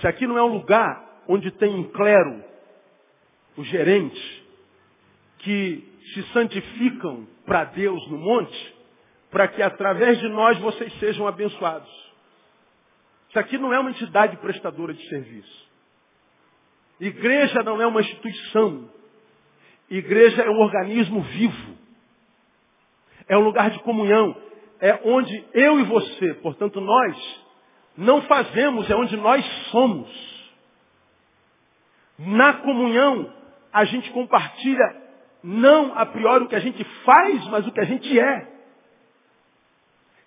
Se 0.00 0.06
aqui 0.06 0.26
não 0.26 0.38
é 0.38 0.42
um 0.42 0.54
lugar 0.54 1.22
onde 1.28 1.50
tem 1.50 1.74
um 1.74 1.84
clero, 1.90 2.44
os 3.58 3.66
gerentes, 3.66 4.42
que 5.40 5.86
se 6.14 6.22
santificam 6.32 7.28
para 7.44 7.64
Deus 7.64 8.08
no 8.08 8.16
monte, 8.16 8.74
para 9.30 9.48
que 9.48 9.60
através 9.60 10.18
de 10.18 10.30
nós 10.30 10.58
vocês 10.60 10.98
sejam 10.98 11.28
abençoados. 11.28 11.90
Isso 13.28 13.38
aqui 13.38 13.58
não 13.58 13.74
é 13.74 13.78
uma 13.78 13.90
entidade 13.90 14.38
prestadora 14.38 14.94
de 14.94 15.06
serviço. 15.10 15.69
Igreja 17.00 17.62
não 17.62 17.80
é 17.80 17.86
uma 17.86 18.00
instituição. 18.00 18.90
Igreja 19.88 20.42
é 20.42 20.50
um 20.50 20.60
organismo 20.60 21.22
vivo. 21.22 21.78
É 23.26 23.36
um 23.36 23.42
lugar 23.42 23.70
de 23.70 23.78
comunhão. 23.80 24.36
É 24.80 25.00
onde 25.04 25.44
eu 25.54 25.80
e 25.80 25.84
você, 25.84 26.34
portanto 26.34 26.80
nós, 26.80 27.44
não 27.96 28.22
fazemos, 28.22 28.88
é 28.90 28.94
onde 28.94 29.16
nós 29.16 29.44
somos. 29.70 30.10
Na 32.18 32.54
comunhão, 32.54 33.32
a 33.72 33.84
gente 33.84 34.10
compartilha 34.10 35.00
não 35.42 35.96
a 35.96 36.04
priori 36.04 36.44
o 36.44 36.48
que 36.48 36.54
a 36.54 36.60
gente 36.60 36.84
faz, 37.04 37.46
mas 37.48 37.66
o 37.66 37.72
que 37.72 37.80
a 37.80 37.84
gente 37.84 38.18
é. 38.18 38.59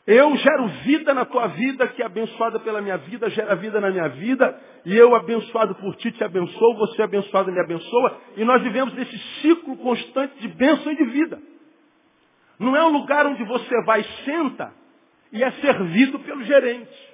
Eu 0.06 0.36
gero 0.36 0.68
vida 0.84 1.14
na 1.14 1.24
tua 1.24 1.48
vida, 1.48 1.88
que 1.88 2.02
é 2.02 2.06
abençoada 2.06 2.60
pela 2.60 2.82
minha 2.82 2.98
vida, 2.98 3.30
gera 3.30 3.56
vida 3.56 3.80
na 3.80 3.90
minha 3.90 4.10
vida, 4.10 4.60
e 4.86 4.94
eu 4.96 5.16
abençoado 5.16 5.76
por 5.76 5.96
ti 5.96 6.12
te 6.12 6.24
abençoo, 6.24 6.76
você 6.76 7.04
abençoado 7.04 7.52
me 7.52 7.60
abençoa, 7.60 8.20
e 8.36 8.44
nós 8.44 8.62
vivemos 8.62 8.94
nesse 8.94 9.18
ciclo 9.42 9.78
constante 9.78 10.38
de 10.42 10.50
bênção 10.50 10.92
e 10.92 10.98
de 10.98 11.06
vida. 11.06 11.40
Não 12.60 12.76
é 12.76 12.84
um 12.84 12.90
lugar 12.90 13.26
onde 13.26 13.46
você 13.46 13.82
vai, 13.86 14.04
senta 14.26 14.74
e 15.32 15.42
é 15.42 15.52
servido 15.52 16.20
pelo 16.20 16.44
gerente. 16.44 17.14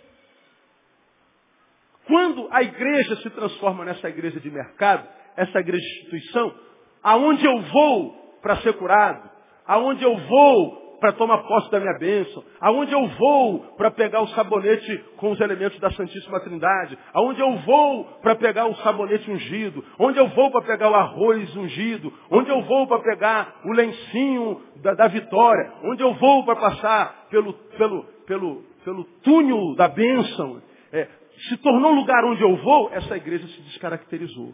Quando 2.06 2.48
a 2.52 2.64
igreja 2.64 3.18
se 3.18 3.30
transforma 3.30 3.86
nessa 3.86 4.10
igreja 4.10 4.40
de 4.40 4.50
mercado, 4.50 5.08
essa 5.38 5.60
igreja 5.60 5.84
de 5.84 5.94
instituição, 6.00 6.56
aonde 7.04 7.46
eu 7.46 7.62
vou 7.62 8.40
para 8.42 8.58
ser 8.58 8.74
curado, 8.74 9.30
aonde 9.68 10.04
eu 10.04 10.18
vou 10.18 10.89
para 11.00 11.14
tomar 11.14 11.40
posse 11.40 11.72
da 11.72 11.80
minha 11.80 11.98
bênção, 11.98 12.44
aonde 12.60 12.94
eu 12.94 13.08
vou 13.08 13.60
para 13.78 13.92
pegar 13.92 14.22
o 14.22 14.28
sabonete 14.30 14.98
com 15.18 15.32
os 15.32 15.40
elementos 15.40 15.80
da 15.80 15.92
Santíssima 15.92 16.40
Trindade, 16.42 16.98
aonde 17.14 17.40
eu 17.40 17.58
vou 17.60 18.06
para 18.22 18.36
pegar 18.36 18.68
o 18.68 18.76
sabonete 18.78 19.30
ungido, 19.30 19.84
onde 19.98 20.20
eu 20.20 20.28
vou 20.30 20.52
para 20.52 20.62
pegar 20.62 20.90
o 20.90 20.96
arroz 20.96 21.56
ungido, 21.56 22.14
onde 22.30 22.50
eu 22.50 22.62
vou 22.64 22.88
para 22.88 23.00
pegar 23.00 23.62
o 23.66 23.72
lencinho 23.72 24.62
da, 24.78 24.94
da 24.94 25.08
vitória, 25.08 25.72
onde 25.84 26.04
eu 26.04 26.14
vou 26.16 26.44
para 26.46 26.56
passar 26.56 27.28
pelo, 27.30 27.54
pelo, 27.54 28.04
pelo, 28.26 28.64
pelo 28.84 29.04
túnel 29.24 29.76
da 29.76 29.88
bênção, 29.88 30.62
é, 30.92 31.08
se 31.48 31.58
tornou 31.58 31.92
um 31.92 31.96
lugar 31.96 32.24
onde 32.26 32.42
eu 32.42 32.58
vou, 32.58 32.90
essa 32.92 33.16
igreja 33.16 33.48
se 33.48 33.62
descaracterizou. 33.62 34.54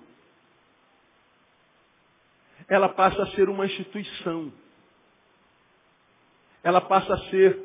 Ela 2.67 2.89
passa 2.89 3.23
a 3.23 3.27
ser 3.27 3.49
uma 3.49 3.65
instituição. 3.65 4.51
Ela 6.65 6.81
passa 6.81 7.13
a 7.13 7.17
ser 7.29 7.59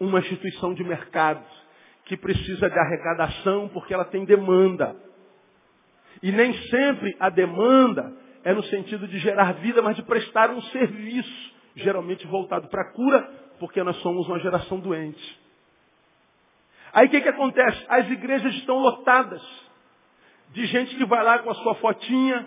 uma 0.00 0.20
instituição 0.20 0.72
de 0.72 0.82
mercado 0.82 1.44
que 2.06 2.16
precisa 2.16 2.70
de 2.70 2.78
arrecadação 2.78 3.68
porque 3.68 3.92
ela 3.92 4.06
tem 4.06 4.24
demanda. 4.24 4.96
E 6.22 6.32
nem 6.32 6.54
sempre 6.68 7.14
a 7.20 7.28
demanda 7.28 8.10
é 8.42 8.54
no 8.54 8.62
sentido 8.64 9.06
de 9.06 9.18
gerar 9.18 9.52
vida, 9.52 9.82
mas 9.82 9.96
de 9.96 10.02
prestar 10.02 10.48
um 10.48 10.62
serviço, 10.62 11.52
geralmente 11.76 12.26
voltado 12.26 12.68
para 12.68 12.80
a 12.80 12.92
cura, 12.92 13.30
porque 13.60 13.82
nós 13.82 13.96
somos 13.96 14.26
uma 14.26 14.40
geração 14.40 14.80
doente. 14.80 15.38
Aí 16.94 17.06
o 17.06 17.10
que, 17.10 17.20
que 17.20 17.28
acontece? 17.28 17.84
As 17.86 18.10
igrejas 18.10 18.54
estão 18.54 18.78
lotadas 18.78 19.42
de 20.52 20.64
gente 20.64 20.96
que 20.96 21.04
vai 21.04 21.22
lá 21.22 21.40
com 21.40 21.50
a 21.50 21.54
sua 21.54 21.74
fotinha, 21.74 22.46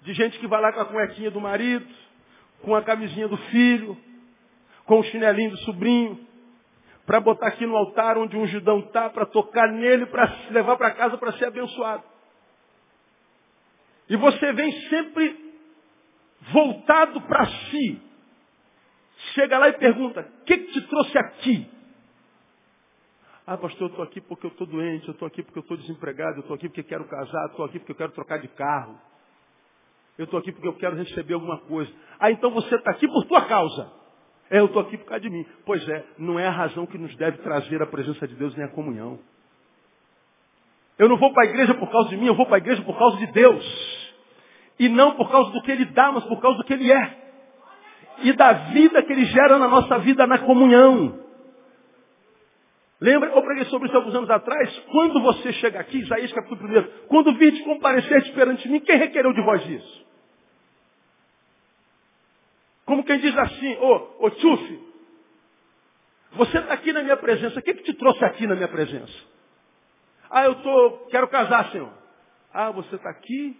de 0.00 0.14
gente 0.14 0.38
que 0.38 0.46
vai 0.46 0.62
lá 0.62 0.72
com 0.72 0.80
a 0.80 0.86
cuequinha 0.86 1.30
do 1.30 1.42
marido, 1.42 1.86
com 2.62 2.74
a 2.74 2.80
camisinha 2.80 3.28
do 3.28 3.36
filho, 3.36 3.94
com 4.86 5.00
o 5.00 5.04
chinelinho 5.04 5.50
do 5.50 5.58
sobrinho, 5.58 6.26
para 7.06 7.20
botar 7.20 7.48
aqui 7.48 7.66
no 7.66 7.76
altar 7.76 8.16
onde 8.18 8.36
um 8.36 8.46
judão 8.46 8.80
está, 8.80 9.10
para 9.10 9.26
tocar 9.26 9.68
nele, 9.68 10.06
para 10.06 10.24
levar 10.50 10.76
para 10.76 10.90
casa 10.92 11.18
para 11.18 11.32
ser 11.32 11.46
abençoado. 11.46 12.02
E 14.08 14.16
você 14.16 14.52
vem 14.52 14.72
sempre 14.88 15.54
voltado 16.52 17.20
para 17.22 17.46
si. 17.46 18.02
Chega 19.34 19.58
lá 19.58 19.68
e 19.68 19.74
pergunta, 19.74 20.20
o 20.20 20.44
que, 20.44 20.58
que 20.58 20.72
te 20.72 20.80
trouxe 20.88 21.18
aqui? 21.18 21.70
Ah, 23.46 23.58
pastor, 23.58 23.82
eu 23.82 23.86
estou 23.88 24.04
aqui 24.04 24.20
porque 24.20 24.46
eu 24.46 24.50
estou 24.50 24.66
doente, 24.66 25.06
eu 25.06 25.12
estou 25.12 25.28
aqui 25.28 25.42
porque 25.42 25.58
eu 25.58 25.62
estou 25.62 25.76
desempregado, 25.76 26.36
eu 26.36 26.40
estou 26.40 26.54
aqui 26.54 26.68
porque 26.68 26.82
quero 26.82 27.04
casar, 27.06 27.42
eu 27.42 27.50
estou 27.50 27.64
aqui 27.66 27.78
porque 27.78 27.92
eu 27.92 27.96
quero 27.96 28.12
trocar 28.12 28.38
de 28.38 28.48
carro. 28.48 28.98
Eu 30.16 30.24
estou 30.24 30.38
aqui 30.38 30.52
porque 30.52 30.68
eu 30.68 30.76
quero 30.76 30.96
receber 30.96 31.34
alguma 31.34 31.58
coisa. 31.58 31.92
Ah, 32.18 32.30
então 32.30 32.50
você 32.50 32.74
está 32.74 32.92
aqui 32.92 33.06
por 33.06 33.24
tua 33.26 33.44
causa. 33.46 34.03
É, 34.54 34.60
eu 34.60 34.66
estou 34.66 34.82
aqui 34.82 34.96
por 34.96 35.06
causa 35.06 35.20
de 35.20 35.30
mim. 35.30 35.44
Pois 35.66 35.86
é, 35.88 36.04
não 36.16 36.38
é 36.38 36.46
a 36.46 36.50
razão 36.50 36.86
que 36.86 36.96
nos 36.96 37.12
deve 37.16 37.38
trazer 37.38 37.82
a 37.82 37.86
presença 37.86 38.28
de 38.28 38.36
Deus 38.36 38.54
nem 38.54 38.64
a 38.64 38.68
comunhão. 38.68 39.18
Eu 40.96 41.08
não 41.08 41.16
vou 41.16 41.32
para 41.32 41.42
a 41.42 41.46
igreja 41.46 41.74
por 41.74 41.90
causa 41.90 42.10
de 42.10 42.16
mim, 42.16 42.26
eu 42.26 42.36
vou 42.36 42.46
para 42.46 42.54
a 42.54 42.58
igreja 42.58 42.80
por 42.82 42.96
causa 42.96 43.16
de 43.16 43.26
Deus. 43.32 44.14
E 44.78 44.88
não 44.88 45.16
por 45.16 45.28
causa 45.28 45.50
do 45.50 45.60
que 45.60 45.72
Ele 45.72 45.86
dá, 45.86 46.12
mas 46.12 46.22
por 46.26 46.40
causa 46.40 46.56
do 46.56 46.62
que 46.62 46.72
Ele 46.72 46.92
é. 46.92 47.18
E 48.22 48.32
da 48.34 48.52
vida 48.52 49.02
que 49.02 49.12
Ele 49.12 49.24
gera 49.24 49.58
na 49.58 49.66
nossa 49.66 49.98
vida 49.98 50.24
na 50.24 50.38
comunhão. 50.38 51.18
Lembra, 53.00 53.30
eu 53.30 53.42
preguei 53.42 53.64
sobre 53.64 53.88
isso 53.88 53.96
alguns 53.96 54.14
anos 54.14 54.30
atrás, 54.30 54.78
quando 54.92 55.20
você 55.20 55.52
chega 55.54 55.80
aqui, 55.80 55.98
Isaías 55.98 56.32
capítulo 56.32 56.78
1, 56.78 57.08
quando 57.08 57.34
vir 57.34 57.54
te 57.54 57.64
comparecer 57.64 58.32
perante 58.34 58.68
mim, 58.68 58.78
quem 58.78 58.98
requereu 58.98 59.32
de 59.32 59.42
vós 59.42 59.68
isso? 59.68 60.03
Como 62.84 63.04
quem 63.04 63.18
diz 63.18 63.36
assim, 63.36 63.76
ô, 63.76 64.26
ô 64.26 64.30
você 66.36 66.58
está 66.58 66.74
aqui 66.74 66.92
na 66.92 67.02
minha 67.02 67.16
presença, 67.16 67.58
o 67.58 67.62
que, 67.62 67.74
que 67.74 67.84
te 67.84 67.94
trouxe 67.94 68.24
aqui 68.24 68.46
na 68.46 68.56
minha 68.56 68.68
presença? 68.68 69.12
Ah, 70.28 70.44
eu 70.44 70.56
tô, 70.56 71.06
quero 71.10 71.28
casar, 71.28 71.70
Senhor. 71.70 71.92
Ah, 72.52 72.70
você 72.72 72.96
está 72.96 73.08
aqui 73.10 73.56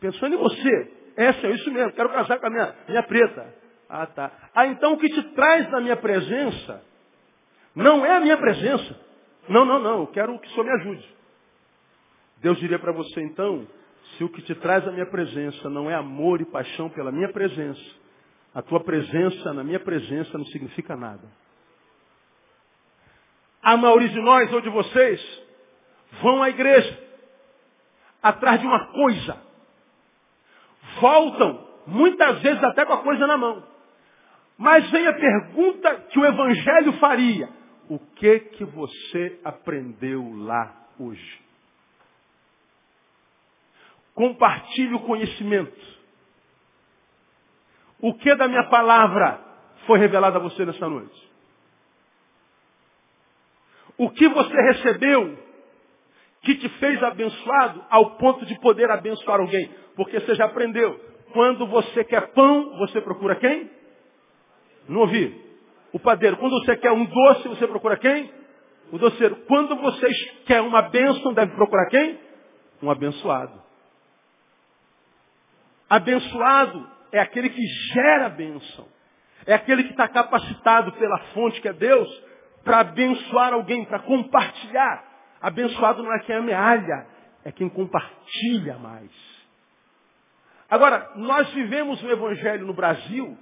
pensando 0.00 0.34
em 0.34 0.38
você. 0.38 0.92
É, 1.16 1.32
Senhor, 1.34 1.54
isso 1.54 1.70
mesmo, 1.70 1.92
quero 1.92 2.08
casar 2.08 2.38
com 2.40 2.46
a 2.46 2.50
minha, 2.50 2.74
minha 2.88 3.02
preta. 3.04 3.54
Ah, 3.88 4.06
tá. 4.06 4.32
Ah, 4.54 4.66
então 4.66 4.94
o 4.94 4.98
que 4.98 5.08
te 5.08 5.22
traz 5.34 5.70
na 5.70 5.80
minha 5.80 5.96
presença 5.96 6.82
não 7.74 8.04
é 8.04 8.16
a 8.16 8.20
minha 8.20 8.36
presença. 8.36 8.98
Não, 9.48 9.64
não, 9.64 9.78
não. 9.78 10.00
Eu 10.00 10.06
quero 10.08 10.38
que 10.38 10.48
o 10.48 10.50
Senhor 10.50 10.64
me 10.64 10.72
ajude. 10.80 11.16
Deus 12.38 12.58
diria 12.58 12.78
para 12.78 12.92
você 12.92 13.20
então, 13.20 13.66
se 14.16 14.24
o 14.24 14.28
que 14.28 14.42
te 14.42 14.54
traz 14.56 14.86
a 14.86 14.92
minha 14.92 15.06
presença 15.06 15.68
não 15.68 15.90
é 15.90 15.94
amor 15.94 16.40
e 16.40 16.44
paixão 16.44 16.88
pela 16.88 17.12
minha 17.12 17.28
presença, 17.32 17.99
a 18.54 18.62
tua 18.62 18.80
presença 18.80 19.52
na 19.52 19.62
minha 19.62 19.80
presença 19.80 20.36
não 20.36 20.44
significa 20.46 20.96
nada. 20.96 21.28
A 23.62 23.76
maioria 23.76 24.08
de 24.08 24.20
nós 24.20 24.52
ou 24.52 24.60
de 24.60 24.68
vocês 24.70 25.42
vão 26.22 26.42
à 26.42 26.48
igreja 26.48 26.98
atrás 28.22 28.60
de 28.60 28.66
uma 28.66 28.86
coisa. 28.92 29.40
Voltam, 31.00 31.66
muitas 31.86 32.40
vezes 32.40 32.62
até 32.64 32.84
com 32.84 32.92
a 32.94 33.02
coisa 33.02 33.26
na 33.26 33.36
mão. 33.36 33.62
Mas 34.58 34.90
vem 34.90 35.06
a 35.06 35.12
pergunta 35.12 35.94
que 36.10 36.18
o 36.18 36.24
Evangelho 36.24 36.92
faria 36.94 37.48
o 37.88 37.98
que 37.98 38.40
que 38.40 38.64
você 38.64 39.40
aprendeu 39.44 40.32
lá 40.44 40.88
hoje. 40.98 41.40
Compartilhe 44.14 44.94
o 44.94 45.00
conhecimento. 45.00 45.99
O 48.00 48.14
que 48.14 48.34
da 48.34 48.48
minha 48.48 48.64
palavra 48.68 49.40
foi 49.86 49.98
revelado 49.98 50.38
a 50.38 50.40
você 50.40 50.64
nessa 50.64 50.88
noite? 50.88 51.30
O 53.98 54.08
que 54.10 54.26
você 54.28 54.62
recebeu 54.72 55.38
que 56.42 56.54
te 56.54 56.68
fez 56.78 57.02
abençoado 57.02 57.84
ao 57.90 58.12
ponto 58.12 58.46
de 58.46 58.58
poder 58.60 58.90
abençoar 58.90 59.40
alguém? 59.40 59.70
Porque 59.94 60.18
você 60.20 60.34
já 60.34 60.46
aprendeu. 60.46 60.98
Quando 61.32 61.66
você 61.66 62.02
quer 62.04 62.32
pão, 62.32 62.78
você 62.78 63.00
procura 63.02 63.36
quem? 63.36 63.70
Não 64.88 65.02
ouvi 65.02 65.38
o 65.92 65.98
padeiro. 65.98 66.38
Quando 66.38 66.58
você 66.60 66.76
quer 66.76 66.92
um 66.92 67.04
doce, 67.04 67.48
você 67.48 67.66
procura 67.66 67.98
quem? 67.98 68.32
O 68.90 68.98
doceiro. 68.98 69.36
Quando 69.46 69.76
você 69.76 70.08
quer 70.46 70.62
uma 70.62 70.82
bênção, 70.82 71.34
deve 71.34 71.54
procurar 71.54 71.86
quem? 71.90 72.18
Um 72.82 72.90
abençoado. 72.90 73.62
Abençoado 75.88 76.99
é 77.12 77.20
aquele 77.20 77.50
que 77.50 77.62
gera 77.92 78.28
bênção. 78.28 78.86
É 79.46 79.54
aquele 79.54 79.84
que 79.84 79.90
está 79.90 80.06
capacitado 80.06 80.92
pela 80.92 81.18
fonte 81.34 81.60
que 81.60 81.68
é 81.68 81.72
Deus 81.72 82.08
para 82.62 82.80
abençoar 82.80 83.52
alguém, 83.52 83.84
para 83.84 84.00
compartilhar. 84.00 85.04
Abençoado 85.40 86.02
não 86.02 86.14
é 86.14 86.20
quem 86.20 86.36
amealha, 86.36 87.06
é 87.44 87.50
quem 87.50 87.68
compartilha 87.68 88.76
mais. 88.78 89.10
Agora, 90.68 91.10
nós 91.16 91.50
vivemos 91.52 92.02
o 92.02 92.10
Evangelho 92.10 92.66
no 92.66 92.74
Brasil 92.74 93.36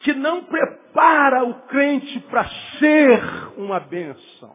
que 0.00 0.12
não 0.12 0.44
prepara 0.44 1.44
o 1.44 1.54
crente 1.62 2.20
para 2.20 2.44
ser 2.78 3.22
uma 3.56 3.80
bênção. 3.80 4.54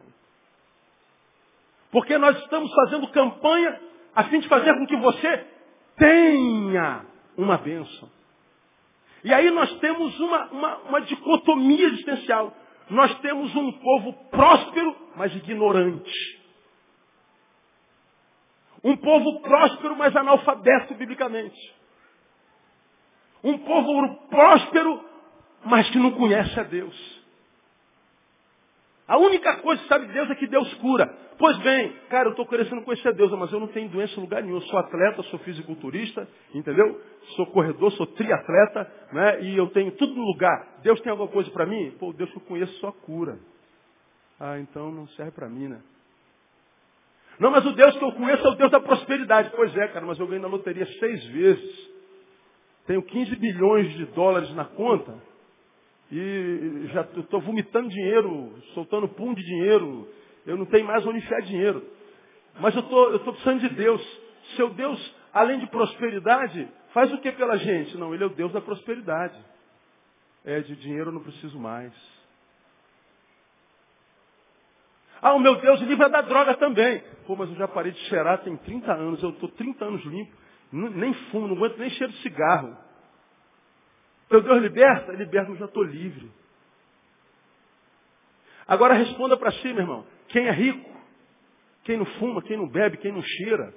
Porque 1.90 2.16
nós 2.18 2.38
estamos 2.38 2.72
fazendo 2.72 3.08
campanha 3.08 3.80
a 4.14 4.24
fim 4.24 4.38
de 4.38 4.48
fazer 4.48 4.72
com 4.74 4.86
que 4.86 4.96
você 4.96 5.46
tenha 5.96 7.04
uma 7.36 7.58
bênção. 7.58 8.08
E 9.22 9.32
aí 9.32 9.50
nós 9.50 9.72
temos 9.78 10.18
uma, 10.18 10.44
uma, 10.50 10.76
uma 10.78 11.00
dicotomia 11.02 11.86
existencial. 11.88 12.54
Nós 12.88 13.18
temos 13.20 13.54
um 13.54 13.72
povo 13.72 14.12
próspero, 14.30 14.96
mas 15.16 15.34
ignorante. 15.34 16.40
Um 18.82 18.96
povo 18.96 19.40
próspero, 19.40 19.94
mas 19.96 20.16
analfabeto 20.16 20.94
biblicamente. 20.94 21.74
Um 23.44 23.58
povo 23.58 24.16
próspero, 24.28 25.04
mas 25.64 25.88
que 25.90 25.98
não 25.98 26.12
conhece 26.12 26.58
a 26.58 26.62
Deus. 26.62 27.20
A 29.06 29.18
única 29.18 29.56
coisa 29.58 29.82
que 29.82 29.88
sabe 29.88 30.06
de 30.06 30.12
Deus 30.12 30.30
é 30.30 30.34
que 30.34 30.46
Deus 30.46 30.72
cura. 30.74 31.14
Pois 31.40 31.56
bem, 31.60 31.90
cara, 32.10 32.26
eu 32.26 32.32
estou 32.32 32.46
querendo 32.46 32.82
conhecer 32.82 33.14
Deus, 33.14 33.32
mas 33.32 33.50
eu 33.50 33.58
não 33.58 33.68
tenho 33.68 33.88
doença 33.88 34.14
em 34.14 34.20
lugar 34.20 34.42
nenhum. 34.42 34.56
Eu 34.56 34.60
sou 34.60 34.78
atleta, 34.78 35.22
sou 35.22 35.38
fisiculturista, 35.38 36.28
entendeu? 36.54 37.00
Sou 37.34 37.46
corredor, 37.46 37.90
sou 37.92 38.06
triatleta, 38.08 38.92
né? 39.10 39.42
E 39.44 39.56
eu 39.56 39.66
tenho 39.70 39.90
tudo 39.92 40.14
no 40.14 40.22
lugar. 40.22 40.80
Deus 40.82 41.00
tem 41.00 41.10
alguma 41.10 41.30
coisa 41.30 41.50
para 41.50 41.64
mim? 41.64 41.92
Pô, 41.98 42.12
Deus 42.12 42.30
que 42.30 42.36
eu 42.36 42.42
conheço 42.42 42.74
só 42.74 42.92
cura. 42.92 43.38
Ah, 44.38 44.58
então 44.58 44.92
não 44.92 45.08
serve 45.08 45.30
para 45.30 45.48
mim, 45.48 45.68
né? 45.68 45.80
Não, 47.38 47.50
mas 47.50 47.64
o 47.64 47.72
Deus 47.72 47.96
que 47.96 48.04
eu 48.04 48.12
conheço 48.12 48.46
é 48.46 48.50
o 48.50 48.56
Deus 48.56 48.70
da 48.70 48.80
prosperidade. 48.80 49.50
Pois 49.56 49.74
é, 49.74 49.88
cara, 49.88 50.04
mas 50.04 50.18
eu 50.18 50.26
ganhei 50.26 50.42
na 50.42 50.48
loteria 50.48 50.84
seis 50.84 51.24
vezes. 51.28 51.90
Tenho 52.86 53.02
15 53.02 53.34
bilhões 53.36 53.90
de 53.94 54.04
dólares 54.12 54.54
na 54.54 54.66
conta. 54.66 55.14
E 56.12 56.82
já 56.92 57.00
estou 57.00 57.40
vomitando 57.40 57.88
dinheiro, 57.88 58.52
soltando 58.74 59.08
pum 59.08 59.32
de 59.32 59.42
dinheiro. 59.42 60.06
Eu 60.46 60.56
não 60.56 60.66
tenho 60.66 60.86
mais 60.86 61.04
onde 61.06 61.18
enfiar 61.18 61.40
dinheiro. 61.42 61.84
Mas 62.58 62.74
eu 62.74 62.82
tô, 62.82 63.16
estou 63.16 63.32
precisando 63.32 63.60
de 63.60 63.74
Deus. 63.74 64.20
Seu 64.56 64.70
Deus, 64.70 65.14
além 65.32 65.60
de 65.60 65.66
prosperidade, 65.68 66.68
faz 66.92 67.12
o 67.12 67.18
que 67.18 67.32
pela 67.32 67.56
gente? 67.56 67.96
Não, 67.96 68.14
Ele 68.14 68.24
é 68.24 68.26
o 68.26 68.34
Deus 68.34 68.52
da 68.52 68.60
prosperidade. 68.60 69.38
É, 70.44 70.60
de 70.60 70.74
dinheiro 70.76 71.10
eu 71.10 71.14
não 71.14 71.22
preciso 71.22 71.58
mais. 71.58 71.92
Ah, 75.22 75.34
o 75.34 75.38
meu 75.38 75.56
Deus 75.56 75.80
livra 75.82 76.08
da 76.08 76.22
droga 76.22 76.54
também. 76.54 77.02
Pô, 77.26 77.36
mas 77.36 77.50
eu 77.50 77.56
já 77.56 77.68
parei 77.68 77.92
de 77.92 77.98
cheirar 78.08 78.38
tem 78.38 78.56
30 78.56 78.92
anos, 78.92 79.22
eu 79.22 79.30
estou 79.30 79.50
30 79.50 79.84
anos 79.84 80.02
limpo, 80.04 80.34
nem 80.72 81.12
fumo, 81.30 81.46
não 81.46 81.56
aguento 81.56 81.76
nem 81.76 81.90
cheiro 81.90 82.12
de 82.12 82.22
cigarro. 82.22 82.76
Meu 84.30 84.40
Deus 84.40 84.62
liberta? 84.62 85.12
Liberta, 85.12 85.50
eu 85.50 85.56
já 85.56 85.66
estou 85.66 85.82
livre. 85.82 86.30
Agora 88.66 88.94
responda 88.94 89.36
para 89.36 89.50
si, 89.50 89.72
meu 89.72 89.82
irmão. 89.82 90.06
Quem 90.30 90.46
é 90.46 90.52
rico? 90.52 90.90
Quem 91.84 91.96
não 91.96 92.06
fuma, 92.06 92.42
quem 92.42 92.56
não 92.56 92.68
bebe, 92.68 92.96
quem 92.98 93.12
não 93.12 93.22
cheira? 93.22 93.74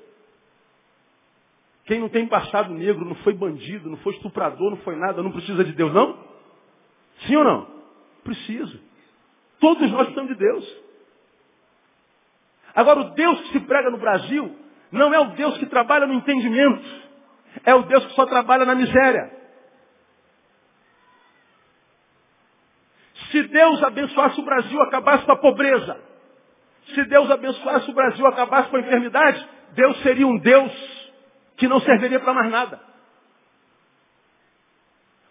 Quem 1.85 1.99
não 1.99 2.09
tem 2.09 2.27
passado 2.27 2.73
negro, 2.73 3.05
não 3.05 3.15
foi 3.15 3.33
bandido, 3.33 3.89
não 3.89 3.97
foi 3.97 4.13
estuprador, 4.13 4.69
não 4.69 4.77
foi 4.77 4.95
nada, 4.95 5.21
não 5.21 5.31
precisa 5.31 5.63
de 5.63 5.73
Deus, 5.73 5.93
não? 5.93 6.17
Sim 7.27 7.35
ou 7.35 7.43
não? 7.43 7.67
Preciso. 8.23 8.79
Todos 9.59 9.91
nós 9.91 10.03
precisamos 10.03 10.31
de 10.31 10.37
Deus. 10.37 10.83
Agora, 12.75 13.01
o 13.01 13.09
Deus 13.11 13.39
que 13.41 13.51
se 13.53 13.59
prega 13.61 13.89
no 13.89 13.97
Brasil 13.97 14.57
não 14.91 15.13
é 15.13 15.19
o 15.19 15.31
Deus 15.31 15.57
que 15.57 15.65
trabalha 15.65 16.05
no 16.05 16.13
entendimento. 16.13 17.03
É 17.63 17.73
o 17.73 17.83
Deus 17.83 18.05
que 18.05 18.13
só 18.13 18.25
trabalha 18.25 18.65
na 18.65 18.75
miséria. 18.75 19.31
Se 23.31 23.43
Deus 23.43 23.83
abençoasse 23.83 24.39
o 24.39 24.45
Brasil, 24.45 24.81
acabasse 24.83 25.25
com 25.25 25.31
a 25.31 25.37
pobreza. 25.37 26.12
Se 26.87 27.03
Deus 27.05 27.29
abençoasse 27.31 27.89
o 27.89 27.93
Brasil, 27.93 28.25
acabasse 28.27 28.69
com 28.69 28.77
a 28.77 28.81
enfermidade, 28.81 29.47
Deus 29.73 30.01
seria 30.01 30.27
um 30.27 30.37
Deus 30.37 30.71
que 31.57 31.67
não 31.67 31.79
serviria 31.79 32.19
para 32.19 32.33
mais 32.33 32.51
nada. 32.51 32.79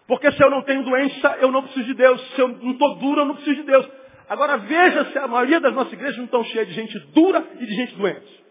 Porque 0.07 0.31
se 0.31 0.43
eu 0.43 0.49
não 0.49 0.61
tenho 0.63 0.83
doença, 0.83 1.37
eu 1.39 1.51
não 1.51 1.63
preciso 1.63 1.85
de 1.85 1.93
Deus. 1.93 2.21
Se 2.35 2.41
eu 2.41 2.47
não 2.47 2.71
estou 2.71 2.95
duro, 2.95 3.21
eu 3.21 3.25
não 3.25 3.35
preciso 3.35 3.55
de 3.55 3.63
Deus. 3.63 3.87
Agora 4.27 4.57
veja 4.57 5.05
se 5.11 5.17
a 5.17 5.27
maioria 5.27 5.59
das 5.59 5.73
nossas 5.73 5.93
igrejas 5.93 6.17
não 6.17 6.25
estão 6.25 6.43
cheias 6.45 6.67
de 6.67 6.73
gente 6.73 6.99
dura 7.13 7.45
e 7.59 7.65
de 7.65 7.75
gente 7.75 7.95
doente. 7.95 8.43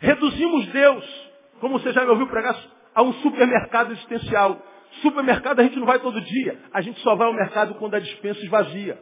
Reduzimos 0.00 0.66
Deus, 0.68 1.30
como 1.60 1.78
você 1.78 1.92
já 1.92 2.02
me 2.04 2.10
ouviu 2.10 2.26
pregar, 2.26 2.58
a 2.94 3.02
um 3.02 3.12
supermercado 3.14 3.92
existencial. 3.92 4.60
Supermercado 5.00 5.60
a 5.60 5.62
gente 5.62 5.78
não 5.78 5.86
vai 5.86 6.00
todo 6.00 6.20
dia, 6.20 6.58
a 6.72 6.80
gente 6.80 7.00
só 7.00 7.14
vai 7.14 7.26
ao 7.26 7.32
mercado 7.32 7.74
quando 7.76 7.94
a 7.94 8.00
dispensa 8.00 8.40
esvazia. 8.40 8.98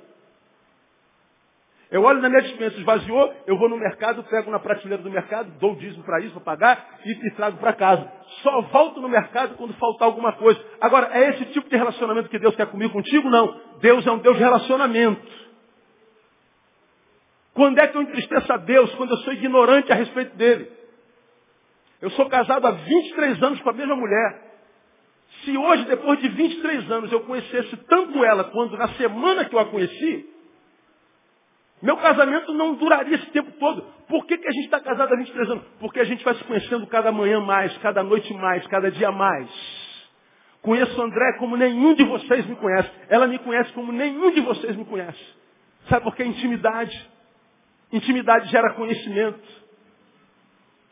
Eu 1.90 2.02
olho 2.02 2.22
na 2.22 2.28
minha 2.28 2.42
dispensa, 2.42 2.76
esvaziou, 2.78 3.34
eu 3.48 3.58
vou 3.58 3.68
no 3.68 3.76
mercado, 3.76 4.22
pego 4.24 4.48
na 4.50 4.60
prateleira 4.60 5.02
do 5.02 5.10
mercado, 5.10 5.50
dou 5.58 5.72
o 5.72 5.76
dízimo 5.76 6.04
para 6.04 6.20
isso, 6.20 6.34
para 6.34 6.56
pagar 6.56 7.00
e, 7.04 7.10
e 7.10 7.30
trago 7.32 7.58
para 7.58 7.72
casa. 7.72 8.10
Só 8.42 8.60
volto 8.62 9.00
no 9.00 9.08
mercado 9.08 9.56
quando 9.56 9.74
faltar 9.74 10.06
alguma 10.06 10.32
coisa. 10.34 10.60
Agora, 10.80 11.10
é 11.12 11.30
esse 11.30 11.46
tipo 11.46 11.68
de 11.68 11.76
relacionamento 11.76 12.28
que 12.28 12.38
Deus 12.38 12.54
quer 12.54 12.66
comigo 12.66 12.92
contigo? 12.92 13.28
Não. 13.28 13.60
Deus 13.80 14.06
é 14.06 14.12
um 14.12 14.18
Deus 14.18 14.36
de 14.36 14.42
relacionamento. 14.42 15.20
Quando 17.54 17.80
é 17.80 17.88
que 17.88 17.96
eu 17.96 18.02
entristeço 18.02 18.52
a 18.52 18.56
Deus? 18.56 18.94
Quando 18.94 19.10
eu 19.10 19.18
sou 19.18 19.32
ignorante 19.32 19.90
a 19.90 19.96
respeito 19.96 20.36
dele. 20.36 20.70
Eu 22.00 22.10
sou 22.10 22.28
casado 22.28 22.66
há 22.66 22.70
23 22.70 23.42
anos 23.42 23.60
com 23.62 23.70
a 23.70 23.72
mesma 23.72 23.96
mulher. 23.96 24.50
Se 25.44 25.56
hoje, 25.56 25.84
depois 25.86 26.20
de 26.20 26.28
23 26.28 26.90
anos, 26.90 27.10
eu 27.12 27.20
conhecesse 27.20 27.76
tanto 27.88 28.24
ela 28.24 28.44
quanto 28.44 28.76
na 28.76 28.88
semana 28.94 29.44
que 29.44 29.54
eu 29.54 29.58
a 29.58 29.66
conheci, 29.66 30.26
meu 31.82 31.96
casamento 31.96 32.52
não 32.52 32.74
duraria 32.74 33.16
esse 33.16 33.30
tempo 33.30 33.50
todo. 33.52 33.82
Por 34.06 34.26
que, 34.26 34.36
que 34.36 34.46
a 34.46 34.52
gente 34.52 34.64
está 34.64 34.80
casado 34.80 35.12
há 35.12 35.16
23 35.16 35.50
anos? 35.50 35.64
Porque 35.78 36.00
a 36.00 36.04
gente 36.04 36.22
vai 36.22 36.34
se 36.34 36.44
conhecendo 36.44 36.86
cada 36.86 37.10
manhã 37.10 37.40
mais, 37.40 37.76
cada 37.78 38.02
noite 38.02 38.32
mais, 38.34 38.66
cada 38.66 38.90
dia 38.90 39.10
mais. 39.10 39.48
Conheço 40.60 41.00
André 41.00 41.38
como 41.38 41.56
nenhum 41.56 41.94
de 41.94 42.04
vocês 42.04 42.46
me 42.46 42.56
conhece. 42.56 42.90
Ela 43.08 43.26
me 43.26 43.38
conhece 43.38 43.72
como 43.72 43.92
nenhum 43.92 44.30
de 44.30 44.40
vocês 44.42 44.76
me 44.76 44.84
conhece. 44.84 45.24
Sabe 45.88 46.04
por 46.04 46.14
que 46.14 46.22
intimidade? 46.22 47.08
Intimidade 47.90 48.50
gera 48.50 48.74
conhecimento. 48.74 49.40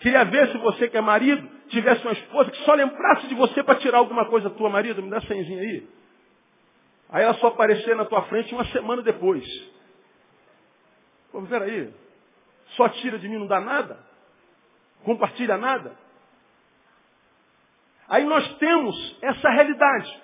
Queria 0.00 0.24
ver 0.24 0.48
se 0.52 0.58
você 0.58 0.88
que 0.88 0.96
é 0.96 1.00
marido 1.00 1.46
tivesse 1.68 2.02
uma 2.02 2.12
esposa 2.12 2.50
que 2.50 2.64
só 2.64 2.72
lembrasse 2.72 3.26
de 3.26 3.34
você 3.34 3.62
para 3.62 3.74
tirar 3.76 3.98
alguma 3.98 4.24
coisa 4.24 4.48
tua, 4.48 4.70
marido, 4.70 5.02
me 5.02 5.10
dá 5.10 5.20
senzinha 5.20 5.60
aí. 5.60 5.86
Aí 7.10 7.24
ela 7.24 7.34
só 7.34 7.48
aparecer 7.48 7.94
na 7.94 8.06
tua 8.06 8.22
frente 8.22 8.54
uma 8.54 8.64
semana 8.66 9.02
depois. 9.02 9.44
Pô, 11.30 11.42
peraí, 11.42 11.92
só 12.76 12.88
tira 12.88 13.18
de 13.18 13.28
mim, 13.28 13.38
não 13.38 13.46
dá 13.46 13.60
nada? 13.60 13.98
Compartilha 15.04 15.56
nada? 15.56 15.96
Aí 18.08 18.24
nós 18.24 18.56
temos 18.56 19.16
essa 19.20 19.50
realidade. 19.50 20.22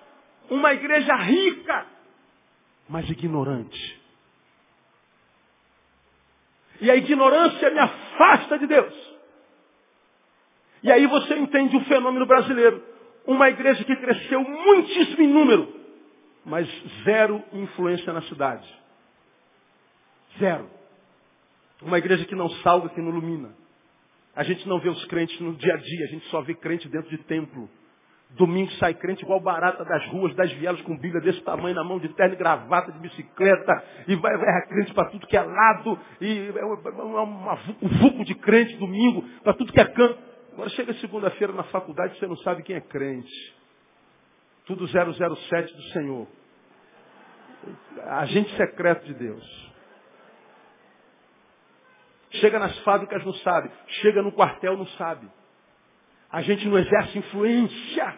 Uma 0.51 0.73
igreja 0.73 1.15
rica, 1.17 1.87
mas 2.89 3.09
ignorante. 3.09 4.03
E 6.81 6.91
a 6.91 6.97
ignorância 6.97 7.71
me 7.71 7.79
afasta 7.79 8.59
de 8.59 8.67
Deus. 8.67 9.15
E 10.83 10.93
aí 10.93 11.07
você 11.07 11.35
entende 11.37 11.77
o 11.77 11.85
fenômeno 11.85 12.27
brasileiro. 12.27 12.83
Uma 13.27 13.49
igreja 13.49 13.83
que 13.85 13.97
cresceu 13.97 14.43
muitíssimo 14.43 15.23
em 15.23 15.29
número, 15.29 15.75
mas 16.45 16.69
zero 17.05 17.43
influência 17.53 18.13
na 18.13 18.21
cidade. 18.23 18.69
Zero. 20.39 20.69
Uma 21.85 21.99
igreja 21.99 22.25
que 22.25 22.35
não 22.35 22.49
salga, 22.49 22.89
que 22.89 23.01
não 23.01 23.11
ilumina. 23.11 23.51
A 24.35 24.43
gente 24.43 24.67
não 24.69 24.81
vê 24.81 24.89
os 24.89 25.05
crentes 25.05 25.39
no 25.41 25.55
dia 25.55 25.75
a 25.75 25.77
dia, 25.77 26.05
a 26.07 26.09
gente 26.09 26.27
só 26.27 26.41
vê 26.41 26.55
crente 26.55 26.89
dentro 26.89 27.09
de 27.11 27.19
templo. 27.19 27.69
Domingo 28.31 28.71
sai 28.73 28.95
crente 28.95 29.23
igual 29.23 29.39
barata 29.41 29.85
das 29.85 30.05
ruas, 30.07 30.35
das 30.35 30.51
vielas 30.55 30.81
com 30.83 30.97
Bíblia 30.97 31.21
desse 31.21 31.41
tamanho 31.43 31.75
na 31.75 31.85
mão, 31.85 32.01
de 32.01 32.09
terno 32.15 32.35
e 32.35 32.37
gravata, 32.37 32.91
de 32.91 32.99
bicicleta, 32.99 33.85
e 34.09 34.17
vai, 34.17 34.37
vai 34.37 34.67
crente 34.67 34.93
para 34.93 35.09
tudo 35.11 35.27
que 35.27 35.37
é 35.37 35.43
lado, 35.43 35.99
e 36.21 36.53
é 36.57 36.65
uma, 36.65 37.23
uma, 37.23 37.55
um 37.81 37.89
vulco 38.01 38.25
de 38.25 38.35
crente 38.35 38.77
domingo, 38.77 39.23
para 39.45 39.55
tudo 39.55 39.73
que 39.73 39.81
é 39.81 39.85
canto. 39.85 40.19
Agora 40.53 40.69
chega 40.71 40.95
segunda-feira 40.95 41.53
na 41.53 41.65
faculdade, 41.65 42.19
você 42.19 42.27
não 42.27 42.37
sabe 42.39 42.63
quem 42.65 42.75
é 42.75 42.81
crente. 42.81 43.55
Tudo 44.67 44.87
007 44.89 45.75
do 45.75 45.83
Senhor. 45.93 46.27
Agente 48.07 48.57
secreto 48.57 49.05
de 49.07 49.15
Deus. 49.15 49.74
Chega 52.35 52.59
nas 52.59 52.77
fábricas, 52.81 53.25
não 53.25 53.35
sabe. 53.35 53.71
Chega 54.01 54.23
no 54.23 54.33
quartel, 54.33 54.77
não 54.77 54.87
sabe. 54.89 55.29
A 56.31 56.43
gente 56.43 56.67
não 56.67 56.79
exerce 56.79 57.19
influência. 57.19 58.15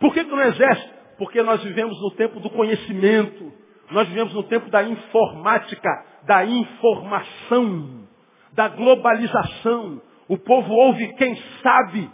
Por 0.00 0.12
que, 0.12 0.24
que 0.24 0.30
não 0.30 0.42
exerce? 0.42 0.90
Porque 1.16 1.42
nós 1.42 1.62
vivemos 1.62 2.00
no 2.00 2.10
tempo 2.12 2.40
do 2.40 2.50
conhecimento. 2.50 3.52
Nós 3.90 4.08
vivemos 4.08 4.34
no 4.34 4.42
tempo 4.44 4.68
da 4.68 4.82
informática, 4.82 5.88
da 6.24 6.44
informação, 6.44 8.08
da 8.52 8.68
globalização. 8.68 10.02
O 10.26 10.36
povo 10.36 10.72
ouve 10.72 11.14
quem 11.14 11.36
sabe. 11.62 12.10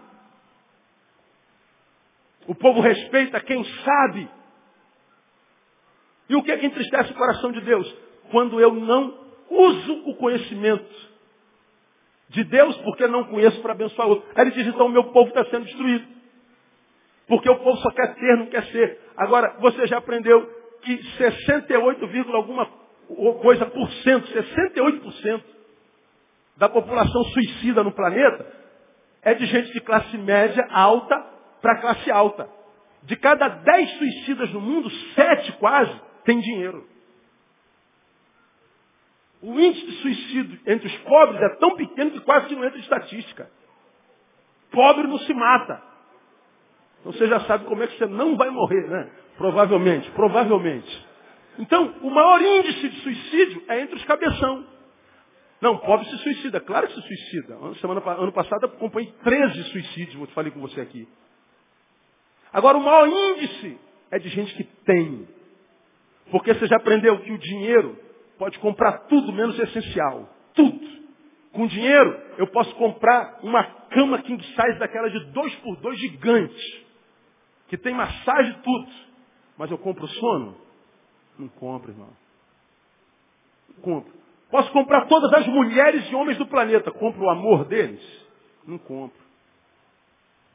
O 2.47 2.55
povo 2.55 2.81
respeita 2.81 3.41
quem 3.41 3.65
sabe. 3.65 4.29
E 6.29 6.37
o 6.37 6.43
que 6.43 6.53
é 6.53 6.59
que 6.59 6.67
entristece 6.67 7.13
o 7.13 7.17
coração 7.17 7.53
de 7.53 7.63
Deus? 7.63 7.91
Quando 8.31 8.61
eu 8.61 8.75
não 8.75 9.19
uso 9.49 9.93
o 10.11 10.17
conhecimento 10.17 11.12
de 12.33 12.45
Deus 12.45 12.77
porque 12.79 13.07
não 13.07 13.25
conheço 13.25 13.61
para 13.61 13.73
abençoar 13.73 14.09
outro. 14.09 14.29
Aí 14.35 14.45
ele 14.45 14.51
diz, 14.53 14.67
então 14.67 14.87
o 14.87 14.91
meu 14.91 15.05
povo 15.05 15.29
está 15.29 15.45
sendo 15.45 15.65
destruído. 15.65 16.07
Porque 17.29 17.49
o 17.49 17.57
povo 17.57 17.77
só 17.79 17.91
quer 17.91 18.15
ter, 18.15 18.37
não 18.37 18.47
quer 18.47 18.65
ser. 18.67 18.99
Agora, 19.17 19.57
você 19.61 19.87
já 19.87 19.99
aprendeu 19.99 20.51
que 20.83 21.03
68, 21.19 22.35
alguma 22.35 22.67
coisa 23.41 23.67
por 23.67 23.89
cento, 24.03 24.27
68% 24.33 25.43
da 26.57 26.69
população 26.69 27.25
suicida 27.25 27.85
no 27.85 27.93
planeta 27.93 28.47
é 29.23 29.35
de 29.35 29.47
gente 29.47 29.73
de 29.73 29.81
classe 29.81 30.17
média 30.17 30.67
alta 30.71 31.15
para 31.61 31.81
classe 31.81 32.11
alta. 32.11 32.49
De 33.03 33.17
cada 33.17 33.49
10 33.49 33.91
suicidas 33.99 34.51
no 34.53 34.61
mundo, 34.61 34.91
7 35.15 35.53
quase 35.53 36.01
têm 36.25 36.41
dinheiro. 36.41 36.87
O 39.43 39.59
índice 39.59 39.85
de 39.85 39.93
suicídio 39.97 40.61
entre 40.67 40.87
os 40.87 40.97
pobres 40.99 41.41
é 41.43 41.49
tão 41.57 41.75
pequeno 41.75 42.13
que 42.13 42.21
quase 42.21 42.47
que 42.47 42.55
não 42.55 42.65
entra 42.65 42.79
em 42.79 42.83
estatística. 42.83 43.51
Pobre 44.71 45.07
não 45.09 45.19
se 45.19 45.35
mata. 45.35 45.83
Então 47.01 47.13
você 47.13 47.27
já 47.27 47.41
sabe 47.41 47.65
como 47.65 47.83
é 47.83 47.89
que 47.89 47.99
você 47.99 48.07
não 48.07 48.37
vai 48.37 48.51
morrer, 48.51 48.89
né? 48.89 49.11
Provavelmente, 49.37 50.09
provavelmente. 50.13 51.07
Então, 51.59 51.95
o 52.03 52.11
maior 52.11 52.41
índice 52.41 52.89
de 52.89 53.01
suicídio 53.01 53.65
é 53.69 53.81
entre 53.81 53.97
os 53.97 54.05
cabeção. 54.05 54.65
Não, 55.61 55.79
pobre 55.79 56.07
se 56.07 56.19
suicida. 56.19 56.61
Claro 56.61 56.87
que 56.87 56.95
se 56.95 57.03
suicida. 57.03 57.57
Semana, 57.81 58.01
ano 58.13 58.33
passado 58.33 58.65
eu 58.65 58.69
acompanhei 58.69 59.13
13 59.23 59.63
suicídios, 59.65 60.31
falei 60.33 60.53
com 60.53 60.61
você 60.61 60.81
aqui. 60.81 61.09
Agora, 62.53 62.79
o 62.79 62.83
maior 62.83 63.09
índice 63.09 63.79
é 64.11 64.19
de 64.19 64.29
gente 64.29 64.55
que 64.55 64.65
tem. 64.85 65.27
Porque 66.31 66.55
você 66.55 66.67
já 66.67 66.77
aprendeu 66.77 67.19
que 67.21 67.33
o 67.33 67.39
dinheiro 67.39 67.99
pode 68.43 68.59
comprar 68.59 69.07
tudo 69.07 69.33
menos 69.33 69.57
essencial. 69.57 70.29
Tudo. 70.53 70.81
Com 71.53 71.65
dinheiro, 71.69 72.21
eu 72.39 72.49
posso 72.49 72.75
comprar 72.75 73.39
uma 73.41 73.63
cama 73.89 74.21
king 74.21 74.43
size 74.45 74.81
daquela 74.81 75.09
de 75.09 75.27
dois 75.27 75.55
por 75.57 75.77
dois 75.77 75.97
gigante. 76.01 76.87
Que 77.69 77.79
tem 77.79 77.95
massagem 77.95 78.51
e 78.51 78.63
tudo. 78.63 78.91
Mas 79.57 79.71
eu 79.71 79.79
compro 79.79 80.09
sono? 80.09 80.57
Não 81.39 81.47
compro, 81.47 81.93
irmão. 81.93 82.09
Não 83.69 83.77
compro. 83.77 84.13
Posso 84.51 84.73
comprar 84.73 85.07
todas 85.07 85.33
as 85.35 85.47
mulheres 85.47 86.11
e 86.11 86.15
homens 86.17 86.37
do 86.37 86.47
planeta. 86.47 86.91
Compro 86.91 87.23
o 87.23 87.31
amor 87.31 87.65
deles? 87.67 88.03
Não 88.67 88.77
compro. 88.77 89.23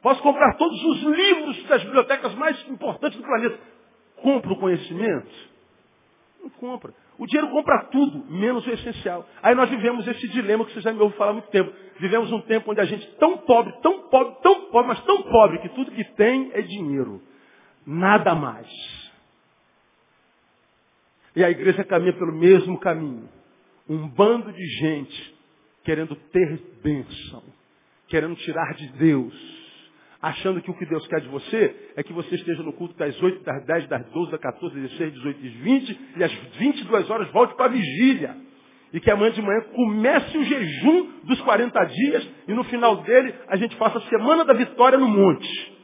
Posso 0.02 0.22
comprar 0.22 0.58
todos 0.58 0.84
os 0.84 1.02
livros 1.04 1.64
das 1.68 1.82
bibliotecas 1.84 2.34
mais 2.34 2.68
importantes 2.68 3.18
do 3.18 3.24
planeta. 3.24 3.58
Compro 4.16 4.52
o 4.52 4.60
conhecimento? 4.60 5.34
Não 6.42 6.50
compra. 6.50 6.92
O 7.18 7.26
dinheiro 7.26 7.50
compra 7.50 7.84
tudo, 7.86 8.24
menos 8.30 8.64
o 8.64 8.70
essencial. 8.70 9.28
Aí 9.42 9.52
nós 9.54 9.68
vivemos 9.68 10.06
esse 10.06 10.28
dilema 10.28 10.64
que 10.64 10.72
você 10.72 10.80
já 10.80 10.92
me 10.92 11.00
ouviu 11.00 11.18
falar 11.18 11.30
há 11.30 11.34
muito 11.34 11.50
tempo. 11.50 11.72
Vivemos 11.98 12.30
um 12.30 12.40
tempo 12.42 12.70
onde 12.70 12.80
a 12.80 12.84
gente 12.84 13.06
tão 13.16 13.38
pobre, 13.38 13.72
tão 13.82 14.08
pobre, 14.08 14.36
tão 14.40 14.70
pobre, 14.70 14.88
mas 14.88 15.00
tão 15.04 15.22
pobre 15.24 15.58
que 15.58 15.68
tudo 15.70 15.90
que 15.90 16.04
tem 16.14 16.52
é 16.54 16.62
dinheiro. 16.62 17.20
Nada 17.84 18.36
mais. 18.36 18.68
E 21.34 21.42
a 21.42 21.50
igreja 21.50 21.82
caminha 21.84 22.12
pelo 22.12 22.32
mesmo 22.32 22.78
caminho. 22.78 23.28
Um 23.88 24.06
bando 24.08 24.52
de 24.52 24.66
gente 24.78 25.36
querendo 25.82 26.14
ter 26.14 26.60
bênção, 26.82 27.42
querendo 28.06 28.36
tirar 28.36 28.74
de 28.74 28.88
Deus, 28.92 29.57
achando 30.20 30.60
que 30.60 30.70
o 30.70 30.74
que 30.74 30.86
Deus 30.86 31.06
quer 31.06 31.20
de 31.20 31.28
você 31.28 31.92
é 31.96 32.02
que 32.02 32.12
você 32.12 32.34
esteja 32.34 32.62
no 32.62 32.72
culto 32.72 32.96
das 32.96 33.20
8, 33.22 33.44
das 33.44 33.64
10, 33.64 33.88
das 33.88 34.06
12, 34.10 34.30
das 34.32 34.40
14, 34.40 34.74
das 34.74 34.90
16, 34.90 35.12
18 35.14 35.46
e 35.46 35.48
20 35.48 36.00
e 36.16 36.24
às 36.24 36.32
22 36.32 37.10
horas 37.10 37.30
volte 37.30 37.54
para 37.54 37.66
a 37.66 37.68
vigília. 37.68 38.36
E 38.92 39.00
que 39.00 39.10
amanhã 39.10 39.30
de 39.32 39.42
manhã 39.42 39.60
comece 39.74 40.36
o 40.36 40.44
jejum 40.44 41.20
dos 41.24 41.40
40 41.42 41.84
dias 41.84 42.28
e 42.48 42.52
no 42.52 42.64
final 42.64 42.96
dele 43.02 43.34
a 43.48 43.56
gente 43.56 43.76
faça 43.76 43.98
a 43.98 44.02
semana 44.02 44.44
da 44.44 44.54
vitória 44.54 44.98
no 44.98 45.08
monte. 45.08 45.78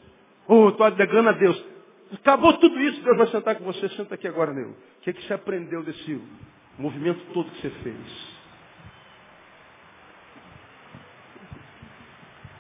Oh, 0.49 0.71
estou 0.71 0.85
alegando 0.87 1.29
a 1.29 1.33
Deus. 1.33 1.65
Acabou 2.13 2.55
tudo 2.55 2.81
isso, 2.81 3.03
Deus 3.03 3.17
vai 3.17 3.27
sentar 3.29 3.57
com 3.57 3.65
você, 3.65 3.89
senta 3.91 4.15
aqui 4.15 4.27
agora, 4.27 4.53
meu. 4.53 4.71
O 4.71 4.77
que, 5.03 5.11
é 5.11 5.13
que 5.13 5.23
você 5.27 5.35
aprendeu 5.35 5.83
desse 5.83 6.21
movimento 6.79 7.21
todo 7.33 7.51
que 7.51 7.61
você 7.63 7.71
fez? 7.71 8.35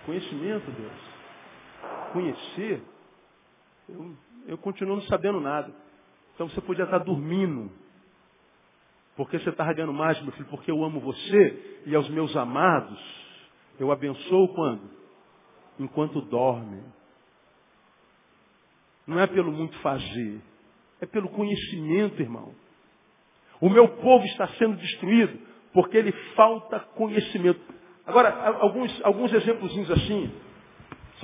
Conhecimento, 0.04 0.70
Deus. 0.70 1.13
Conhecer, 2.12 2.83
eu, 3.88 4.14
eu 4.47 4.59
continuo 4.59 4.97
não 4.97 5.03
sabendo 5.03 5.40
nada. 5.40 5.73
Então 6.35 6.49
você 6.49 6.61
podia 6.61 6.85
estar 6.85 6.99
dormindo. 6.99 7.70
Porque 9.16 9.38
você 9.38 9.51
está 9.51 9.73
ganhando 9.73 9.92
mais, 9.92 10.20
meu 10.23 10.33
filho, 10.33 10.49
porque 10.49 10.70
eu 10.70 10.83
amo 10.85 11.01
você 11.01 11.83
e 11.87 11.94
aos 11.94 12.09
meus 12.09 12.35
amados, 12.37 12.99
eu 13.79 13.92
abençoo 13.92 14.49
quando? 14.55 14.90
Enquanto 15.79 16.20
dormem. 16.20 16.85
Não 19.07 19.20
é 19.20 19.27
pelo 19.27 19.53
muito 19.53 19.79
fazer, 19.79 20.40
é 21.01 21.07
pelo 21.07 21.29
conhecimento, 21.29 22.20
irmão. 22.20 22.55
O 23.61 23.68
meu 23.68 23.88
povo 23.88 24.25
está 24.27 24.49
sendo 24.59 24.77
destruído 24.77 25.38
porque 25.73 25.97
ele 25.97 26.12
falta 26.35 26.81
conhecimento. 26.81 27.61
Agora, 28.07 28.31
alguns, 28.61 29.05
alguns 29.05 29.33
exemplos 29.33 29.90
assim, 29.90 30.33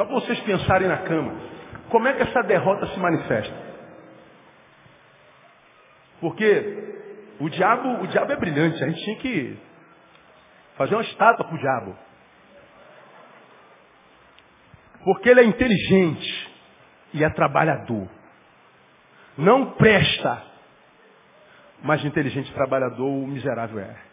só 0.00 0.06
para 0.06 0.14
vocês 0.14 0.40
pensarem 0.40 0.88
na 0.88 0.96
cama. 0.98 1.34
Como 1.90 2.08
é 2.08 2.14
que 2.14 2.22
essa 2.22 2.42
derrota 2.44 2.86
se 2.86 2.98
manifesta? 2.98 3.54
Porque 6.22 7.34
o 7.38 7.50
diabo, 7.50 8.02
o 8.02 8.06
diabo 8.06 8.32
é 8.32 8.36
brilhante, 8.36 8.82
a 8.82 8.88
gente 8.88 9.04
tinha 9.04 9.16
que 9.16 9.58
fazer 10.76 10.94
uma 10.94 11.02
estátua 11.02 11.44
para 11.44 11.54
o 11.54 11.58
diabo. 11.58 11.98
Porque 15.04 15.28
ele 15.28 15.40
é 15.40 15.44
inteligente 15.44 16.50
e 17.12 17.22
é 17.22 17.28
trabalhador. 17.28 18.08
Não 19.36 19.72
presta, 19.72 20.42
mas 21.82 22.02
inteligente 22.06 22.50
trabalhador 22.54 23.06
o 23.06 23.26
miserável 23.26 23.80
é. 23.80 24.09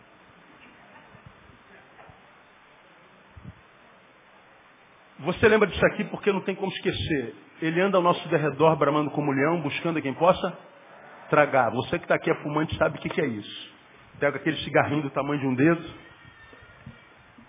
Você 5.20 5.48
lembra 5.48 5.68
disso 5.68 5.86
aqui 5.88 6.04
porque 6.06 6.32
não 6.32 6.42
tem 6.42 6.56
como 6.56 6.72
esquecer. 6.72 7.36
Ele 7.62 7.82
anda 7.82 7.98
ao 7.98 8.04
nosso 8.04 8.28
derredor 8.30 8.76
bramando 8.76 9.10
como 9.12 9.32
leão, 9.32 9.62
buscando 9.62 10.02
quem 10.02 10.14
possa 10.14 10.58
tragar. 11.30 11.72
Você 11.72 11.98
que 11.98 12.06
está 12.06 12.16
aqui 12.16 12.30
é 12.30 12.36
fumante 12.36 12.76
sabe 12.78 12.98
o 12.98 13.02
que, 13.02 13.10
que 13.10 13.22
é 13.22 13.26
isso. 13.26 13.76
Pega 14.20 14.38
aquele 14.38 14.58
cigarrinho 14.58 15.04
do 15.04 15.10
tamanho 15.10 15.40
de 15.40 15.48
um 15.48 15.56
dedo, 15.56 15.84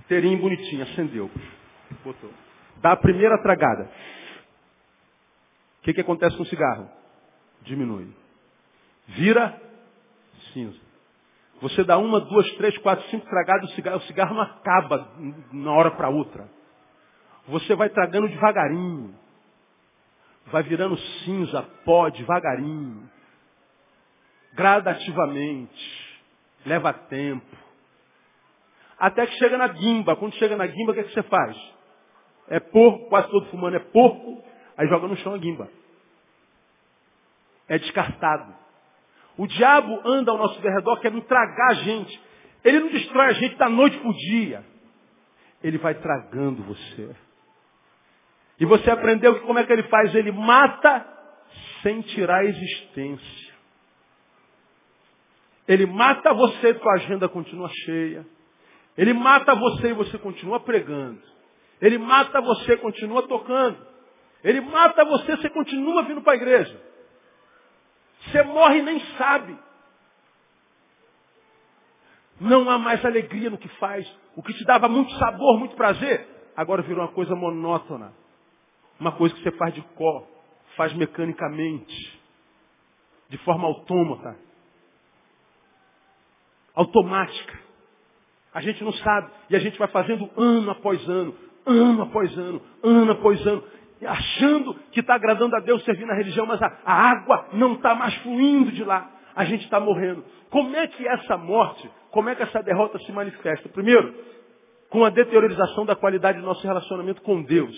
terinho 0.06 0.38
bonitinho, 0.38 0.82
acendeu. 0.82 1.30
Botou. 2.04 2.32
Dá 2.80 2.92
a 2.92 2.96
primeira 2.96 3.40
tragada. 3.42 3.90
O 5.80 5.82
que, 5.82 5.94
que 5.94 6.00
acontece 6.00 6.36
com 6.36 6.42
o 6.42 6.46
cigarro? 6.46 6.88
Diminui. 7.62 8.08
Vira 9.08 9.60
cinza. 10.52 10.78
Você 11.60 11.82
dá 11.84 11.98
uma, 11.98 12.20
duas, 12.20 12.50
três, 12.52 12.76
quatro, 12.78 13.04
cinco 13.08 13.26
tragadas, 13.26 13.70
o 13.70 13.74
cigarro, 13.74 13.96
o 13.96 14.02
cigarro 14.02 14.34
não 14.34 14.42
acaba 14.42 15.10
na 15.52 15.72
hora 15.72 15.90
para 15.90 16.08
outra. 16.08 16.48
Você 17.48 17.74
vai 17.74 17.88
tragando 17.90 18.28
devagarinho. 18.28 19.14
Vai 20.46 20.62
virando 20.62 20.96
cinza, 21.24 21.62
pó, 21.84 22.08
devagarinho. 22.08 23.08
Gradativamente. 24.54 26.20
Leva 26.64 26.92
tempo. 26.92 27.56
Até 28.98 29.26
que 29.26 29.36
chega 29.38 29.58
na 29.58 29.68
guimba. 29.68 30.16
Quando 30.16 30.34
chega 30.34 30.56
na 30.56 30.66
guimba, 30.66 30.92
o 30.92 30.94
que, 30.94 31.00
é 31.00 31.04
que 31.04 31.12
você 31.12 31.22
faz? 31.24 31.56
É 32.48 32.60
porco, 32.60 33.08
quase 33.08 33.30
todo 33.30 33.46
fumando 33.50 33.76
é 33.76 33.80
porco, 33.80 34.42
aí 34.76 34.88
joga 34.88 35.06
no 35.06 35.16
chão 35.18 35.34
a 35.34 35.38
guimba 35.38 35.68
é 37.68 37.78
descartado. 37.78 38.54
O 39.36 39.46
diabo 39.46 40.00
anda 40.04 40.32
ao 40.32 40.38
nosso 40.38 40.60
derredor 40.60 40.98
querendo 41.00 41.22
tragar 41.22 41.70
a 41.70 41.74
gente. 41.74 42.20
Ele 42.64 42.80
não 42.80 42.88
destrói 42.88 43.26
a 43.26 43.32
gente 43.34 43.54
da 43.56 43.68
noite 43.68 43.96
para 43.98 44.08
o 44.08 44.14
dia. 44.14 44.64
Ele 45.62 45.78
vai 45.78 45.94
tragando 45.94 46.62
você. 46.64 47.14
E 48.60 48.66
você 48.66 48.90
aprendeu 48.90 49.34
que 49.34 49.46
como 49.46 49.58
é 49.58 49.64
que 49.64 49.72
ele 49.72 49.84
faz? 49.84 50.14
Ele 50.14 50.32
mata 50.32 51.06
sem 51.82 52.00
tirar 52.02 52.38
a 52.38 52.44
existência. 52.44 53.54
Ele 55.66 55.86
mata 55.86 56.32
você 56.34 56.70
e 56.70 56.74
tua 56.74 56.94
agenda 56.94 57.28
continua 57.28 57.68
cheia. 57.84 58.26
Ele 58.96 59.12
mata 59.12 59.54
você 59.54 59.88
e 59.88 59.92
você 59.92 60.18
continua 60.18 60.58
pregando. 60.60 61.22
Ele 61.80 61.98
mata 61.98 62.40
você 62.40 62.72
e 62.72 62.78
continua 62.78 63.28
tocando. 63.28 63.86
Ele 64.42 64.60
mata 64.60 65.04
você 65.04 65.32
e 65.32 65.36
você 65.36 65.50
continua 65.50 66.02
vindo 66.02 66.22
para 66.22 66.32
a 66.32 66.36
igreja. 66.36 66.80
Você 68.22 68.42
morre 68.42 68.78
e 68.78 68.82
nem 68.82 69.00
sabe. 69.16 69.56
Não 72.40 72.68
há 72.70 72.78
mais 72.78 73.04
alegria 73.04 73.50
no 73.50 73.58
que 73.58 73.68
faz. 73.78 74.08
O 74.34 74.42
que 74.42 74.54
te 74.54 74.64
dava 74.64 74.88
muito 74.88 75.12
sabor, 75.12 75.58
muito 75.58 75.76
prazer, 75.76 76.26
agora 76.56 76.82
virou 76.82 77.02
uma 77.02 77.12
coisa 77.12 77.34
monótona. 77.36 78.12
Uma 78.98 79.12
coisa 79.12 79.34
que 79.34 79.42
você 79.42 79.52
faz 79.52 79.74
de 79.74 79.82
có, 79.96 80.26
faz 80.76 80.92
mecanicamente, 80.94 82.20
de 83.28 83.38
forma 83.38 83.66
autômata, 83.66 84.36
automática. 86.74 87.58
A 88.52 88.60
gente 88.60 88.82
não 88.82 88.92
sabe. 88.92 89.30
E 89.50 89.56
a 89.56 89.58
gente 89.58 89.78
vai 89.78 89.88
fazendo 89.88 90.30
ano 90.36 90.70
após 90.70 91.08
ano, 91.08 91.34
ano 91.66 92.02
após 92.02 92.36
ano, 92.36 92.62
ano 92.82 93.12
após 93.12 93.46
ano 93.46 93.62
achando 94.06 94.74
que 94.92 95.00
está 95.00 95.14
agradando 95.14 95.56
a 95.56 95.60
Deus 95.60 95.82
servir 95.84 96.06
na 96.06 96.14
religião, 96.14 96.46
mas 96.46 96.60
a, 96.62 96.72
a 96.84 97.10
água 97.10 97.48
não 97.52 97.74
está 97.74 97.94
mais 97.94 98.14
fluindo 98.16 98.70
de 98.70 98.84
lá. 98.84 99.10
A 99.34 99.44
gente 99.44 99.64
está 99.64 99.80
morrendo. 99.80 100.24
Como 100.50 100.74
é 100.76 100.86
que 100.86 101.06
essa 101.06 101.36
morte, 101.36 101.90
como 102.10 102.28
é 102.28 102.34
que 102.34 102.42
essa 102.42 102.62
derrota 102.62 102.98
se 103.00 103.12
manifesta? 103.12 103.68
Primeiro, 103.68 104.14
com 104.90 105.04
a 105.04 105.10
deteriorização 105.10 105.84
da 105.84 105.94
qualidade 105.94 106.38
do 106.38 106.46
nosso 106.46 106.66
relacionamento 106.66 107.22
com 107.22 107.42
Deus. 107.42 107.74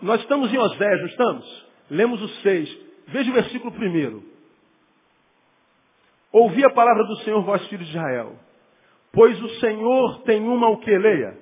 Nós 0.00 0.20
estamos 0.20 0.52
em 0.52 0.58
Oséias, 0.58 1.00
não 1.00 1.08
estamos? 1.08 1.66
Lemos 1.90 2.22
o 2.22 2.28
6. 2.28 2.78
Veja 3.08 3.30
o 3.30 3.34
versículo 3.34 3.72
primeiro. 3.72 4.22
Ouvi 6.32 6.64
a 6.64 6.70
palavra 6.70 7.04
do 7.04 7.16
Senhor, 7.18 7.42
vós 7.42 7.66
filhos 7.68 7.86
de 7.86 7.96
Israel. 7.96 8.36
Pois 9.12 9.42
o 9.42 9.48
Senhor 9.60 10.22
tem 10.22 10.42
uma 10.42 10.68
o 10.68 10.78
que 10.78 10.96
leia. 10.96 11.36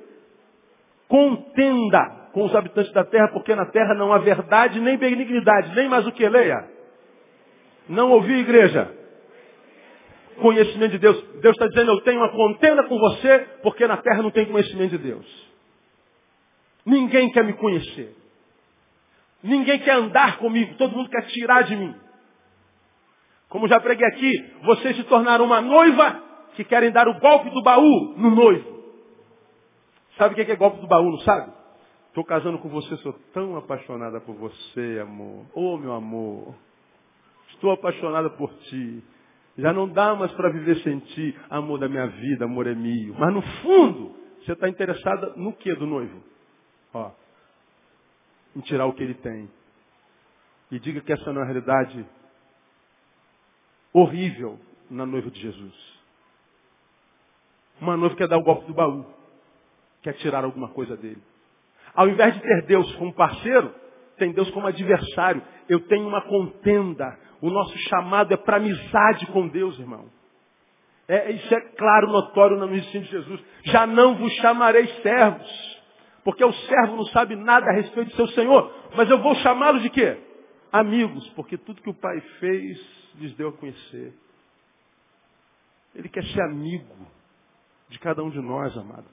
Contenda 1.08 2.28
com 2.32 2.44
os 2.44 2.54
habitantes 2.54 2.92
da 2.92 3.04
terra, 3.04 3.28
porque 3.32 3.54
na 3.54 3.66
terra 3.66 3.94
não 3.94 4.12
há 4.12 4.18
verdade 4.18 4.80
nem 4.80 4.96
benignidade, 4.96 5.74
nem 5.74 5.88
mais 5.88 6.06
o 6.06 6.12
que 6.12 6.28
leia. 6.28 6.68
Não 7.88 8.10
ouviu, 8.10 8.38
igreja? 8.38 8.96
conhecimento 10.36 10.92
de 10.92 10.98
Deus. 10.98 11.22
Deus 11.40 11.54
está 11.54 11.66
dizendo, 11.66 11.92
eu 11.92 12.00
tenho 12.02 12.20
uma 12.20 12.30
contenda 12.30 12.84
com 12.84 12.98
você, 12.98 13.38
porque 13.62 13.86
na 13.86 13.96
terra 13.96 14.22
não 14.22 14.30
tem 14.30 14.46
conhecimento 14.46 14.90
de 14.90 14.98
Deus. 14.98 15.46
Ninguém 16.84 17.30
quer 17.32 17.44
me 17.44 17.54
conhecer. 17.54 18.14
Ninguém 19.42 19.78
quer 19.80 19.94
andar 19.94 20.38
comigo. 20.38 20.74
Todo 20.76 20.96
mundo 20.96 21.10
quer 21.10 21.26
tirar 21.26 21.62
de 21.62 21.76
mim. 21.76 21.94
Como 23.48 23.68
já 23.68 23.80
preguei 23.80 24.06
aqui, 24.06 24.52
vocês 24.62 24.96
se 24.96 25.04
tornaram 25.04 25.44
uma 25.44 25.60
noiva 25.60 26.22
que 26.54 26.64
querem 26.64 26.90
dar 26.90 27.06
o 27.06 27.18
golpe 27.20 27.50
do 27.50 27.62
baú 27.62 28.14
no 28.16 28.30
noivo. 28.30 28.76
Sabe 30.18 30.32
o 30.32 30.44
que 30.44 30.50
é 30.50 30.56
golpe 30.56 30.80
do 30.80 30.86
baú, 30.86 31.10
não 31.10 31.20
sabe? 31.20 31.52
Estou 32.08 32.24
casando 32.24 32.58
com 32.58 32.68
você, 32.70 32.96
sou 32.98 33.12
tão 33.34 33.56
apaixonada 33.56 34.20
por 34.20 34.34
você, 34.36 34.98
amor. 35.02 35.44
Oh, 35.54 35.76
meu 35.76 35.92
amor. 35.92 36.54
Estou 37.50 37.70
apaixonada 37.72 38.30
por 38.30 38.50
ti. 38.54 39.04
Já 39.58 39.72
não 39.72 39.88
dá 39.88 40.14
mais 40.14 40.32
para 40.32 40.50
viver 40.50 40.76
sem 40.78 40.98
ti, 40.98 41.36
amor 41.50 41.78
da 41.78 41.88
minha 41.88 42.06
vida, 42.06 42.46
amor 42.46 42.66
é 42.66 42.74
meu. 42.74 43.14
Mas 43.18 43.34
no 43.34 43.42
fundo, 43.42 44.16
você 44.40 44.52
está 44.52 44.68
interessada 44.68 45.34
no 45.36 45.52
que 45.52 45.74
do 45.74 45.86
noivo? 45.86 46.22
Ó, 46.94 47.10
em 48.56 48.60
tirar 48.60 48.86
o 48.86 48.94
que 48.94 49.02
ele 49.02 49.14
tem. 49.14 49.48
E 50.70 50.80
diga 50.80 51.00
que 51.02 51.12
essa 51.12 51.32
não 51.32 51.42
é 51.42 51.44
uma 51.44 51.44
realidade 51.44 52.04
horrível 53.92 54.58
na 54.90 55.04
noiva 55.04 55.30
de 55.30 55.40
Jesus. 55.40 55.96
Uma 57.80 57.96
noiva 57.96 58.16
quer 58.16 58.26
dar 58.26 58.38
o 58.38 58.42
golpe 58.42 58.66
do 58.66 58.74
baú, 58.74 59.04
quer 60.02 60.14
tirar 60.14 60.42
alguma 60.42 60.68
coisa 60.68 60.96
dele. 60.96 61.22
Ao 61.94 62.08
invés 62.08 62.34
de 62.34 62.40
ter 62.40 62.66
Deus 62.66 62.92
como 62.96 63.12
parceiro, 63.12 63.72
tem 64.16 64.32
Deus 64.32 64.50
como 64.50 64.66
adversário. 64.66 65.42
Eu 65.68 65.80
tenho 65.80 66.08
uma 66.08 66.22
contenda. 66.22 67.18
O 67.40 67.50
nosso 67.50 67.76
chamado 67.90 68.32
é 68.32 68.36
para 68.36 68.56
amizade 68.56 69.26
com 69.26 69.46
Deus, 69.48 69.78
irmão. 69.78 70.06
É, 71.08 71.30
isso 71.30 71.54
é 71.54 71.60
claro, 71.60 72.08
notório 72.08 72.56
no 72.56 72.74
ensino 72.74 73.04
de 73.04 73.10
Jesus. 73.10 73.40
Já 73.64 73.86
não 73.86 74.16
vos 74.16 74.32
chamarei 74.34 74.86
servos, 75.02 75.75
porque 76.26 76.44
o 76.44 76.52
servo 76.52 76.96
não 76.96 77.04
sabe 77.06 77.36
nada 77.36 77.70
a 77.70 77.72
respeito 77.72 78.10
de 78.10 78.16
seu 78.16 78.26
Senhor. 78.30 78.74
Mas 78.96 79.08
eu 79.08 79.22
vou 79.22 79.32
chamá-los 79.36 79.80
de 79.80 79.90
quê? 79.90 80.18
Amigos, 80.72 81.24
porque 81.36 81.56
tudo 81.56 81.80
que 81.80 81.88
o 81.88 81.94
Pai 81.94 82.20
fez 82.40 82.80
lhes 83.14 83.32
deu 83.36 83.50
a 83.50 83.52
conhecer. 83.52 84.12
Ele 85.94 86.08
quer 86.08 86.24
ser 86.24 86.42
amigo 86.42 86.96
de 87.88 87.96
cada 88.00 88.24
um 88.24 88.30
de 88.30 88.40
nós, 88.40 88.76
amado. 88.76 89.06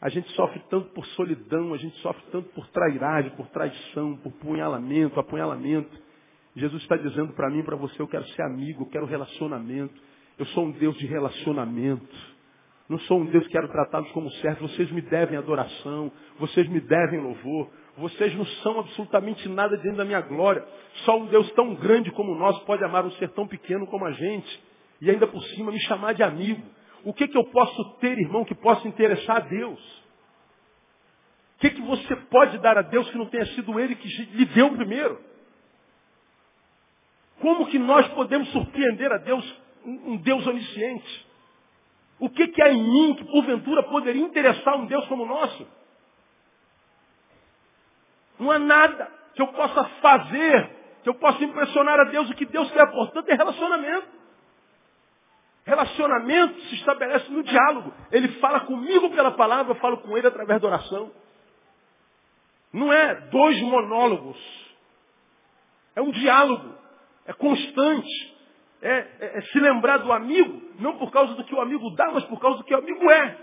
A 0.00 0.08
gente 0.08 0.30
sofre 0.30 0.62
tanto 0.70 0.88
por 0.94 1.04
solidão, 1.08 1.74
a 1.74 1.76
gente 1.76 1.94
sofre 1.98 2.22
tanto 2.32 2.48
por 2.54 2.66
trairagem, 2.68 3.32
por 3.32 3.46
traição, 3.48 4.16
por 4.16 4.32
punhalamento, 4.32 5.20
apunhalamento. 5.20 5.94
Jesus 6.56 6.80
está 6.80 6.96
dizendo 6.96 7.34
para 7.34 7.50
mim 7.50 7.62
para 7.62 7.76
você, 7.76 8.00
eu 8.00 8.08
quero 8.08 8.26
ser 8.28 8.42
amigo, 8.44 8.84
eu 8.84 8.88
quero 8.88 9.04
relacionamento. 9.04 9.92
Eu 10.38 10.46
sou 10.46 10.64
um 10.64 10.70
Deus 10.70 10.96
de 10.96 11.04
relacionamento. 11.04 12.16
Não 12.90 12.98
sou 12.98 13.20
um 13.20 13.26
Deus 13.26 13.46
que 13.46 13.52
quero 13.52 13.68
tratá-los 13.68 14.10
como 14.10 14.28
servos. 14.32 14.72
Vocês 14.72 14.90
me 14.90 15.00
devem 15.00 15.38
adoração, 15.38 16.10
vocês 16.40 16.68
me 16.68 16.80
devem 16.80 17.20
louvor. 17.20 17.70
Vocês 17.96 18.34
não 18.34 18.44
são 18.44 18.80
absolutamente 18.80 19.48
nada 19.48 19.76
dentro 19.76 19.98
da 19.98 20.04
minha 20.04 20.20
glória. 20.20 20.66
Só 21.04 21.16
um 21.16 21.26
Deus 21.26 21.48
tão 21.52 21.72
grande 21.76 22.10
como 22.10 22.32
o 22.32 22.34
nosso 22.34 22.64
pode 22.64 22.82
amar 22.82 23.06
um 23.06 23.12
ser 23.12 23.28
tão 23.28 23.46
pequeno 23.46 23.86
como 23.86 24.04
a 24.06 24.10
gente. 24.10 24.64
E 25.00 25.08
ainda 25.08 25.28
por 25.28 25.40
cima 25.40 25.70
me 25.70 25.78
chamar 25.82 26.14
de 26.14 26.24
amigo. 26.24 26.60
O 27.04 27.14
que, 27.14 27.28
que 27.28 27.38
eu 27.38 27.44
posso 27.44 27.96
ter, 28.00 28.18
irmão, 28.18 28.44
que 28.44 28.56
possa 28.56 28.88
interessar 28.88 29.36
a 29.36 29.40
Deus? 29.40 29.80
O 31.58 31.60
que, 31.60 31.70
que 31.70 31.82
você 31.82 32.16
pode 32.16 32.58
dar 32.58 32.76
a 32.76 32.82
Deus 32.82 33.08
que 33.08 33.16
não 33.16 33.26
tenha 33.26 33.46
sido 33.54 33.78
Ele 33.78 33.94
que 33.94 34.08
lhe 34.08 34.46
deu 34.46 34.68
primeiro? 34.72 35.16
Como 37.40 37.68
que 37.68 37.78
nós 37.78 38.08
podemos 38.08 38.50
surpreender 38.50 39.12
a 39.12 39.18
Deus, 39.18 39.62
um 39.86 40.16
Deus 40.16 40.44
onisciente? 40.44 41.29
O 42.20 42.28
que, 42.28 42.48
que 42.48 42.62
há 42.62 42.68
em 42.70 42.82
mim 42.82 43.14
que 43.14 43.24
porventura 43.24 43.82
poderia 43.84 44.22
interessar 44.22 44.76
um 44.76 44.84
Deus 44.84 45.06
como 45.06 45.24
o 45.24 45.26
nosso? 45.26 45.66
Não 48.38 48.50
há 48.50 48.58
nada 48.58 49.10
que 49.34 49.40
eu 49.40 49.48
possa 49.48 49.84
fazer, 50.02 50.70
que 51.02 51.08
eu 51.08 51.14
possa 51.14 51.42
impressionar 51.42 51.98
a 51.98 52.04
Deus. 52.04 52.28
O 52.28 52.34
que 52.34 52.44
Deus 52.44 52.70
quer, 52.72 52.90
portanto, 52.92 53.28
é 53.30 53.34
relacionamento. 53.34 54.06
Relacionamento 55.64 56.60
se 56.62 56.74
estabelece 56.74 57.30
no 57.30 57.42
diálogo. 57.42 57.92
Ele 58.12 58.28
fala 58.34 58.60
comigo 58.60 59.10
pela 59.10 59.30
palavra, 59.30 59.72
eu 59.72 59.80
falo 59.80 59.98
com 59.98 60.16
ele 60.16 60.26
através 60.26 60.60
da 60.60 60.68
oração. 60.68 61.10
Não 62.72 62.92
é 62.92 63.14
dois 63.30 63.60
monólogos. 63.62 64.38
É 65.96 66.02
um 66.02 66.10
diálogo. 66.10 66.74
É 67.24 67.32
constante. 67.32 68.39
É, 68.82 68.90
é, 68.90 69.38
é, 69.38 69.40
se 69.42 69.60
lembrar 69.60 69.98
do 69.98 70.12
amigo, 70.12 70.62
não 70.78 70.96
por 70.96 71.10
causa 71.10 71.34
do 71.34 71.44
que 71.44 71.54
o 71.54 71.60
amigo 71.60 71.90
dá, 71.94 72.10
mas 72.12 72.24
por 72.24 72.40
causa 72.40 72.58
do 72.58 72.64
que 72.64 72.74
o 72.74 72.78
amigo 72.78 73.10
é. 73.10 73.36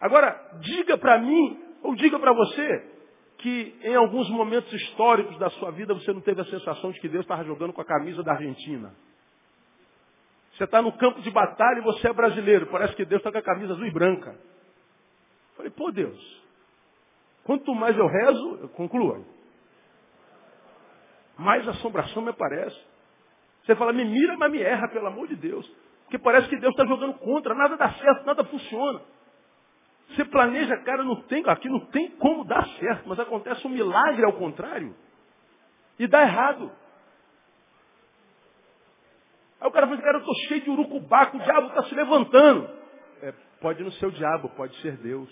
Agora, 0.00 0.58
diga 0.60 0.96
para 0.96 1.18
mim, 1.18 1.60
ou 1.82 1.94
diga 1.96 2.18
para 2.18 2.32
você, 2.32 2.92
que 3.38 3.76
em 3.82 3.94
alguns 3.94 4.28
momentos 4.30 4.72
históricos 4.72 5.36
da 5.38 5.50
sua 5.50 5.70
vida 5.72 5.94
você 5.94 6.12
não 6.12 6.20
teve 6.20 6.40
a 6.40 6.44
sensação 6.44 6.92
de 6.92 7.00
que 7.00 7.08
Deus 7.08 7.24
estava 7.24 7.44
jogando 7.44 7.72
com 7.72 7.80
a 7.80 7.84
camisa 7.84 8.22
da 8.22 8.32
Argentina. 8.32 8.94
Você 10.52 10.64
está 10.64 10.82
no 10.82 10.92
campo 10.92 11.20
de 11.20 11.30
batalha 11.30 11.78
e 11.78 11.82
você 11.82 12.08
é 12.08 12.12
brasileiro. 12.12 12.66
Parece 12.66 12.94
que 12.96 13.04
Deus 13.04 13.20
está 13.20 13.30
com 13.30 13.38
a 13.38 13.42
camisa 13.42 13.74
azul 13.74 13.86
e 13.86 13.92
branca. 13.92 14.36
falei, 15.56 15.70
pô 15.70 15.92
Deus, 15.92 16.42
quanto 17.44 17.72
mais 17.74 17.96
eu 17.96 18.06
rezo, 18.06 18.58
eu 18.62 18.68
concluo. 18.70 19.24
Mais 21.36 21.66
assombração 21.68 22.22
me 22.22 22.30
aparece. 22.30 22.76
Você 23.68 23.76
fala, 23.76 23.92
me 23.92 24.02
mira, 24.02 24.34
mas 24.38 24.50
me 24.50 24.62
erra, 24.62 24.88
pelo 24.88 25.08
amor 25.08 25.28
de 25.28 25.36
Deus. 25.36 25.70
Porque 26.04 26.18
parece 26.18 26.48
que 26.48 26.56
Deus 26.56 26.72
está 26.72 26.86
jogando 26.86 27.18
contra, 27.18 27.54
nada 27.54 27.76
dá 27.76 27.92
certo, 27.92 28.24
nada 28.24 28.42
funciona. 28.44 29.02
Você 30.08 30.24
planeja, 30.24 30.74
cara, 30.84 31.04
não 31.04 31.16
tem, 31.24 31.44
aqui 31.46 31.68
não 31.68 31.80
tem 31.80 32.12
como 32.12 32.46
dar 32.46 32.66
certo, 32.78 33.06
mas 33.06 33.20
acontece 33.20 33.66
um 33.66 33.70
milagre 33.70 34.24
ao 34.24 34.32
contrário. 34.32 34.96
E 35.98 36.06
dá 36.06 36.22
errado. 36.22 36.72
Aí 39.60 39.68
o 39.68 39.70
cara 39.70 39.86
fala, 39.86 40.00
cara, 40.00 40.16
eu 40.16 40.20
estou 40.20 40.34
cheio 40.48 40.62
de 40.62 40.70
urucubaco, 40.70 41.36
o 41.36 41.40
diabo 41.40 41.66
está 41.66 41.82
se 41.82 41.94
levantando. 41.94 42.70
É, 43.20 43.34
pode 43.60 43.84
não 43.84 43.92
ser 43.92 44.06
o 44.06 44.12
diabo, 44.12 44.48
pode 44.56 44.74
ser 44.80 44.96
Deus. 44.96 45.28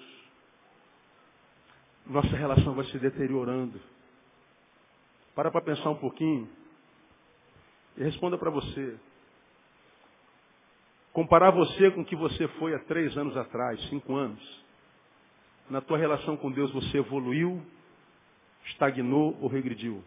Nossa 2.04 2.36
relação 2.36 2.74
vai 2.74 2.84
se 2.84 2.98
deteriorando. 2.98 3.80
Para 5.34 5.50
para 5.50 5.62
pensar 5.62 5.88
um 5.88 5.96
pouquinho 5.96 6.46
responda 8.04 8.36
para 8.36 8.50
você. 8.50 8.96
Comparar 11.12 11.50
você 11.50 11.90
com 11.90 12.02
o 12.02 12.04
que 12.04 12.14
você 12.14 12.46
foi 12.58 12.74
há 12.74 12.78
três 12.80 13.16
anos 13.16 13.36
atrás, 13.36 13.80
cinco 13.88 14.14
anos. 14.14 14.64
Na 15.70 15.80
tua 15.80 15.96
relação 15.96 16.36
com 16.36 16.50
Deus 16.50 16.70
você 16.72 16.98
evoluiu, 16.98 17.62
estagnou 18.66 19.36
ou 19.40 19.48
regrediu? 19.48 20.04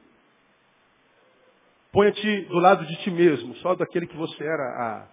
Ponha-te 1.91 2.41
do 2.41 2.59
lado 2.59 2.85
de 2.85 2.95
ti 2.97 3.09
mesmo, 3.09 3.55
só 3.55 3.73
daquele 3.73 4.05
que 4.05 4.15
você 4.15 4.43
era 4.43 4.63
há 4.63 5.07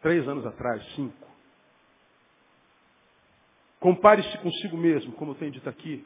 três 0.00 0.26
anos 0.26 0.46
atrás, 0.46 0.82
cinco. 0.94 1.28
Compare-se 3.78 4.38
consigo 4.38 4.76
mesmo, 4.76 5.12
como 5.12 5.32
eu 5.32 5.34
tenho 5.36 5.52
dito 5.52 5.68
aqui, 5.68 6.04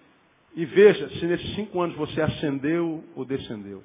e 0.55 0.67
veja 0.67 1.09
se 1.11 1.27
nesses 1.27 1.55
cinco 1.55 1.81
anos 1.81 1.97
você 1.97 2.21
ascendeu 2.21 3.05
ou 3.15 3.25
descendeu. 3.25 3.83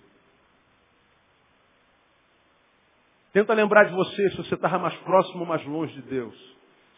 Tenta 3.38 3.54
lembrar 3.54 3.84
de 3.84 3.94
você 3.94 4.32
se 4.32 4.38
você 4.38 4.56
estava 4.56 4.80
mais 4.80 4.96
próximo 5.02 5.42
ou 5.42 5.46
mais 5.46 5.64
longe 5.64 5.94
de 5.94 6.02
Deus. 6.10 6.36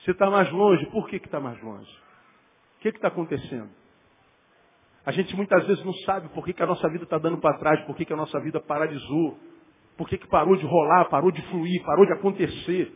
Se 0.06 0.12
está 0.12 0.30
mais 0.30 0.50
longe, 0.54 0.86
por 0.86 1.06
que 1.10 1.18
está 1.18 1.38
mais 1.38 1.62
longe? 1.62 1.92
O 2.78 2.80
que 2.80 2.88
está 2.88 3.10
acontecendo? 3.10 3.70
A 5.06 5.12
gente 5.12 5.36
muitas 5.36 5.68
vezes 5.68 5.84
não 5.84 5.92
sabe 6.06 6.30
por 6.30 6.46
que, 6.46 6.54
que 6.54 6.64
a 6.64 6.66
nossa 6.66 6.88
vida 6.88 7.04
está 7.04 7.18
dando 7.18 7.40
para 7.40 7.58
trás, 7.58 7.82
por 7.82 7.94
que, 7.94 8.06
que 8.06 8.14
a 8.14 8.16
nossa 8.16 8.40
vida 8.40 8.58
paralisou, 8.62 9.38
por 9.98 10.08
que, 10.08 10.18
que 10.18 10.30
parou 10.30 10.56
de 10.56 10.66
rolar, 10.66 11.10
parou 11.10 11.30
de 11.30 11.42
fluir, 11.48 11.84
parou 11.84 12.06
de 12.06 12.14
acontecer. 12.14 12.90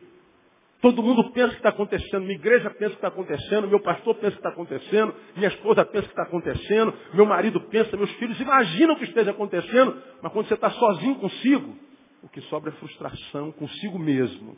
Todo 0.81 1.03
mundo 1.03 1.29
pensa 1.33 1.49
que 1.49 1.57
está 1.57 1.67
acontecendo, 1.67 2.21
minha 2.21 2.39
igreja 2.39 2.69
pensa 2.69 2.91
que 2.91 2.95
está 2.95 3.09
acontecendo, 3.09 3.67
meu 3.67 3.81
pastor 3.81 4.15
pensa 4.15 4.31
que 4.31 4.37
está 4.37 4.51
acontecendo, 4.51 5.13
minha 5.35 5.49
esposa 5.49 5.83
pensa 5.83 6.05
que 6.05 6.13
está 6.13 6.23
acontecendo, 6.23 6.93
meu 7.13 7.25
marido 7.25 7.59
pensa, 7.59 7.97
meus 7.97 8.11
filhos 8.11 8.39
imaginam 8.39 8.95
que 8.95 9.03
esteja 9.03 9.31
acontecendo, 9.31 10.01
mas 10.21 10.31
quando 10.31 10.47
você 10.47 10.53
está 10.53 10.69
sozinho 10.69 11.15
consigo, 11.15 11.83
o 12.23 12.29
que 12.29 12.41
sobra 12.43 12.71
é 12.71 12.75
frustração 12.75 13.51
consigo 13.51 13.99
mesmo. 13.99 14.57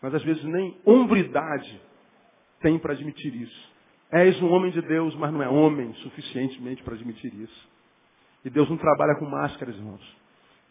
Mas 0.00 0.14
às 0.14 0.22
vezes 0.22 0.44
nem 0.44 0.76
hombridade 0.84 1.80
tem 2.60 2.78
para 2.78 2.92
admitir 2.92 3.34
isso. 3.34 3.72
És 4.10 4.40
um 4.42 4.52
homem 4.52 4.70
de 4.70 4.82
Deus, 4.82 5.14
mas 5.16 5.32
não 5.32 5.42
é 5.42 5.48
homem 5.48 5.92
suficientemente 5.94 6.82
para 6.82 6.94
admitir 6.94 7.32
isso. 7.34 7.68
E 8.44 8.50
Deus 8.50 8.68
não 8.68 8.76
trabalha 8.76 9.16
com 9.18 9.24
máscaras, 9.24 9.74
irmãos. 9.74 10.16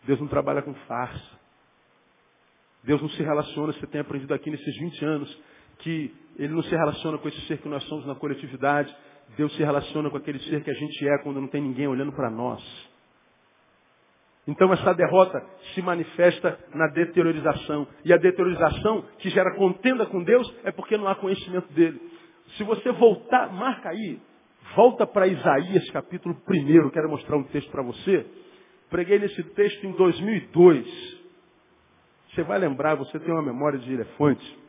Deus 0.05 0.19
não 0.19 0.27
trabalha 0.27 0.61
com 0.61 0.73
farsa. 0.73 1.39
Deus 2.83 3.01
não 3.01 3.09
se 3.09 3.23
relaciona, 3.23 3.73
você 3.73 3.87
tem 3.87 4.01
aprendido 4.01 4.33
aqui 4.33 4.51
nesses 4.51 4.77
20 4.77 5.05
anos, 5.05 5.41
que 5.79 6.13
Ele 6.37 6.53
não 6.53 6.61
se 6.61 6.69
relaciona 6.75 7.17
com 7.17 7.27
esse 7.27 7.41
ser 7.47 7.57
que 7.57 7.67
nós 7.67 7.83
somos 7.85 8.05
na 8.05 8.13
coletividade. 8.13 8.95
Deus 9.35 9.55
se 9.55 9.63
relaciona 9.63 10.09
com 10.09 10.17
aquele 10.17 10.39
ser 10.39 10.63
que 10.63 10.69
a 10.69 10.73
gente 10.73 11.07
é 11.07 11.17
quando 11.23 11.41
não 11.41 11.47
tem 11.47 11.61
ninguém 11.61 11.87
olhando 11.87 12.11
para 12.11 12.29
nós. 12.29 12.61
Então 14.45 14.71
essa 14.73 14.93
derrota 14.93 15.41
se 15.73 15.81
manifesta 15.81 16.59
na 16.73 16.87
deteriorização. 16.87 17.87
E 18.03 18.11
a 18.11 18.17
deteriorização 18.17 19.05
que 19.19 19.29
gera 19.29 19.55
contenda 19.55 20.05
com 20.05 20.21
Deus 20.21 20.53
é 20.63 20.71
porque 20.71 20.97
não 20.97 21.07
há 21.07 21.15
conhecimento 21.15 21.71
dele. 21.73 22.01
Se 22.57 22.63
você 22.63 22.91
voltar, 22.91 23.51
marca 23.53 23.89
aí, 23.89 24.19
volta 24.75 25.07
para 25.07 25.27
Isaías 25.27 25.89
capítulo 25.91 26.35
1, 26.47 26.89
quero 26.89 27.09
mostrar 27.09 27.37
um 27.37 27.43
texto 27.43 27.71
para 27.71 27.81
você. 27.81 28.25
Preguei 28.89 29.17
nesse 29.17 29.41
texto 29.43 29.85
em 29.85 29.91
2002. 29.93 31.23
Você 32.29 32.43
vai 32.43 32.59
lembrar, 32.59 32.95
você 32.95 33.17
tem 33.19 33.31
uma 33.31 33.41
memória 33.41 33.79
de 33.79 33.93
elefante. 33.93 34.59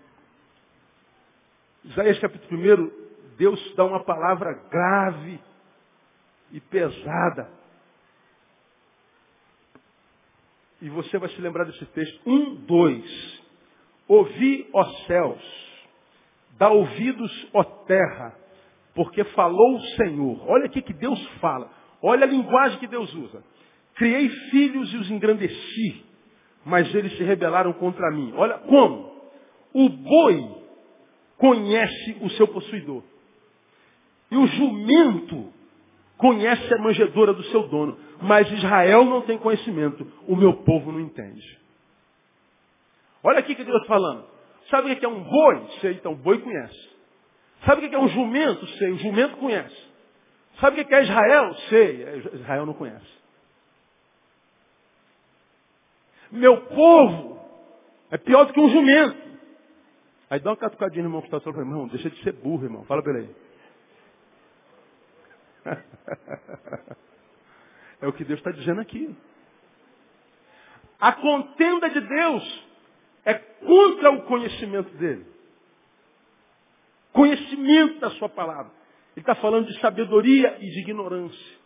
Isaías 1.84 2.18
capítulo 2.20 2.60
1, 2.60 2.90
Deus 3.36 3.74
dá 3.74 3.84
uma 3.84 4.04
palavra 4.04 4.52
grave 4.70 5.40
e 6.52 6.60
pesada 6.60 7.63
E 10.82 10.88
você 10.88 11.18
vai 11.18 11.28
se 11.30 11.40
lembrar 11.40 11.64
desse 11.64 11.84
texto. 11.86 12.20
Um, 12.26 12.56
dois. 12.66 13.42
Ouvi, 14.06 14.68
ó 14.72 14.84
céus, 15.06 15.42
dá 16.58 16.68
ouvidos, 16.68 17.48
ó 17.54 17.64
terra, 17.64 18.36
porque 18.94 19.24
falou 19.24 19.76
o 19.76 19.80
Senhor. 19.96 20.44
Olha 20.46 20.66
aqui 20.66 20.82
que 20.82 20.92
Deus 20.92 21.18
fala. 21.40 21.70
Olha 22.02 22.24
a 22.24 22.28
linguagem 22.28 22.78
que 22.78 22.86
Deus 22.86 23.12
usa. 23.14 23.42
Criei 23.94 24.28
filhos 24.50 24.92
e 24.92 24.96
os 24.98 25.10
engrandeci, 25.10 26.04
mas 26.66 26.94
eles 26.94 27.16
se 27.16 27.24
rebelaram 27.24 27.72
contra 27.72 28.10
mim. 28.10 28.32
Olha 28.36 28.58
como. 28.58 29.14
O 29.72 29.88
boi 29.88 30.64
conhece 31.38 32.18
o 32.20 32.28
seu 32.30 32.46
possuidor. 32.46 33.02
E 34.30 34.36
o 34.36 34.46
jumento 34.46 35.52
conhece 36.24 36.72
a 36.72 36.78
manjedoura 36.78 37.34
do 37.34 37.42
seu 37.44 37.68
dono. 37.68 37.98
Mas 38.22 38.50
Israel 38.50 39.04
não 39.04 39.20
tem 39.20 39.36
conhecimento. 39.36 40.10
O 40.26 40.34
meu 40.34 40.54
povo 40.54 40.90
não 40.90 40.98
entende. 40.98 41.60
Olha 43.22 43.40
aqui 43.40 43.54
que 43.54 43.62
Deus 43.62 43.76
está 43.82 43.88
falando. 43.88 44.24
Sabe 44.70 44.90
o 44.90 44.96
que 44.96 45.04
é 45.04 45.08
um 45.08 45.22
boi? 45.22 45.66
Sei, 45.82 45.92
então 45.92 46.12
o 46.12 46.16
boi 46.16 46.38
conhece. 46.38 46.94
Sabe 47.66 47.84
o 47.84 47.90
que 47.90 47.94
é 47.94 47.98
um 47.98 48.08
jumento? 48.08 48.66
Sei, 48.78 48.92
o 48.92 48.98
jumento 48.98 49.36
conhece. 49.36 49.76
Sabe 50.60 50.80
o 50.80 50.84
que 50.86 50.94
é 50.94 51.02
Israel? 51.02 51.54
Sei, 51.68 52.22
Israel 52.32 52.64
não 52.64 52.72
conhece. 52.72 53.14
Meu 56.32 56.56
povo 56.68 57.38
é 58.10 58.16
pior 58.16 58.46
do 58.46 58.54
que 58.54 58.60
um 58.60 58.70
jumento. 58.70 59.24
Aí 60.30 60.40
dá 60.40 60.50
uma 60.50 60.56
catucadinha 60.56 61.02
no 61.02 61.08
irmão 61.10 61.20
que 61.20 61.26
está 61.26 61.38
falando, 61.38 61.60
irmão, 61.60 61.86
deixa 61.88 62.08
de 62.08 62.22
ser 62.22 62.32
burro, 62.32 62.64
irmão. 62.64 62.84
Fala 62.84 63.02
para 63.02 63.18
ele. 63.18 63.43
É 68.00 68.06
o 68.06 68.12
que 68.12 68.24
Deus 68.24 68.38
está 68.38 68.50
dizendo 68.50 68.82
aqui. 68.82 69.16
A 71.00 71.12
contenda 71.12 71.88
de 71.88 72.00
Deus 72.00 72.64
é 73.24 73.32
contra 73.34 74.10
o 74.10 74.22
conhecimento 74.22 74.94
dele. 74.96 75.24
Conhecimento 77.14 78.00
da 78.00 78.10
sua 78.10 78.28
palavra. 78.28 78.70
Ele 79.16 79.22
está 79.22 79.34
falando 79.36 79.68
de 79.68 79.80
sabedoria 79.80 80.58
e 80.60 80.68
de 80.68 80.80
ignorância. 80.80 81.56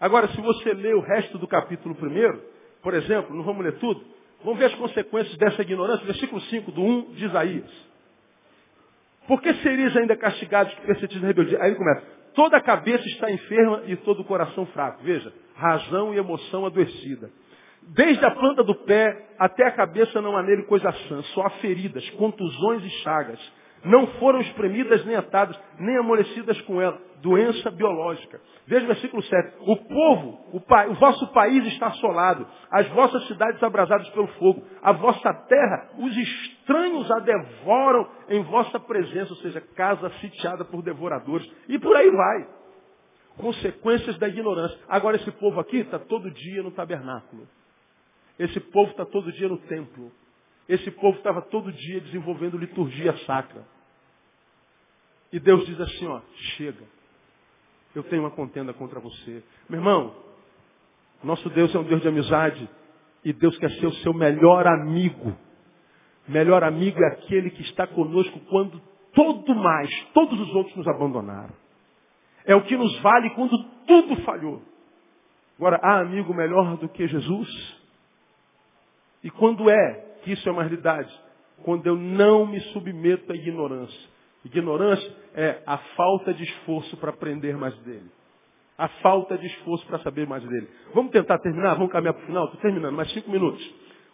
Agora, 0.00 0.28
se 0.28 0.40
você 0.40 0.72
ler 0.72 0.94
o 0.94 1.00
resto 1.00 1.36
do 1.36 1.46
capítulo 1.46 1.94
primeiro, 1.94 2.42
por 2.80 2.94
exemplo, 2.94 3.36
não 3.36 3.42
vamos 3.42 3.64
ler 3.64 3.78
tudo, 3.78 4.02
vamos 4.42 4.58
ver 4.58 4.66
as 4.66 4.74
consequências 4.76 5.36
dessa 5.36 5.60
ignorância, 5.60 6.06
versículo 6.06 6.40
5 6.40 6.72
do 6.72 6.82
1 6.82 7.12
de 7.14 7.24
Isaías. 7.26 7.88
Por 9.26 9.42
que 9.42 9.52
serias 9.54 9.94
ainda 9.96 10.16
castigados 10.16 10.72
que 10.72 10.86
persistis 10.86 11.20
na 11.20 11.26
rebeldia? 11.26 11.60
Aí 11.60 11.70
ele 11.70 11.76
começa. 11.76 12.17
Toda 12.38 12.56
a 12.56 12.60
cabeça 12.60 13.04
está 13.08 13.28
enferma 13.32 13.82
e 13.86 13.96
todo 13.96 14.20
o 14.20 14.24
coração 14.24 14.64
fraco. 14.66 15.02
Veja, 15.02 15.32
razão 15.56 16.14
e 16.14 16.18
emoção 16.18 16.64
adoecida. 16.64 17.28
Desde 17.82 18.24
a 18.24 18.30
planta 18.30 18.62
do 18.62 18.76
pé 18.76 19.34
até 19.36 19.66
a 19.66 19.72
cabeça 19.72 20.22
não 20.22 20.36
há 20.36 20.42
nele 20.44 20.62
coisa 20.62 20.88
sã, 21.08 21.20
só 21.34 21.42
há 21.42 21.50
feridas, 21.58 22.08
contusões 22.10 22.84
e 22.84 22.90
chagas. 23.02 23.40
Não 23.84 24.06
foram 24.18 24.40
espremidas 24.40 25.04
nem 25.04 25.16
atadas, 25.16 25.58
nem 25.78 25.96
amolecidas 25.96 26.60
com 26.62 26.80
ela. 26.80 27.00
Doença 27.22 27.70
biológica. 27.70 28.40
Veja 28.66 28.84
o 28.84 28.88
versículo 28.88 29.22
7. 29.22 29.56
O 29.60 29.76
povo, 29.76 30.40
o, 30.52 30.90
o 30.90 30.94
vosso 30.94 31.26
país 31.32 31.66
está 31.66 31.88
assolado, 31.88 32.46
as 32.70 32.88
vossas 32.88 33.26
cidades 33.26 33.62
abrasadas 33.62 34.08
pelo 34.10 34.26
fogo, 34.38 34.62
a 34.82 34.92
vossa 34.92 35.32
terra, 35.48 35.90
os 35.98 36.16
estranhos 36.16 37.10
a 37.10 37.18
devoram 37.20 38.08
em 38.28 38.42
vossa 38.42 38.78
presença, 38.78 39.32
ou 39.32 39.38
seja, 39.38 39.60
casa 39.60 40.10
sitiada 40.20 40.64
por 40.64 40.82
devoradores. 40.82 41.50
E 41.68 41.78
por 41.78 41.96
aí 41.96 42.10
vai. 42.10 42.48
Consequências 43.36 44.18
da 44.18 44.28
ignorância. 44.28 44.78
Agora 44.88 45.16
esse 45.16 45.30
povo 45.32 45.60
aqui 45.60 45.78
está 45.78 45.98
todo 45.98 46.30
dia 46.30 46.62
no 46.62 46.72
tabernáculo. 46.72 47.46
Esse 48.38 48.60
povo 48.60 48.90
está 48.90 49.04
todo 49.04 49.32
dia 49.32 49.48
no 49.48 49.58
templo. 49.58 50.12
Esse 50.68 50.90
povo 50.90 51.16
estava 51.16 51.40
todo 51.40 51.72
dia 51.72 52.00
desenvolvendo 52.00 52.58
liturgia 52.58 53.16
sacra. 53.24 53.64
E 55.32 55.40
Deus 55.40 55.64
diz 55.66 55.80
assim, 55.80 56.06
ó, 56.06 56.20
chega. 56.56 56.84
Eu 57.94 58.02
tenho 58.04 58.22
uma 58.22 58.30
contenda 58.30 58.72
contra 58.74 59.00
você. 59.00 59.42
Meu 59.68 59.80
irmão, 59.80 60.14
nosso 61.24 61.48
Deus 61.50 61.74
é 61.74 61.78
um 61.78 61.84
Deus 61.84 62.02
de 62.02 62.08
amizade. 62.08 62.68
E 63.24 63.32
Deus 63.32 63.56
quer 63.58 63.70
ser 63.72 63.86
o 63.86 63.94
seu 63.94 64.12
melhor 64.12 64.66
amigo. 64.66 65.36
Melhor 66.26 66.62
amigo 66.62 67.02
é 67.02 67.06
aquele 67.08 67.50
que 67.50 67.62
está 67.62 67.86
conosco 67.86 68.38
quando 68.50 68.80
todo 69.14 69.54
mais, 69.54 69.90
todos 70.12 70.38
os 70.38 70.54
outros 70.54 70.76
nos 70.76 70.86
abandonaram. 70.86 71.54
É 72.44 72.54
o 72.54 72.62
que 72.62 72.76
nos 72.76 72.98
vale 73.00 73.30
quando 73.30 73.58
tudo 73.86 74.16
falhou. 74.22 74.62
Agora, 75.58 75.80
há 75.82 76.00
amigo 76.00 76.32
melhor 76.32 76.76
do 76.76 76.88
que 76.88 77.08
Jesus? 77.08 77.48
E 79.24 79.30
quando 79.30 79.68
é 79.68 80.07
que 80.22 80.32
isso 80.32 80.48
é 80.48 80.52
uma 80.52 80.62
realidade? 80.62 81.12
Quando 81.64 81.86
eu 81.86 81.96
não 81.96 82.46
me 82.46 82.60
submeto 82.72 83.32
à 83.32 83.34
ignorância. 83.34 84.08
Ignorância 84.44 85.12
é 85.34 85.62
a 85.66 85.78
falta 85.96 86.32
de 86.32 86.44
esforço 86.44 86.96
para 86.96 87.10
aprender 87.10 87.56
mais 87.56 87.76
dele. 87.78 88.10
A 88.76 88.88
falta 88.88 89.36
de 89.36 89.46
esforço 89.46 89.84
para 89.86 89.98
saber 89.98 90.26
mais 90.26 90.42
dele. 90.44 90.68
Vamos 90.94 91.10
tentar 91.10 91.38
terminar? 91.38 91.74
Vamos 91.74 91.90
caminhar 91.90 92.14
para 92.14 92.22
o 92.22 92.26
final? 92.26 92.44
Estou 92.44 92.60
terminando, 92.60 92.94
mais 92.94 93.12
cinco 93.12 93.30
minutos. 93.30 93.60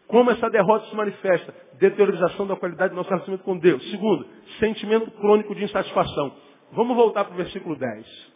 Como 0.07 0.31
essa 0.31 0.49
derrota 0.51 0.87
se 0.87 0.97
manifesta? 0.97 1.55
Deteriorização 1.79 2.47
da 2.47 2.57
qualidade 2.57 2.91
do 2.91 2.97
nosso 2.97 3.09
relacionamento 3.09 3.45
com 3.45 3.59
Deus. 3.59 3.91
Segundo, 3.91 4.27
sentimento 4.59 5.11
crônico 5.13 5.55
de 5.55 5.65
insatisfação. 5.65 6.35
Vamos 6.73 6.97
voltar 6.97 7.25
para 7.25 7.35
o 7.35 7.37
versículo 7.37 7.77
10. 7.77 8.35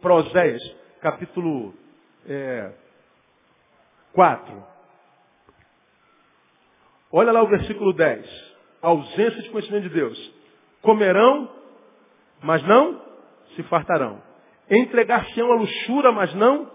Para 0.00 0.14
Oséias, 0.14 0.62
capítulo 1.00 1.74
é, 2.26 2.72
4. 4.12 4.73
Olha 7.16 7.30
lá 7.30 7.44
o 7.44 7.46
versículo 7.46 7.92
10. 7.92 8.54
ausência 8.82 9.40
de 9.40 9.48
conhecimento 9.50 9.84
de 9.84 9.94
Deus. 9.94 10.34
Comerão, 10.82 11.48
mas 12.42 12.60
não 12.64 13.00
se 13.54 13.62
fartarão. 13.62 14.20
Entregar-se-ão 14.68 15.52
à 15.52 15.54
luxúria, 15.54 16.10
mas 16.10 16.34
não 16.34 16.68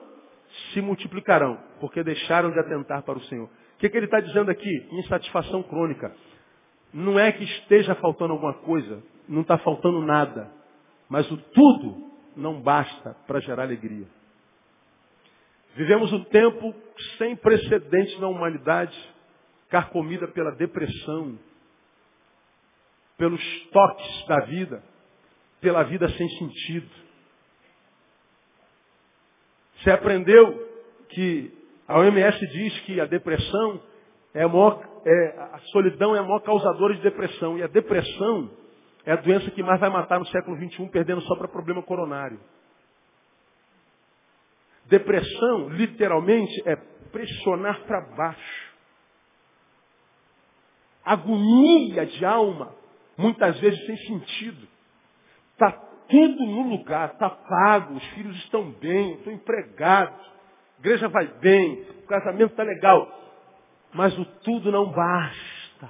se 0.72 0.80
multiplicarão, 0.80 1.60
porque 1.82 2.02
deixaram 2.04 2.52
de 2.52 2.60
atentar 2.60 3.04
para 3.04 3.18
o 3.18 3.24
Senhor. 3.24 3.48
O 3.48 3.80
que, 3.80 3.90
que 3.90 3.98
ele 3.98 4.06
está 4.06 4.22
dizendo 4.22 4.50
aqui? 4.50 4.88
Insatisfação 4.94 5.62
crônica. 5.62 6.16
Não 6.94 7.20
é 7.20 7.34
que 7.34 7.44
esteja 7.44 7.94
faltando 7.96 8.32
alguma 8.32 8.54
coisa, 8.54 9.04
não 9.28 9.42
está 9.42 9.58
faltando 9.58 10.02
nada. 10.02 10.50
Mas 11.10 11.30
o 11.30 11.36
tudo 11.36 12.12
não 12.38 12.62
basta 12.62 13.14
para 13.28 13.42
gerar 13.42 13.64
alegria. 13.64 14.08
Vivemos 15.76 16.14
um 16.14 16.24
tempo 16.24 16.74
sem 17.18 17.36
precedentes 17.36 18.18
na 18.22 18.30
humanidade 18.30 18.98
carcomida 19.70 20.28
pela 20.28 20.51
depressão, 20.51 21.38
pelos 23.17 23.41
toques 23.72 24.28
da 24.28 24.39
vida, 24.45 24.84
pela 25.61 25.84
vida 25.84 26.09
sem 26.09 26.30
sentido. 26.30 26.89
Você 29.78 29.91
aprendeu 29.91 30.67
que 31.09 31.53
a 31.88 31.99
OMS 31.99 32.39
diz 32.47 32.80
que 32.82 32.99
a 32.99 33.05
depressão 33.05 33.82
é 34.34 34.43
a, 34.43 34.47
maior, 34.47 34.84
é, 35.05 35.39
a 35.53 35.59
solidão 35.72 36.15
é 36.15 36.20
a 36.20 36.24
maior 36.24 36.41
causadora 36.41 36.95
de 36.95 37.01
depressão. 37.01 37.57
E 37.57 37.63
a 37.63 37.67
depressão 37.67 38.51
é 39.05 39.13
a 39.13 39.15
doença 39.15 39.49
que 39.51 39.63
mais 39.63 39.80
vai 39.80 39.89
matar 39.89 40.20
no 40.20 40.26
século 40.28 40.57
XXI, 40.57 40.89
perdendo 40.89 41.22
só 41.22 41.36
para 41.36 41.47
problema 41.47 41.82
coronário. 41.82 42.39
Depressão, 44.86 45.70
literalmente, 45.70 46.61
é 46.67 46.76
pressionar 47.11 47.84
para 47.86 48.01
baixo 48.15 48.68
agonia 51.14 52.05
de 52.05 52.24
alma, 52.24 52.76
muitas 53.18 53.60
vezes 53.60 53.84
sem 53.86 53.97
sentido. 53.97 54.68
Está 55.53 55.72
tudo 56.07 56.45
no 56.45 56.70
lugar, 56.70 57.14
está 57.14 57.30
pago, 57.30 57.95
os 57.95 58.05
filhos 58.10 58.38
estão 58.38 58.72
bem, 58.74 59.14
estou 59.14 59.34
empregado, 59.34 60.14
a 60.14 60.80
igreja 60.80 61.07
vai 61.07 61.28
bem, 61.39 61.82
o 62.03 62.07
casamento 62.07 62.51
está 62.51 62.64
legal. 62.64 63.18
Mas 63.91 64.18
o 64.20 64.26
tudo 64.26 64.72
não 64.72 64.91
basta. 64.91 65.89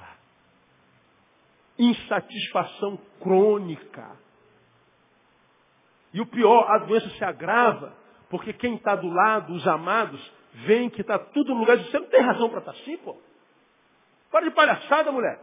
Insatisfação 1.77 2.97
crônica. 3.19 4.17
E 6.13 6.21
o 6.21 6.25
pior, 6.25 6.71
a 6.71 6.77
doença 6.79 7.09
se 7.09 7.23
agrava, 7.25 7.93
porque 8.29 8.53
quem 8.53 8.75
está 8.75 8.95
do 8.95 9.09
lado, 9.09 9.53
os 9.53 9.67
amados, 9.67 10.19
veem 10.65 10.89
que 10.89 11.01
está 11.01 11.19
tudo 11.19 11.53
no 11.53 11.59
lugar 11.59 11.77
de 11.77 11.91
você 11.91 11.99
não 11.99 12.07
tem 12.07 12.21
razão 12.21 12.49
para 12.49 12.59
estar 12.59 12.71
tá 12.71 12.79
assim, 12.79 12.97
pô. 12.97 13.17
Para 14.31 14.45
de 14.45 14.51
palhaçada, 14.51 15.11
mulher. 15.11 15.39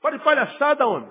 Para 0.00 0.16
de 0.16 0.24
palhaçada, 0.24 0.86
homem. 0.86 1.10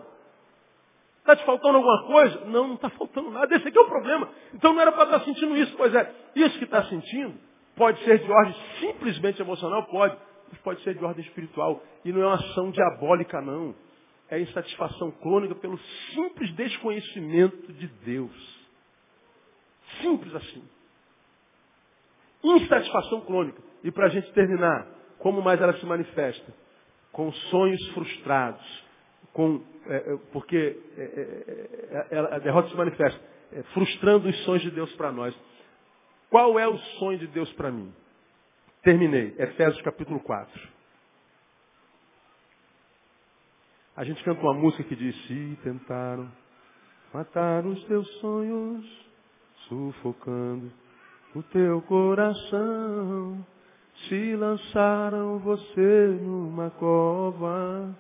Está 1.20 1.36
te 1.36 1.43
faltando 1.43 1.78
alguma 1.78 2.03
coisa? 2.03 2.45
Não, 2.45 2.68
não 2.68 2.76
está 2.76 2.89
faltando 2.91 3.32
nada. 3.32 3.56
Esse 3.56 3.68
aqui 3.68 3.78
é 3.78 3.82
o 3.82 3.88
problema. 3.88 4.30
Então 4.53 4.74
não 4.74 4.82
era 4.82 4.91
para 4.91 5.06
estar 5.06 5.20
tá 5.20 5.26
sentindo 5.26 5.58
isso. 5.58 5.76
Pois 5.76 5.93
é, 5.93 6.14
isso 6.36 6.58
que 6.60 6.66
está 6.66 6.84
sentindo 6.84 7.34
pode 7.76 7.99
ser 8.03 8.20
de 8.20 8.32
ordem 8.32 8.56
simplesmente 8.80 9.41
emocional, 9.41 9.84
pode. 9.88 10.16
Mas 10.51 10.60
pode 10.62 10.84
ser 10.84 10.93
de 10.93 11.03
ordem 11.03 11.26
espiritual. 11.26 11.82
E 12.06 12.12
não 12.12 12.22
é 12.22 12.26
uma 12.28 12.36
ação 12.36 12.70
diabólica, 12.70 13.41
não. 13.41 13.74
É 14.30 14.39
insatisfação 14.39 15.12
crônica 15.12 15.56
pelo 15.56 15.80
simples 16.14 16.51
desconhecimento 16.53 17.74
de 17.74 17.88
Deus. 17.88 18.68
Simples 20.01 20.34
assim. 20.36 20.64
Insatisfação 22.43 23.22
crônica. 23.22 23.62
E 23.84 23.91
para 23.91 24.06
a 24.06 24.10
gente 24.10 24.32
terminar, 24.34 24.88
como 25.20 25.41
mais 25.41 25.61
ela 25.61 25.74
se 25.78 25.86
manifesta? 25.86 26.53
Com 27.11 27.32
sonhos 27.32 27.88
frustrados. 27.89 28.86
Com, 29.34 29.61
é, 29.88 29.95
é 29.95 30.18
porque 30.32 30.80
é, 30.97 31.01
é, 31.01 32.16
é 32.16 32.36
a 32.36 32.39
derrota 32.39 32.70
se 32.70 32.76
manifesta 32.76 33.36
frustrando 33.74 34.28
os 34.28 34.43
sonhos 34.43 34.63
de 34.63 34.72
Deus 34.72 34.91
para 34.93 35.11
nós. 35.11 35.36
Qual 36.30 36.59
é 36.59 36.68
o 36.68 36.78
sonho 36.99 37.18
de 37.20 37.28
Deus 37.28 37.51
para 37.53 37.72
mim? 37.72 37.93
Terminei. 38.82 39.36
Efésios 39.38 39.82
capítulo 39.84 40.20
4. 40.20 40.76
A 43.95 44.03
gente 44.03 44.24
canta 44.24 44.41
uma 44.41 44.53
música 44.53 44.84
que 44.84 44.95
diz, 44.95 45.16
se 45.26 45.57
tentaram 45.63 46.30
matar 47.13 47.66
os 47.66 47.82
teus 47.86 48.07
sonhos, 48.20 48.86
sufocando 49.70 50.70
o 51.34 51.41
teu 51.43 51.82
coração, 51.84 53.45
lançaram 54.56 55.39
você 55.39 56.18
numa 56.22 56.70
cova 56.72 57.93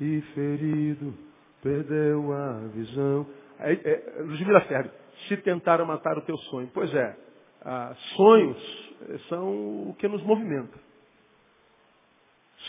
e 0.00 0.20
ferido 0.32 1.12
perdeu 1.60 2.32
a 2.32 2.58
visão. 2.68 3.26
É, 3.58 3.72
é, 3.72 4.22
Ludmila 4.22 4.60
Ferri, 4.62 4.90
se 5.26 5.36
tentaram 5.38 5.84
matar 5.84 6.16
o 6.16 6.22
teu 6.22 6.36
sonho. 6.36 6.70
Pois 6.72 6.94
é, 6.94 7.16
ah, 7.62 7.94
sonhos 8.14 8.94
são 9.28 9.88
o 9.90 9.96
que 9.98 10.06
nos 10.06 10.22
movimenta. 10.22 10.78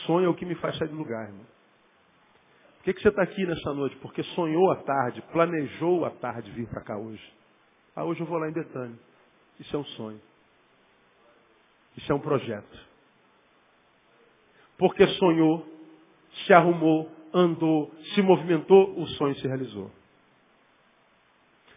Sonho 0.07 0.25
é 0.25 0.30
o 0.30 0.34
que 0.34 0.45
me 0.45 0.55
faz 0.55 0.75
sair 0.77 0.88
do 0.88 0.95
lugar, 0.95 1.27
irmão. 1.27 1.45
Por 2.77 2.84
que, 2.86 2.93
que 2.93 3.01
você 3.01 3.09
está 3.09 3.21
aqui 3.21 3.45
nessa 3.45 3.73
noite? 3.73 3.95
Porque 3.97 4.23
sonhou 4.23 4.71
à 4.71 4.77
tarde, 4.77 5.21
planejou 5.32 6.05
à 6.05 6.09
tarde 6.11 6.49
vir 6.51 6.67
para 6.67 6.82
cá 6.82 6.97
hoje. 6.97 7.34
Ah, 7.95 8.05
hoje 8.05 8.21
eu 8.21 8.25
vou 8.25 8.39
lá 8.39 8.49
em 8.49 8.53
Betânia. 8.53 8.97
Isso 9.59 9.75
é 9.75 9.80
um 9.80 9.86
sonho. 9.86 10.21
Isso 11.95 12.11
é 12.11 12.15
um 12.15 12.19
projeto. 12.19 12.88
Porque 14.80 15.05
sonhou, 15.07 15.63
se 16.45 16.53
arrumou, 16.53 17.11
andou, 17.34 17.91
se 18.15 18.21
movimentou, 18.21 18.97
o 18.97 19.05
sonho 19.09 19.36
se 19.36 19.45
realizou. 19.45 19.91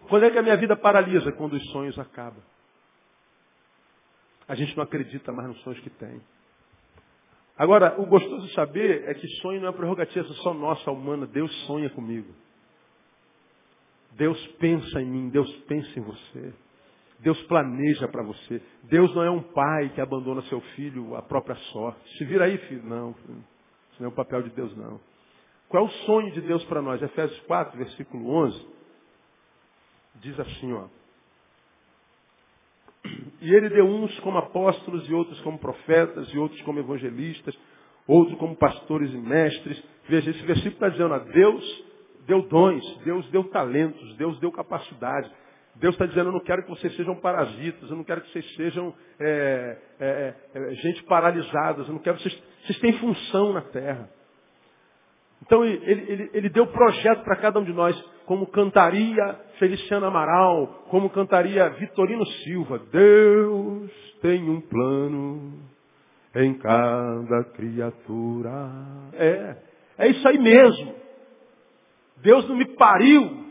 Quando 0.09 0.25
é 0.25 0.31
que 0.31 0.39
a 0.39 0.43
minha 0.43 0.57
vida 0.57 0.77
paralisa? 0.77 1.33
Quando 1.33 1.55
os 1.55 1.71
sonhos 1.71 1.99
acabam. 1.99 2.43
A 4.47 4.55
gente 4.55 4.77
não 4.77 4.85
acredita 4.85 5.33
mais 5.33 5.49
nos 5.49 5.61
sonhos 5.63 5.81
que 5.81 5.91
tem. 5.91 6.23
Agora, 7.57 8.01
o 8.01 8.07
gostoso 8.07 8.47
de 8.47 8.55
saber 8.55 9.09
é 9.09 9.15
que 9.15 9.27
sonho 9.41 9.61
não 9.61 9.69
é 9.69 9.73
prerrogativa 9.73 10.27
só 10.35 10.55
nossa, 10.55 10.91
humana. 10.91 11.27
Deus 11.27 11.53
sonha 11.67 11.91
comigo. 11.91 12.33
Deus 14.13 14.47
pensa 14.59 15.01
em 15.01 15.07
mim, 15.07 15.29
Deus 15.29 15.51
pensa 15.67 15.99
em 15.99 16.03
você. 16.03 16.53
Deus 17.23 17.41
planeja 17.45 18.09
para 18.09 18.23
você. 18.23 18.61
Deus 18.85 19.15
não 19.15 19.23
é 19.23 19.31
um 19.31 19.43
pai 19.43 19.91
que 19.95 20.01
abandona 20.01 20.43
seu 20.43 20.61
filho 20.75 21.15
à 21.15 21.23
própria 21.23 21.55
sorte. 21.73 22.19
Se 22.19 22.25
vira 22.25 22.47
aí, 22.47 22.59
filho. 22.59 22.83
Não, 22.85 23.11
isso 23.93 24.01
não 24.01 24.07
é 24.07 24.09
o 24.09 24.15
papel 24.15 24.43
de 24.43 24.51
Deus, 24.51 24.77
não. 24.77 25.01
Qual 25.69 25.85
é 25.85 25.87
o 25.87 25.91
sonho 26.05 26.33
de 26.33 26.41
Deus 26.41 26.65
para 26.65 26.83
nós? 26.83 27.01
Efésios 27.01 27.39
4, 27.47 27.79
versículo 27.79 28.29
11. 28.29 28.67
Diz 30.17 30.39
assim, 30.39 30.73
ó. 30.73 30.87
E 33.41 33.55
ele 33.55 33.69
deu 33.71 33.87
uns 33.87 34.19
como 34.21 34.39
apóstolos, 34.39 35.09
e 35.09 35.15
outros 35.15 35.41
como 35.41 35.59
profetas, 35.59 36.29
e 36.29 36.39
outros 36.39 36.61
como 36.63 36.79
evangelistas, 36.79 37.57
outros 38.07 38.37
como 38.39 38.57
pastores 38.57 39.13
e 39.13 39.17
mestres. 39.17 39.83
Veja, 40.09 40.31
esse 40.31 40.43
versículo 40.43 40.75
está 40.75 40.89
dizendo, 40.89 41.15
ó, 41.15 41.19
Deus 41.21 41.85
deu 42.27 42.43
dons, 42.43 42.99
Deus 43.05 43.29
deu 43.31 43.45
talentos, 43.45 44.17
Deus 44.17 44.39
deu 44.41 44.51
capacidade. 44.51 45.31
Deus 45.77 45.95
está 45.95 46.07
dizendo, 46.07 46.29
eu 46.29 46.33
não 46.33 46.41
quero 46.41 46.63
que 46.65 46.71
vocês 46.71 46.95
sejam 46.97 47.15
parasitas, 47.17 47.91
eu 47.91 47.97
não 47.97 48.05
quero 48.05 48.21
que 48.21 48.31
vocês 48.31 48.55
sejam 48.57 48.95
é, 49.19 49.79
é, 49.99 50.35
é, 50.55 50.75
gente 50.75 51.03
paralisadas, 51.05 51.87
eu 51.89 51.95
não 51.95 52.01
quero 52.01 52.19
que 52.19 52.25
vocês, 52.25 52.43
vocês 52.65 52.79
têm 52.79 52.93
função 52.99 53.53
na 53.55 53.63
terra. 53.63 54.09
Então 55.45 55.65
ele, 55.65 55.83
ele, 55.85 56.31
ele 56.35 56.49
deu 56.51 56.67
projeto 56.67 57.25
para 57.25 57.37
cada 57.37 57.59
um 57.59 57.65
de 57.65 57.73
nós, 57.73 57.99
como 58.27 58.47
cantaria 58.47 59.41
Feliciano 59.59 60.07
Amaral, 60.07 60.85
como 60.89 61.11
cantaria 61.11 61.71
Vitorino 61.71 62.25
Silva. 62.27 62.79
Deus 62.93 63.91
tem 64.21 64.49
um 64.49 64.61
plano 64.61 65.59
em 66.37 66.55
cada 66.55 67.45
criatura. 67.55 68.51
É, 69.15 69.57
é 69.99 70.09
isso 70.09 70.27
aí 70.29 70.39
mesmo. 70.39 70.95
Deus 72.19 72.49
não 72.49 72.57
me 72.57 72.67
pariu 72.77 73.43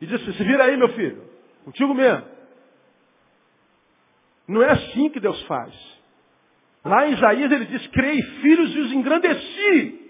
e 0.00 0.06
disse, 0.06 0.32
se 0.32 0.44
vira 0.44 0.64
aí, 0.64 0.76
meu 0.76 0.90
filho, 0.90 1.31
contigo 1.64 1.94
mesmo. 1.94 2.26
Não 4.48 4.62
é 4.62 4.70
assim 4.70 5.08
que 5.10 5.20
Deus 5.20 5.40
faz. 5.42 5.72
Lá 6.84 7.06
em 7.06 7.12
Isaías 7.12 7.52
ele 7.52 7.64
diz, 7.66 7.86
criei 7.88 8.20
filhos 8.20 8.74
e 8.74 8.80
os 8.80 8.92
engrandeci. 8.92 10.02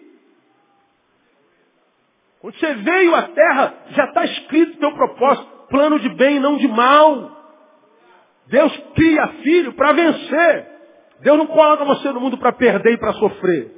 Quando 2.41 2.59
você 2.59 2.75
veio 2.75 3.15
à 3.15 3.23
terra, 3.23 3.75
já 3.91 4.05
está 4.07 4.25
escrito 4.25 4.75
o 4.75 4.81
teu 4.81 4.93
propósito. 4.93 5.53
Plano 5.69 5.99
de 6.01 6.09
bem, 6.11 6.41
não 6.41 6.57
de 6.57 6.67
mal. 6.69 7.31
Deus 8.47 8.77
cria 8.95 9.29
filho 9.43 9.73
para 9.75 9.93
vencer. 9.93 10.67
Deus 11.21 11.39
não 11.39 11.47
coloca 11.47 11.85
você 11.85 12.11
no 12.11 12.21
mundo 12.21 12.37
para 12.37 12.53
perder 12.53 12.95
e 12.95 12.99
para 12.99 13.13
sofrer. 13.13 13.71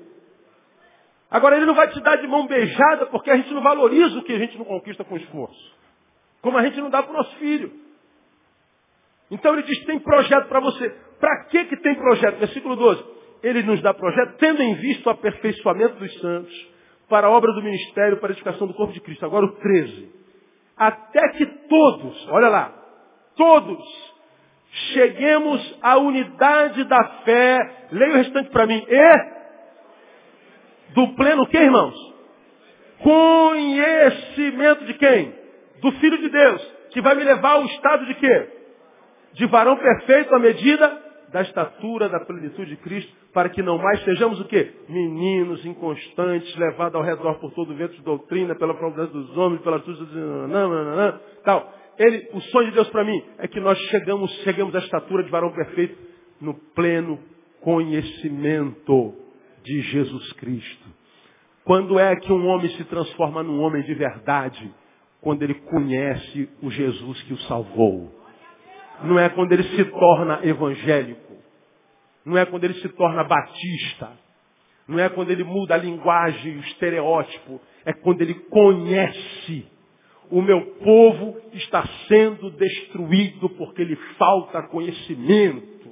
Agora, 1.31 1.57
Ele 1.57 1.67
não 1.67 1.75
vai 1.75 1.89
te 1.89 2.01
dar 2.01 2.17
de 2.17 2.27
mão 2.27 2.47
beijada 2.47 3.07
porque 3.07 3.31
a 3.31 3.37
gente 3.37 3.53
não 3.53 3.61
valoriza 3.61 4.19
o 4.19 4.23
que 4.23 4.33
a 4.33 4.39
gente 4.39 4.57
não 4.57 4.65
conquista 4.65 5.05
com 5.05 5.17
esforço. 5.17 5.75
Como 6.45 6.59
a 6.59 6.63
gente 6.63 6.79
não 6.79 6.91
dá 6.91 7.03
para 7.03 7.11
o 7.11 7.17
nosso 7.17 7.35
filho. 7.37 7.73
Então 9.31 9.55
Ele 9.55 9.63
diz, 9.63 9.83
tem 9.87 9.99
projeto 9.99 10.47
para 10.47 10.61
você. 10.61 10.91
Para 11.19 11.45
que, 11.47 11.65
que 11.65 11.77
tem 11.79 11.95
projeto? 11.95 12.39
Versículo 12.39 12.77
12. 12.77 13.03
Ele 13.43 13.63
nos 13.63 13.81
dá 13.81 13.95
projeto 13.95 14.37
tendo 14.37 14.63
em 14.63 14.75
vista 14.75 15.09
o 15.09 15.13
aperfeiçoamento 15.13 15.95
dos 15.95 16.21
santos 16.21 16.69
para 17.09 17.29
a 17.29 17.31
obra 17.31 17.51
do 17.55 17.63
ministério, 17.63 18.19
para 18.19 18.29
a 18.29 18.33
edificação 18.33 18.67
do 18.67 18.75
corpo 18.75 18.93
de 18.93 19.01
Cristo. 19.01 19.25
Agora 19.25 19.47
o 19.47 19.53
13. 19.53 20.13
Até 20.77 21.31
que 21.31 21.47
todos, 21.47 22.29
olha 22.29 22.49
lá, 22.51 22.75
todos, 23.37 24.13
cheguemos 24.93 25.79
à 25.81 25.97
unidade 25.97 26.85
da 26.85 27.05
fé. 27.25 27.87
Leia 27.91 28.13
o 28.13 28.17
restante 28.17 28.51
para 28.51 28.67
mim. 28.67 28.85
E 28.87 29.35
do 30.93 31.09
pleno 31.15 31.47
que, 31.47 31.57
irmãos? 31.57 32.15
Conhecimento 32.99 34.85
de 34.85 34.93
quem? 34.95 35.44
Do 35.81 35.93
Filho 35.93 36.19
de 36.19 36.29
Deus, 36.29 36.75
que 36.91 37.01
vai 37.01 37.15
me 37.15 37.25
levar 37.25 37.53
ao 37.53 37.65
estado 37.65 38.07
de 38.07 38.15
quê? 38.15 38.49
De 39.35 39.47
varão 39.47 39.77
perfeito 39.77 40.35
à 40.35 40.39
medida 40.39 41.05
da 41.33 41.43
estatura 41.43 42.09
da 42.09 42.21
plenitude 42.21 42.71
de 42.71 42.77
Cristo, 42.77 43.13
para 43.33 43.49
que 43.49 43.61
não 43.61 43.77
mais 43.77 44.03
sejamos 44.05 44.41
o 44.41 44.45
quê? 44.45 44.73
Meninos 44.89 45.67
inconstantes, 45.67 46.55
levados 46.57 46.95
ao 46.95 47.03
redor 47.03 47.41
por 47.41 47.53
todo 47.53 47.73
o 47.73 47.77
vento 47.77 47.95
de 47.97 48.03
doutrina, 48.03 48.55
pela 48.55 48.73
promessa 48.75 49.09
dos 49.09 49.37
homens, 49.37 49.61
pela 49.63 49.79
astúcia 49.79 50.05
dos... 50.05 51.43
tal. 51.43 51.73
Ele, 51.99 52.29
o 52.33 52.41
sonho 52.41 52.69
de 52.69 52.75
Deus 52.75 52.89
para 52.91 53.05
mim 53.05 53.21
é 53.39 53.49
que 53.49 53.59
nós 53.59 53.77
chegamos, 53.91 54.31
chegamos 54.43 54.75
à 54.77 54.79
estatura 54.79 55.25
de 55.25 55.31
varão 55.31 55.51
perfeito 55.53 55.99
no 56.41 56.55
pleno 56.55 57.19
conhecimento 57.61 59.15
de 59.65 59.81
Jesus 59.81 60.33
Cristo. 60.35 60.89
Quando 61.65 61.99
é 61.99 62.15
que 62.15 62.33
um 62.33 62.47
homem 62.47 62.69
se 62.77 62.85
transforma 62.85 63.43
num 63.43 63.61
homem 63.61 63.83
de 63.83 63.95
verdade? 63.95 64.73
Quando 65.25 65.43
ele 65.43 65.55
conhece 65.55 66.51
o 66.63 66.71
Jesus 66.71 67.23
que 67.23 67.33
o 67.33 67.39
salvou. 67.39 68.13
Não 69.03 69.19
é 69.19 69.31
quando 69.31 69.53
ele 69.53 69.63
se 69.63 69.85
torna 69.87 70.47
evangélico. 70.47 71.35
Não 72.27 72.37
é 72.37 72.45
quando 72.45 72.65
ele 72.65 72.75
se 72.75 72.89
torna 72.91 73.25
batista. 73.25 74.13
Não 74.87 74.99
é 74.99 75.09
quando 75.09 75.31
ele 75.31 75.43
muda 75.43 75.75
a 75.75 75.79
linguagem, 75.79 76.59
o 76.59 76.61
estereótipo. 76.61 77.59
É 77.87 77.95
quando 77.95 78.21
ele 78.21 78.35
conhece. 78.35 79.67
O 80.31 80.43
meu 80.43 80.61
povo 80.77 81.41
está 81.55 81.87
sendo 82.07 82.51
destruído 82.51 83.49
porque 83.49 83.83
lhe 83.83 83.97
falta 84.19 84.63
conhecimento. 84.65 85.89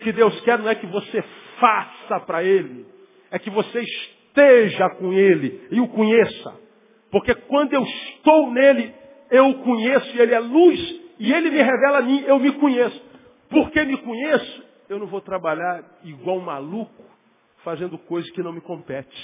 O 0.00 0.04
que 0.04 0.12
Deus 0.12 0.40
quer 0.40 0.58
não 0.58 0.70
é 0.70 0.74
que 0.74 0.86
você 0.86 1.22
faça 1.60 2.20
para 2.20 2.42
Ele. 2.42 2.86
É 3.30 3.38
que 3.38 3.50
você 3.50 3.80
esteja 3.80 4.88
com 4.96 5.12
Ele 5.12 5.68
e 5.70 5.80
o 5.80 5.88
conheça. 5.88 6.63
Porque 7.14 7.32
quando 7.32 7.72
eu 7.72 7.84
estou 7.84 8.50
nele, 8.50 8.92
eu 9.30 9.50
o 9.50 9.62
conheço 9.62 10.16
e 10.16 10.20
Ele 10.20 10.34
é 10.34 10.40
luz. 10.40 11.00
E 11.20 11.32
Ele 11.32 11.48
me 11.48 11.62
revela 11.62 11.98
a 11.98 12.02
mim, 12.02 12.24
eu 12.26 12.40
me 12.40 12.50
conheço. 12.54 13.00
Porque 13.48 13.84
me 13.84 13.96
conheço, 13.98 14.64
eu 14.88 14.98
não 14.98 15.06
vou 15.06 15.20
trabalhar 15.20 15.84
igual 16.02 16.38
um 16.38 16.44
maluco, 16.44 17.04
fazendo 17.62 17.96
coisas 17.98 18.28
que 18.32 18.42
não 18.42 18.52
me 18.52 18.60
competem. 18.60 19.16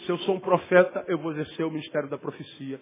Se 0.00 0.10
eu 0.10 0.18
sou 0.18 0.34
um 0.34 0.40
profeta, 0.40 1.04
eu 1.06 1.18
vou 1.18 1.30
exercer 1.30 1.64
o 1.64 1.70
ministério 1.70 2.08
da 2.08 2.18
profecia. 2.18 2.80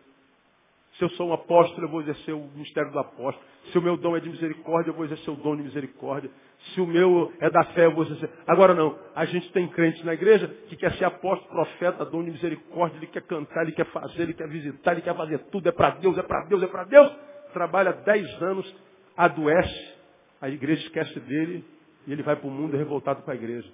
Se 0.95 1.05
eu 1.05 1.11
sou 1.11 1.29
um 1.29 1.35
apóstolo, 1.35 1.87
eu 1.87 1.91
vou 1.91 2.01
exercer 2.01 2.35
o 2.35 2.49
ministério 2.55 2.91
do 2.91 2.99
apóstolo. 2.99 3.47
Se 3.71 3.77
o 3.77 3.83
meu 3.83 3.99
dom 3.99 4.17
é 4.17 4.21
de 4.21 4.31
misericórdia, 4.31 4.93
eu 4.93 4.95
vou 4.95 5.05
exercer 5.05 5.29
o 5.29 5.37
dom 5.37 5.57
de 5.57 5.63
misericórdia. 5.63 6.31
Se 6.73 6.81
o 6.81 6.87
meu 6.87 7.33
é 7.41 7.49
da 7.51 7.65
fé, 7.65 7.87
eu 7.87 7.95
vou 7.95 8.05
exercer. 8.05 8.31
Agora 8.47 8.75
não, 8.75 8.99
a 9.15 9.25
gente 9.25 9.51
tem 9.53 9.67
crente 9.69 10.05
na 10.05 10.15
igreja 10.15 10.49
que 10.69 10.77
quer 10.77 10.93
ser 10.95 11.05
apóstolo, 11.05 11.51
profeta, 11.51 12.05
dom 12.05 12.25
de 12.25 12.31
misericórdia, 12.33 12.97
ele 12.99 13.07
quer 13.07 13.23
cantar, 13.23 13.63
ele 13.63 13.73
quer 13.73 13.87
fazer, 13.87 14.23
ele 14.23 14.35
quer 14.35 14.49
visitar, 14.49 14.93
ele 14.93 15.03
quer 15.03 15.15
fazer 15.17 15.39
tudo, 15.51 15.69
é 15.69 15.73
para 15.73 15.91
Deus, 15.91 16.19
é 16.19 16.23
para 16.23 16.45
Deus, 16.45 16.63
é 16.63 16.67
para 16.67 16.85
Deus. 16.85 17.13
Trabalha 17.53 17.93
dez 17.93 18.43
anos, 18.43 18.75
adoece, 19.17 19.95
a 20.41 20.49
igreja 20.49 20.83
esquece 20.83 21.19
dele 21.21 21.65
e 22.07 22.13
ele 22.13 22.23
vai 22.23 22.37
para 22.37 22.47
o 22.47 22.51
mundo 22.51 22.77
revoltado 22.77 23.23
com 23.23 23.31
a 23.31 23.35
igreja. 23.35 23.69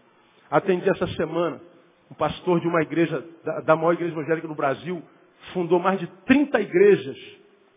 Atendi 0.51 0.89
essa 0.89 1.07
semana 1.09 1.61
um 2.11 2.15
pastor 2.15 2.61
de 2.61 2.69
uma 2.69 2.83
igreja, 2.83 3.25
da, 3.43 3.61
da 3.61 3.77
maior 3.77 3.95
igreja 3.95 4.13
evangélica 4.13 4.47
no 4.47 4.55
Brasil, 4.55 5.03
fundou 5.55 5.79
mais 5.79 5.99
de 5.99 6.07
30 6.27 6.61
igrejas 6.61 7.17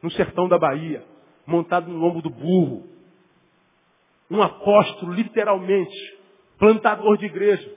no 0.01 0.11
sertão 0.11 0.49
da 0.49 0.59
Bahia, 0.59 1.03
montado 1.47 1.89
no 1.89 1.97
lombo 1.97 2.21
do 2.21 2.29
burro. 2.29 2.85
Um 4.29 4.41
apóstolo, 4.41 5.13
literalmente, 5.13 5.95
plantador 6.57 7.17
de 7.17 7.25
igreja. 7.25 7.75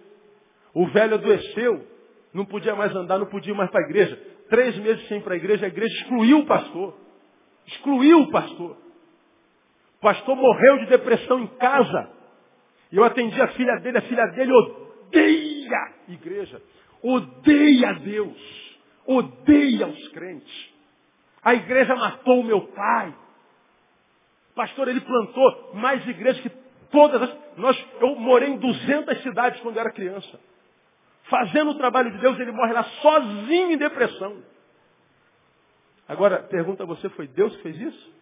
O 0.74 0.86
velho 0.86 1.14
adoeceu, 1.14 1.86
não 2.32 2.44
podia 2.44 2.74
mais 2.74 2.94
andar, 2.94 3.18
não 3.18 3.26
podia 3.26 3.53
ir 3.53 3.57
mais 3.57 3.70
para 3.70 3.80
a 3.80 3.84
igreja. 3.84 4.16
Três 4.49 4.76
meses 4.78 5.07
sem 5.09 5.18
ir 5.18 5.22
para 5.22 5.34
a 5.34 5.36
igreja, 5.36 5.66
a 5.66 5.68
igreja 5.68 5.94
excluiu 6.03 6.40
o 6.40 6.46
pastor. 6.46 6.94
Excluiu 7.66 8.20
o 8.22 8.30
pastor. 8.30 8.76
O 9.99 10.01
pastor 10.01 10.36
morreu 10.36 10.78
de 10.78 10.86
depressão 10.86 11.40
em 11.40 11.46
casa. 11.59 12.11
E 12.90 12.96
eu 12.96 13.05
atendi 13.05 13.40
a 13.40 13.49
filha 13.49 13.76
dele, 13.80 13.99
a 13.99 14.03
filha 14.03 14.26
dele 14.28 14.53
odeia 14.53 15.92
igreja, 16.09 16.62
odeia 17.03 17.94
Deus 17.94 18.68
odeia 19.09 19.88
os 19.88 20.09
crentes. 20.09 20.70
A 21.42 21.55
igreja 21.55 21.96
matou 21.96 22.40
o 22.40 22.44
meu 22.44 22.61
pai. 22.68 23.14
Pastor, 24.59 24.88
ele 24.88 25.00
plantou 25.02 25.70
mais 25.74 26.04
igrejas 26.04 26.42
que 26.42 26.50
todas 26.90 27.22
as... 27.22 27.56
Nós, 27.56 27.86
eu 28.00 28.16
morei 28.16 28.48
em 28.48 28.59
200 28.59 29.22
cidades 29.22 29.61
quando 29.61 29.78
era 29.78 29.92
criança. 29.92 30.40
Fazendo 31.30 31.70
o 31.70 31.78
trabalho 31.78 32.11
de 32.11 32.18
Deus, 32.18 32.36
ele 32.40 32.50
morre 32.50 32.72
lá 32.72 32.82
sozinho 32.82 33.70
em 33.70 33.76
depressão. 33.76 34.42
Agora, 36.09 36.42
pergunta 36.42 36.82
a 36.82 36.86
você, 36.86 37.09
foi 37.11 37.28
Deus 37.28 37.54
que 37.54 37.62
fez 37.62 37.80
isso? 37.80 38.12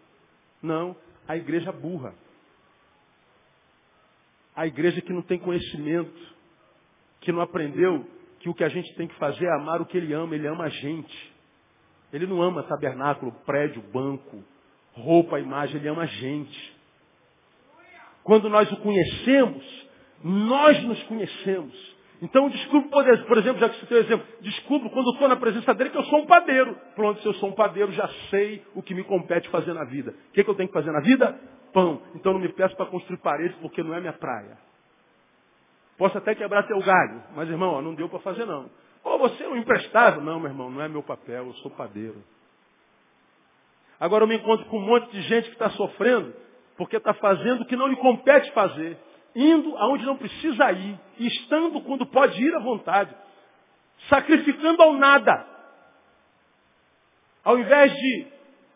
Não, 0.62 0.94
a 1.26 1.38
igreja 1.38 1.72
burra. 1.72 2.12
A 4.54 4.66
igreja 4.66 5.00
que 5.00 5.14
não 5.14 5.22
tem 5.22 5.38
conhecimento, 5.38 6.36
que 7.22 7.32
não 7.32 7.40
aprendeu 7.40 8.06
que 8.40 8.50
o 8.50 8.54
que 8.54 8.64
a 8.64 8.68
gente 8.68 8.94
tem 8.94 9.08
que 9.08 9.14
fazer 9.14 9.46
é 9.46 9.54
amar 9.54 9.80
o 9.80 9.86
que 9.86 9.96
ele 9.96 10.12
ama, 10.12 10.34
ele 10.34 10.46
ama 10.46 10.64
a 10.64 10.68
gente. 10.68 11.34
Ele 12.12 12.26
não 12.26 12.42
ama 12.42 12.62
tabernáculo, 12.62 13.32
prédio, 13.46 13.80
banco, 13.90 14.44
roupa, 14.96 15.38
imagem, 15.38 15.76
ele 15.76 15.88
ama 15.88 16.02
a 16.02 16.06
gente. 16.06 16.76
Quando 18.24 18.48
nós 18.48 18.70
o 18.72 18.76
conhecemos, 18.78 19.88
nós 20.24 20.82
nos 20.82 21.02
conhecemos. 21.04 21.96
Então 22.22 22.48
descubro, 22.48 22.88
por 22.88 23.38
exemplo, 23.38 23.60
já 23.60 23.68
que 23.68 23.86
tem 23.86 23.98
um 23.98 24.00
exemplo, 24.00 24.26
descubro 24.40 24.90
quando 24.90 25.10
estou 25.12 25.28
na 25.28 25.36
presença 25.36 25.74
dele 25.74 25.90
que 25.90 25.98
eu 25.98 26.04
sou 26.04 26.20
um 26.20 26.26
padeiro. 26.26 26.74
Pronto, 26.94 27.20
se 27.20 27.26
eu 27.26 27.34
sou 27.34 27.50
um 27.50 27.52
padeiro, 27.52 27.92
já 27.92 28.08
sei 28.30 28.64
o 28.74 28.82
que 28.82 28.94
me 28.94 29.04
compete 29.04 29.48
fazer 29.50 29.74
na 29.74 29.84
vida. 29.84 30.12
O 30.30 30.32
que, 30.32 30.42
que 30.42 30.50
eu 30.50 30.54
tenho 30.54 30.68
que 30.68 30.74
fazer 30.74 30.90
na 30.92 31.00
vida? 31.00 31.38
Pão. 31.72 32.00
Então 32.14 32.32
não 32.32 32.40
me 32.40 32.48
peço 32.48 32.74
para 32.74 32.86
construir 32.86 33.18
paredes 33.18 33.56
porque 33.58 33.82
não 33.82 33.94
é 33.94 34.00
minha 34.00 34.14
praia. 34.14 34.56
Posso 35.98 36.16
até 36.16 36.34
quebrar 36.34 36.62
teu 36.66 36.78
galho, 36.80 37.22
mas 37.34 37.48
irmão, 37.48 37.74
ó, 37.74 37.82
não 37.82 37.94
deu 37.94 38.08
para 38.08 38.18
fazer 38.20 38.46
não. 38.46 38.68
Ou 39.04 39.18
você 39.18 39.44
é 39.44 39.48
um 39.48 39.56
emprestado? 39.56 40.20
Não, 40.20 40.40
meu 40.40 40.50
irmão, 40.50 40.70
não 40.70 40.82
é 40.82 40.88
meu 40.88 41.02
papel, 41.02 41.46
eu 41.46 41.54
sou 41.54 41.70
padeiro. 41.70 42.22
Agora 43.98 44.24
eu 44.24 44.28
me 44.28 44.36
encontro 44.36 44.66
com 44.66 44.78
um 44.78 44.86
monte 44.86 45.10
de 45.10 45.22
gente 45.22 45.46
que 45.46 45.54
está 45.54 45.70
sofrendo 45.70 46.34
porque 46.76 46.96
está 46.96 47.14
fazendo 47.14 47.62
o 47.62 47.64
que 47.64 47.74
não 47.74 47.86
lhe 47.86 47.96
compete 47.96 48.52
fazer, 48.52 48.98
indo 49.34 49.74
aonde 49.78 50.04
não 50.04 50.16
precisa 50.16 50.70
ir, 50.72 51.00
estando 51.18 51.80
quando 51.80 52.04
pode 52.04 52.42
ir 52.42 52.54
à 52.54 52.58
vontade, 52.58 53.14
sacrificando 54.10 54.82
ao 54.82 54.92
nada. 54.92 55.46
Ao 57.42 57.58
invés 57.58 57.94
de, 57.94 58.26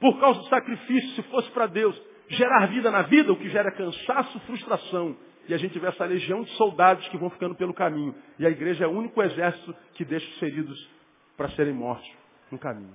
por 0.00 0.18
causa 0.18 0.40
do 0.40 0.46
sacrifício, 0.46 1.10
se 1.10 1.22
fosse 1.24 1.50
para 1.50 1.66
Deus, 1.66 2.00
gerar 2.28 2.68
vida 2.68 2.90
na 2.90 3.02
vida, 3.02 3.32
o 3.32 3.36
que 3.36 3.50
gera 3.50 3.70
cansaço, 3.70 4.40
frustração 4.40 5.14
e 5.50 5.54
a 5.54 5.56
gente 5.56 5.76
vê 5.80 5.88
essa 5.88 6.04
legião 6.04 6.42
de 6.42 6.50
soldados 6.52 7.06
que 7.08 7.18
vão 7.18 7.28
ficando 7.28 7.56
pelo 7.56 7.74
caminho. 7.74 8.14
E 8.38 8.46
a 8.46 8.50
igreja 8.50 8.84
é 8.84 8.86
o 8.86 8.92
único 8.92 9.20
exército 9.20 9.74
que 9.94 10.04
deixa 10.04 10.24
os 10.28 10.38
feridos 10.38 10.90
para 11.36 11.48
serem 11.50 11.74
mortos 11.74 12.08
no 12.52 12.58
caminho. 12.58 12.94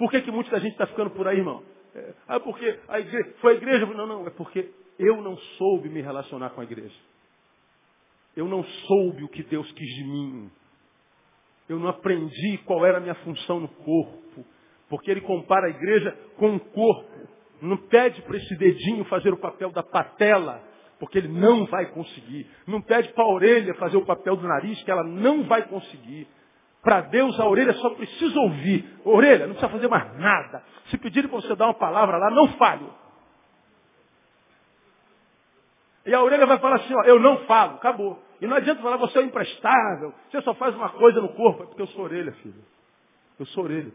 Por 0.00 0.10
que, 0.10 0.22
que 0.22 0.30
muita 0.30 0.58
gente 0.58 0.72
está 0.72 0.86
ficando 0.86 1.10
por 1.10 1.28
aí, 1.28 1.36
irmão? 1.36 1.62
É, 1.94 2.14
ah, 2.26 2.40
porque 2.40 2.78
a 2.88 2.98
igreja, 2.98 3.34
foi 3.42 3.52
a 3.52 3.56
igreja? 3.56 3.84
Não, 3.84 4.06
não, 4.06 4.26
é 4.26 4.30
porque 4.30 4.70
eu 4.98 5.20
não 5.20 5.36
soube 5.36 5.90
me 5.90 6.00
relacionar 6.00 6.48
com 6.50 6.62
a 6.62 6.64
igreja. 6.64 6.96
Eu 8.34 8.48
não 8.48 8.64
soube 8.64 9.24
o 9.24 9.28
que 9.28 9.42
Deus 9.42 9.70
quis 9.72 9.94
de 9.96 10.04
mim. 10.04 10.50
Eu 11.68 11.78
não 11.78 11.90
aprendi 11.90 12.56
qual 12.64 12.86
era 12.86 12.96
a 12.96 13.00
minha 13.00 13.14
função 13.16 13.60
no 13.60 13.68
corpo. 13.68 14.42
Porque 14.88 15.10
ele 15.10 15.20
compara 15.20 15.66
a 15.66 15.70
igreja 15.70 16.16
com 16.38 16.56
o 16.56 16.60
corpo. 16.60 17.28
Não 17.60 17.76
pede 17.76 18.22
para 18.22 18.38
esse 18.38 18.56
dedinho 18.56 19.04
fazer 19.04 19.34
o 19.34 19.38
papel 19.38 19.70
da 19.70 19.82
patela, 19.82 20.64
porque 20.98 21.18
ele 21.18 21.28
não 21.28 21.66
vai 21.66 21.92
conseguir. 21.92 22.46
Não 22.66 22.80
pede 22.80 23.12
para 23.12 23.24
a 23.24 23.30
orelha 23.30 23.74
fazer 23.74 23.98
o 23.98 24.06
papel 24.06 24.34
do 24.34 24.48
nariz, 24.48 24.82
que 24.82 24.90
ela 24.90 25.04
não 25.04 25.44
vai 25.44 25.68
conseguir. 25.68 26.26
Para 26.82 27.02
Deus, 27.02 27.38
a 27.38 27.46
orelha 27.46 27.74
só 27.74 27.90
precisa 27.90 28.38
ouvir. 28.40 28.98
Orelha, 29.04 29.46
não 29.46 29.54
precisa 29.54 29.70
fazer 29.70 29.88
mais 29.88 30.16
nada. 30.18 30.64
Se 30.86 30.96
pedirem 30.96 31.28
para 31.28 31.40
você 31.40 31.54
dar 31.54 31.66
uma 31.66 31.74
palavra 31.74 32.16
lá, 32.16 32.30
não 32.30 32.48
fale. 32.54 32.86
E 36.06 36.14
a 36.14 36.22
orelha 36.22 36.46
vai 36.46 36.58
falar 36.58 36.76
assim, 36.76 36.94
ó, 36.94 37.02
eu 37.04 37.20
não 37.20 37.44
falo, 37.44 37.76
acabou. 37.76 38.22
E 38.40 38.46
não 38.46 38.56
adianta 38.56 38.80
falar, 38.80 38.96
você 38.96 39.18
é 39.18 39.22
imprestável, 39.22 40.14
você 40.30 40.40
só 40.40 40.54
faz 40.54 40.74
uma 40.74 40.88
coisa 40.90 41.20
no 41.20 41.28
corpo, 41.34 41.62
é 41.62 41.66
porque 41.66 41.82
eu 41.82 41.86
sou 41.88 42.04
orelha, 42.04 42.32
filho. 42.32 42.64
Eu 43.38 43.46
sou 43.46 43.64
orelha. 43.64 43.92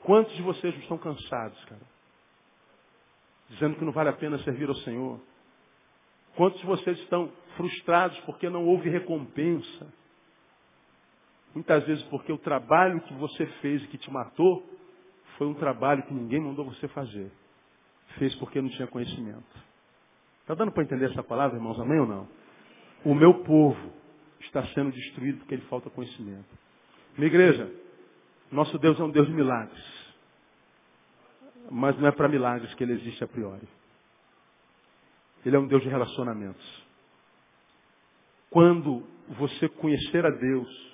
Quantos 0.00 0.34
de 0.34 0.42
vocês 0.42 0.74
estão 0.78 0.96
cansados, 0.96 1.62
cara? 1.66 1.82
Dizendo 3.50 3.76
que 3.76 3.84
não 3.84 3.92
vale 3.92 4.08
a 4.08 4.14
pena 4.14 4.38
servir 4.38 4.68
ao 4.68 4.74
Senhor. 4.76 5.20
Quantos 6.34 6.58
de 6.60 6.66
vocês 6.66 6.98
estão 7.00 7.30
frustrados 7.56 8.18
porque 8.20 8.48
não 8.48 8.64
houve 8.66 8.88
recompensa? 8.88 9.92
Muitas 11.54 11.84
vezes 11.84 12.02
porque 12.04 12.32
o 12.32 12.38
trabalho 12.38 13.00
que 13.02 13.14
você 13.14 13.46
fez 13.60 13.82
e 13.82 13.86
que 13.88 13.98
te 13.98 14.10
matou 14.10 14.66
foi 15.36 15.46
um 15.46 15.54
trabalho 15.54 16.02
que 16.04 16.14
ninguém 16.14 16.40
mandou 16.40 16.64
você 16.64 16.88
fazer. 16.88 17.30
Fez 18.18 18.34
porque 18.36 18.60
não 18.60 18.68
tinha 18.70 18.86
conhecimento. 18.86 19.44
Está 20.40 20.54
dando 20.54 20.72
para 20.72 20.82
entender 20.82 21.10
essa 21.10 21.22
palavra, 21.22 21.56
irmãos? 21.56 21.78
Amém 21.80 22.00
ou 22.00 22.06
não? 22.06 22.28
O 23.04 23.14
meu 23.14 23.42
povo 23.42 23.92
está 24.40 24.64
sendo 24.68 24.90
destruído 24.92 25.38
porque 25.38 25.54
ele 25.54 25.62
falta 25.62 25.90
conhecimento. 25.90 26.48
Minha 27.16 27.28
igreja, 27.28 27.70
nosso 28.50 28.78
Deus 28.78 28.98
é 28.98 29.02
um 29.02 29.10
Deus 29.10 29.26
de 29.26 29.32
milagres. 29.32 30.02
Mas 31.70 31.98
não 31.98 32.08
é 32.08 32.12
para 32.12 32.28
milagres 32.28 32.72
que 32.74 32.82
ele 32.82 32.94
existe 32.94 33.22
a 33.22 33.28
priori. 33.28 33.68
Ele 35.44 35.56
é 35.56 35.58
um 35.58 35.66
Deus 35.66 35.82
de 35.82 35.88
relacionamentos. 35.88 36.86
Quando 38.50 39.06
você 39.30 39.68
conhecer 39.68 40.24
a 40.26 40.30
Deus, 40.30 40.91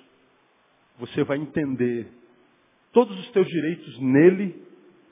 você 0.99 1.23
vai 1.23 1.37
entender 1.37 2.11
todos 2.91 3.17
os 3.19 3.31
teus 3.31 3.47
direitos 3.47 3.99
nele 3.99 4.63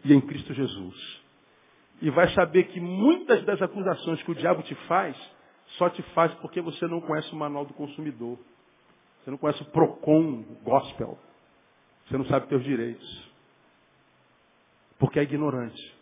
e 0.04 0.14
em 0.14 0.22
Cristo 0.22 0.54
Jesus. 0.54 1.22
E 2.02 2.10
vai 2.12 2.30
saber 2.34 2.66
que 2.66 2.80
muitas 2.80 3.44
das 3.46 3.62
acusações 3.62 4.22
que 4.22 4.32
o 4.32 4.36
diabo 4.36 4.62
te 4.64 4.76
faz, 4.88 5.18
só 5.78 5.90
te 5.90 6.02
faz 6.14 6.34
porque 6.36 6.62
você 6.62 6.86
não 6.88 7.02
conhece 7.02 7.32
o 7.34 7.36
manual 7.36 7.66
do 7.66 7.74
consumidor. 7.74 8.38
Você 9.24 9.32
não 9.32 9.38
conhece 9.38 9.62
o 9.64 9.72
PROCON, 9.72 10.44
gospel. 10.64 11.18
Você 12.08 12.18
não 12.18 12.26
sabe 12.26 12.48
teus 12.48 12.64
direitos. 12.64 13.32
Porque 15.00 15.20
é 15.20 15.24
ignorante. 15.24 15.96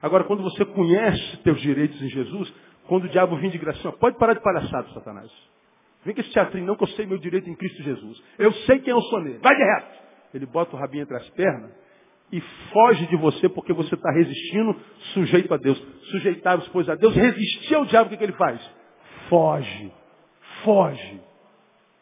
Agora, 0.00 0.24
quando 0.24 0.42
você 0.42 0.64
conhece 0.64 1.36
teus 1.38 1.60
direitos 1.60 2.00
em 2.00 2.08
Jesus, 2.08 2.52
quando 2.88 3.04
o 3.04 3.08
diabo 3.08 3.36
vem 3.36 3.50
de 3.50 3.58
graça, 3.58 3.92
pode 3.92 4.18
parar 4.18 4.34
de 4.34 4.42
palhaçada, 4.42 4.88
Satanás. 4.92 5.30
Vem 6.04 6.14
com 6.14 6.20
esse 6.20 6.30
teatrinho, 6.30 6.66
não 6.66 6.76
que 6.76 6.82
eu 6.82 6.88
sei 6.88 7.06
meu 7.06 7.18
direito 7.18 7.48
em 7.48 7.54
Cristo 7.54 7.82
Jesus. 7.82 8.22
Eu 8.38 8.52
sei 8.52 8.80
quem 8.80 8.90
eu 8.92 9.00
sou 9.02 9.20
nele. 9.20 9.38
Vai 9.38 9.54
de 9.54 9.62
reto. 9.62 10.02
Ele 10.34 10.46
bota 10.46 10.74
o 10.74 10.78
rabinho 10.78 11.02
entre 11.02 11.16
as 11.16 11.28
pernas 11.30 11.70
e 12.32 12.40
foge 12.72 13.06
de 13.06 13.16
você 13.16 13.48
porque 13.48 13.72
você 13.74 13.94
está 13.94 14.10
resistindo, 14.10 14.74
sujeito 15.12 15.52
a 15.52 15.58
Deus. 15.58 15.78
Sujeitar-vos, 16.10 16.66
pois, 16.68 16.88
a 16.88 16.94
Deus, 16.94 17.14
resistir 17.14 17.74
ao 17.74 17.84
diabo, 17.84 18.06
o 18.06 18.10
que, 18.10 18.16
que 18.16 18.24
ele 18.24 18.32
faz? 18.32 18.58
Foge. 19.28 19.92
Foge. 20.64 21.20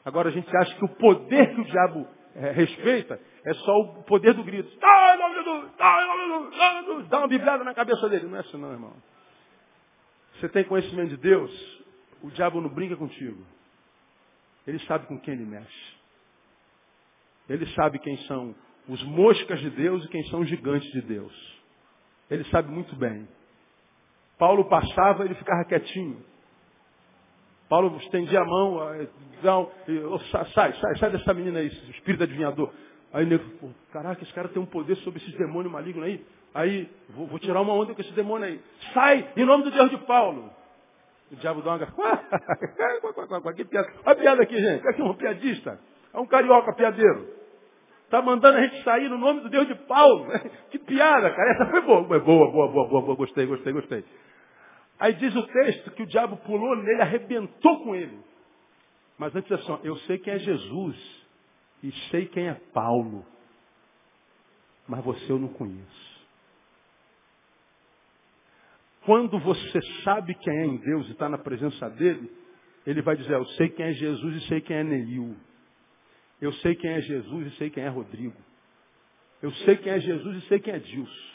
Agora 0.04 0.28
a 0.28 0.32
gente 0.32 0.48
acha 0.56 0.74
que 0.76 0.84
o 0.84 0.88
poder 0.88 1.54
que 1.54 1.60
o 1.60 1.64
diabo 1.64 2.06
é, 2.36 2.52
respeita, 2.52 3.20
é 3.44 3.54
só 3.54 3.72
o 3.80 4.04
poder 4.04 4.32
do 4.34 4.44
grito. 4.44 4.70
Tá, 4.78 5.16
tá, 5.18 5.70
tá. 5.76 7.04
Dá 7.08 7.18
uma 7.18 7.28
biblada 7.28 7.64
na 7.64 7.74
cabeça 7.74 8.08
dele. 8.08 8.28
Não 8.28 8.36
é 8.36 8.40
assim 8.40 8.56
não, 8.56 8.72
irmão. 8.72 8.92
Você 10.34 10.48
tem 10.48 10.64
conhecimento 10.64 11.10
de 11.10 11.16
Deus, 11.16 11.50
o 12.22 12.30
diabo 12.30 12.60
não 12.60 12.70
brinca 12.70 12.96
contigo. 12.96 13.44
Ele 14.66 14.78
sabe 14.80 15.06
com 15.06 15.18
quem 15.18 15.34
ele 15.34 15.44
mexe. 15.44 15.94
Ele 17.48 17.66
sabe 17.74 17.98
quem 17.98 18.16
são 18.26 18.54
os 18.88 19.02
moscas 19.04 19.60
de 19.60 19.70
Deus 19.70 20.04
e 20.04 20.08
quem 20.08 20.22
são 20.24 20.40
os 20.40 20.48
gigantes 20.48 20.90
de 20.92 21.02
Deus. 21.02 21.32
Ele 22.30 22.44
sabe 22.44 22.70
muito 22.70 22.94
bem. 22.96 23.26
Paulo 24.38 24.64
passava, 24.66 25.24
ele 25.24 25.34
ficava 25.34 25.64
quietinho. 25.64 26.24
Paulo 27.68 27.96
estendia 27.98 28.40
a 28.40 28.44
mão, 28.44 28.80
não, 29.42 29.70
sai, 30.52 30.72
sai, 30.72 30.96
sai 30.96 31.10
dessa 31.10 31.32
menina 31.32 31.60
aí, 31.60 31.68
espírito 31.90 32.24
adivinhador. 32.24 32.72
Aí 33.12 33.24
o 33.24 33.28
nego, 33.28 33.74
caraca, 33.92 34.22
esse 34.22 34.32
cara 34.32 34.48
tem 34.48 34.62
um 34.62 34.66
poder 34.66 34.96
sobre 34.98 35.20
esses 35.20 35.36
demônios 35.36 35.72
malignos 35.72 36.04
aí. 36.04 36.24
Aí, 36.52 36.90
vou, 37.10 37.26
vou, 37.26 37.38
tirar 37.38 37.60
uma 37.60 37.72
onda 37.72 37.94
com 37.94 38.00
esse 38.00 38.12
demônio 38.12 38.46
aí. 38.46 38.60
Sai, 38.92 39.28
em 39.36 39.44
nome 39.44 39.64
do 39.64 39.70
Deus 39.70 39.90
de 39.90 39.98
Paulo. 39.98 40.50
O 41.30 41.36
diabo 41.36 41.62
dá 41.62 41.76
uma 41.76 41.78
que 43.54 43.64
piada. 43.64 43.88
Olha 44.04 44.12
a 44.12 44.16
piada 44.16 44.42
aqui, 44.42 44.56
gente. 44.56 44.88
Aqui 44.88 45.00
é 45.00 45.04
um 45.04 45.14
piadista. 45.14 45.80
É 46.12 46.18
um 46.18 46.26
carioca 46.26 46.74
piadeiro. 46.74 47.28
Está 48.04 48.20
mandando 48.20 48.58
a 48.58 48.62
gente 48.62 48.82
sair 48.82 49.08
no 49.08 49.16
nome 49.16 49.40
do 49.42 49.48
Deus 49.48 49.68
de 49.68 49.74
Paulo. 49.86 50.26
Que 50.70 50.78
piada, 50.78 51.30
cara. 51.30 51.52
Essa 51.52 51.66
foi 51.66 51.80
boa. 51.82 52.02
Boa, 52.02 52.20
boa, 52.20 52.50
boa, 52.50 52.88
boa, 52.88 53.02
boa. 53.02 53.16
Gostei, 53.16 53.46
gostei, 53.46 53.72
gostei. 53.72 54.04
Aí 54.98 55.14
diz 55.14 55.34
o 55.34 55.46
texto 55.46 55.90
que 55.92 56.02
o 56.02 56.06
diabo 56.06 56.36
pulou 56.38 56.76
nele, 56.76 57.00
arrebentou 57.00 57.82
com 57.84 57.94
ele. 57.94 58.18
Mas 59.16 59.34
antes 59.34 59.50
assim, 59.52 59.78
eu 59.84 59.96
sei 59.98 60.18
quem 60.18 60.34
é 60.34 60.38
Jesus 60.38 61.26
e 61.82 61.92
sei 62.10 62.26
quem 62.26 62.48
é 62.48 62.54
Paulo, 62.72 63.24
mas 64.86 65.04
você 65.04 65.30
eu 65.30 65.38
não 65.38 65.48
conheço. 65.48 66.09
Quando 69.04 69.38
você 69.38 69.80
sabe 70.04 70.34
quem 70.34 70.56
é 70.56 70.66
em 70.66 70.76
Deus 70.76 71.08
e 71.08 71.12
está 71.12 71.28
na 71.28 71.38
presença 71.38 71.88
dele, 71.90 72.30
ele 72.86 73.02
vai 73.02 73.16
dizer, 73.16 73.32
eu 73.34 73.46
sei 73.46 73.68
quem 73.68 73.86
é 73.86 73.92
Jesus 73.92 74.42
e 74.42 74.46
sei 74.46 74.60
quem 74.60 74.76
é 74.76 74.84
Neil. 74.84 75.36
Eu 76.40 76.52
sei 76.54 76.74
quem 76.74 76.90
é 76.90 77.00
Jesus 77.00 77.52
e 77.52 77.56
sei 77.56 77.70
quem 77.70 77.84
é 77.84 77.88
Rodrigo. 77.88 78.36
Eu 79.42 79.50
sei 79.52 79.76
quem 79.76 79.92
é 79.92 80.00
Jesus 80.00 80.42
e 80.42 80.46
sei 80.48 80.60
quem 80.60 80.74
é 80.74 80.78
Dilson. 80.78 81.30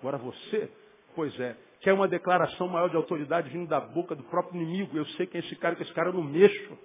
Agora 0.00 0.16
você, 0.16 0.70
pois 1.14 1.38
é, 1.38 1.56
quer 1.80 1.92
uma 1.92 2.08
declaração 2.08 2.66
maior 2.68 2.88
de 2.88 2.96
autoridade 2.96 3.50
vindo 3.50 3.68
da 3.68 3.80
boca 3.80 4.14
do 4.14 4.22
próprio 4.24 4.60
inimigo. 4.60 4.96
Eu 4.96 5.04
sei 5.06 5.26
quem 5.26 5.40
é 5.40 5.44
esse 5.44 5.56
cara, 5.56 5.76
que 5.76 5.82
esse 5.82 5.92
cara 5.92 6.08
eu 6.08 6.14
não 6.14 6.22
mexo. 6.22 6.78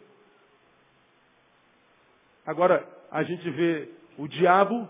Agora, 2.46 2.88
a 3.10 3.24
gente 3.24 3.50
vê 3.50 3.90
o 4.18 4.28
diabo 4.28 4.88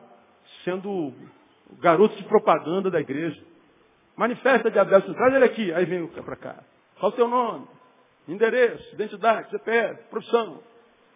sendo 0.63 0.89
o 0.89 1.75
garoto 1.79 2.15
de 2.15 2.23
propaganda 2.23 2.89
da 2.89 2.99
igreja. 2.99 3.41
Manifesta 4.15 4.71
diabo, 4.71 4.89
traz 4.89 5.33
ele 5.33 5.45
aqui. 5.45 5.73
Aí 5.73 5.85
vem 5.85 6.01
o 6.01 6.07
para 6.07 6.35
cá. 6.35 6.63
Qual 6.99 7.11
o 7.11 7.15
teu 7.15 7.27
nome? 7.27 7.67
Endereço, 8.27 8.93
identidade, 8.93 9.49
CPF, 9.51 10.03
profissão. 10.09 10.63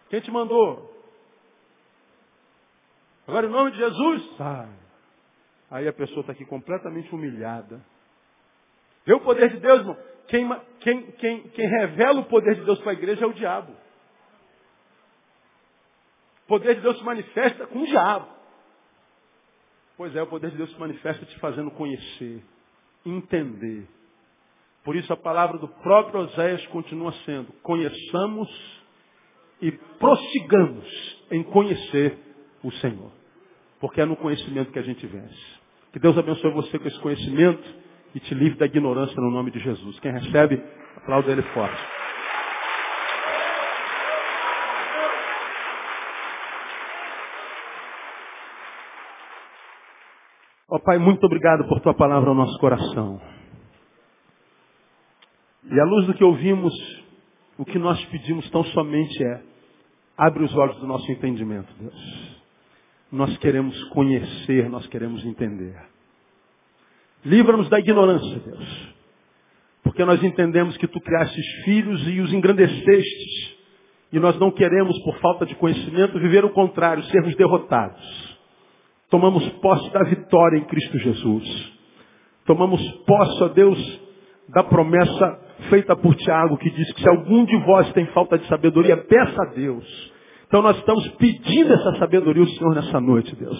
Quem 0.09 0.19
te 0.19 0.29
mandou? 0.31 0.93
Agora, 3.27 3.47
em 3.47 3.49
nome 3.49 3.71
de 3.71 3.77
Jesus, 3.77 4.37
sai. 4.37 4.69
Aí 5.71 5.87
a 5.87 5.93
pessoa 5.93 6.21
está 6.21 6.33
aqui 6.33 6.45
completamente 6.45 7.13
humilhada. 7.13 7.79
Vê 9.05 9.13
o 9.13 9.21
poder 9.21 9.49
de 9.49 9.59
Deus, 9.59 9.79
irmão. 9.79 9.97
Quem, 10.27 10.47
quem, 10.79 11.11
quem, 11.13 11.49
quem 11.49 11.67
revela 11.67 12.19
o 12.19 12.25
poder 12.25 12.55
de 12.55 12.63
Deus 12.63 12.79
para 12.79 12.91
a 12.91 12.93
igreja 12.93 13.23
é 13.23 13.27
o 13.27 13.33
diabo. 13.33 13.71
O 16.45 16.47
poder 16.47 16.75
de 16.75 16.81
Deus 16.81 16.97
se 16.97 17.03
manifesta 17.03 17.67
com 17.67 17.79
o 17.79 17.85
diabo. 17.85 18.27
Pois 19.95 20.15
é, 20.15 20.21
o 20.21 20.27
poder 20.27 20.51
de 20.51 20.57
Deus 20.57 20.71
se 20.71 20.79
manifesta 20.79 21.25
te 21.25 21.37
fazendo 21.39 21.71
conhecer, 21.71 22.43
entender. 23.05 23.87
Por 24.83 24.95
isso 24.95 25.11
a 25.11 25.17
palavra 25.17 25.57
do 25.57 25.67
próprio 25.67 26.21
Oséias 26.21 26.65
continua 26.67 27.11
sendo: 27.25 27.51
conheçamos 27.61 28.49
e 29.61 29.71
prossigamos 29.71 31.17
em 31.31 31.43
conhecer 31.43 32.17
o 32.63 32.71
Senhor. 32.73 33.11
Porque 33.79 34.01
é 34.01 34.05
no 34.05 34.15
conhecimento 34.15 34.71
que 34.71 34.79
a 34.79 34.83
gente 34.83 35.05
vence. 35.05 35.59
Que 35.91 35.99
Deus 35.99 36.17
abençoe 36.17 36.51
você 36.51 36.77
com 36.77 36.87
esse 36.87 36.99
conhecimento 36.99 37.63
e 38.13 38.19
te 38.19 38.33
livre 38.33 38.57
da 38.57 38.65
ignorância 38.65 39.15
no 39.15 39.31
nome 39.31 39.51
de 39.51 39.59
Jesus. 39.59 39.99
Quem 39.99 40.11
recebe, 40.11 40.61
aplauda 40.97 41.31
ele 41.31 41.41
forte. 41.53 41.98
Pai, 50.83 50.97
muito 50.97 51.23
obrigado 51.25 51.67
por 51.67 51.79
tua 51.81 51.93
palavra 51.93 52.29
ao 52.29 52.35
nosso 52.35 52.57
coração. 52.59 53.19
E 55.71 55.79
à 55.79 55.83
luz 55.83 56.07
do 56.07 56.13
que 56.13 56.23
ouvimos, 56.23 56.73
o 57.57 57.65
que 57.65 57.77
nós 57.77 58.03
pedimos 58.05 58.49
tão 58.49 58.63
somente 58.65 59.23
é, 59.23 59.41
abre 60.17 60.43
os 60.43 60.55
olhos 60.55 60.77
do 60.79 60.87
nosso 60.87 61.11
entendimento, 61.11 61.71
Deus. 61.79 62.39
Nós 63.11 63.35
queremos 63.37 63.81
conhecer, 63.85 64.69
nós 64.69 64.85
queremos 64.87 65.25
entender. 65.25 65.75
Livra-nos 67.25 67.69
da 67.69 67.79
ignorância, 67.79 68.39
Deus. 68.39 68.93
Porque 69.83 70.05
nós 70.05 70.23
entendemos 70.23 70.77
que 70.77 70.87
tu 70.87 71.01
criastes 71.01 71.45
filhos 71.63 72.07
e 72.07 72.21
os 72.21 72.31
engrandecestes. 72.31 73.57
E 74.11 74.19
nós 74.19 74.37
não 74.39 74.51
queremos, 74.51 74.97
por 75.03 75.19
falta 75.19 75.45
de 75.45 75.55
conhecimento, 75.55 76.19
viver 76.19 76.45
o 76.45 76.51
contrário, 76.51 77.03
sermos 77.05 77.35
derrotados. 77.35 78.28
Tomamos 79.09 79.47
posse 79.61 79.91
da 79.91 80.03
vitória 80.03 80.57
em 80.57 80.65
Cristo 80.65 80.97
Jesus. 80.99 81.73
Tomamos 82.45 82.81
posse, 83.05 83.43
ó 83.43 83.47
Deus, 83.47 84.01
da 84.49 84.63
promessa 84.63 85.39
feita 85.69 85.95
por 85.95 86.15
Tiago, 86.15 86.57
que 86.57 86.69
diz 86.69 86.93
que 86.93 87.01
se 87.01 87.09
algum 87.09 87.45
de 87.45 87.57
vós 87.65 87.91
tem 87.93 88.05
falta 88.07 88.37
de 88.37 88.47
sabedoria, 88.47 88.97
peça 88.97 89.41
a 89.43 89.53
Deus. 89.53 90.13
Então 90.47 90.61
nós 90.61 90.77
estamos 90.77 91.07
pedindo 91.17 91.73
essa 91.73 91.97
sabedoria 91.97 92.43
ao 92.43 92.49
Senhor 92.49 92.75
nessa 92.75 92.99
noite, 92.99 93.35
Deus. 93.35 93.57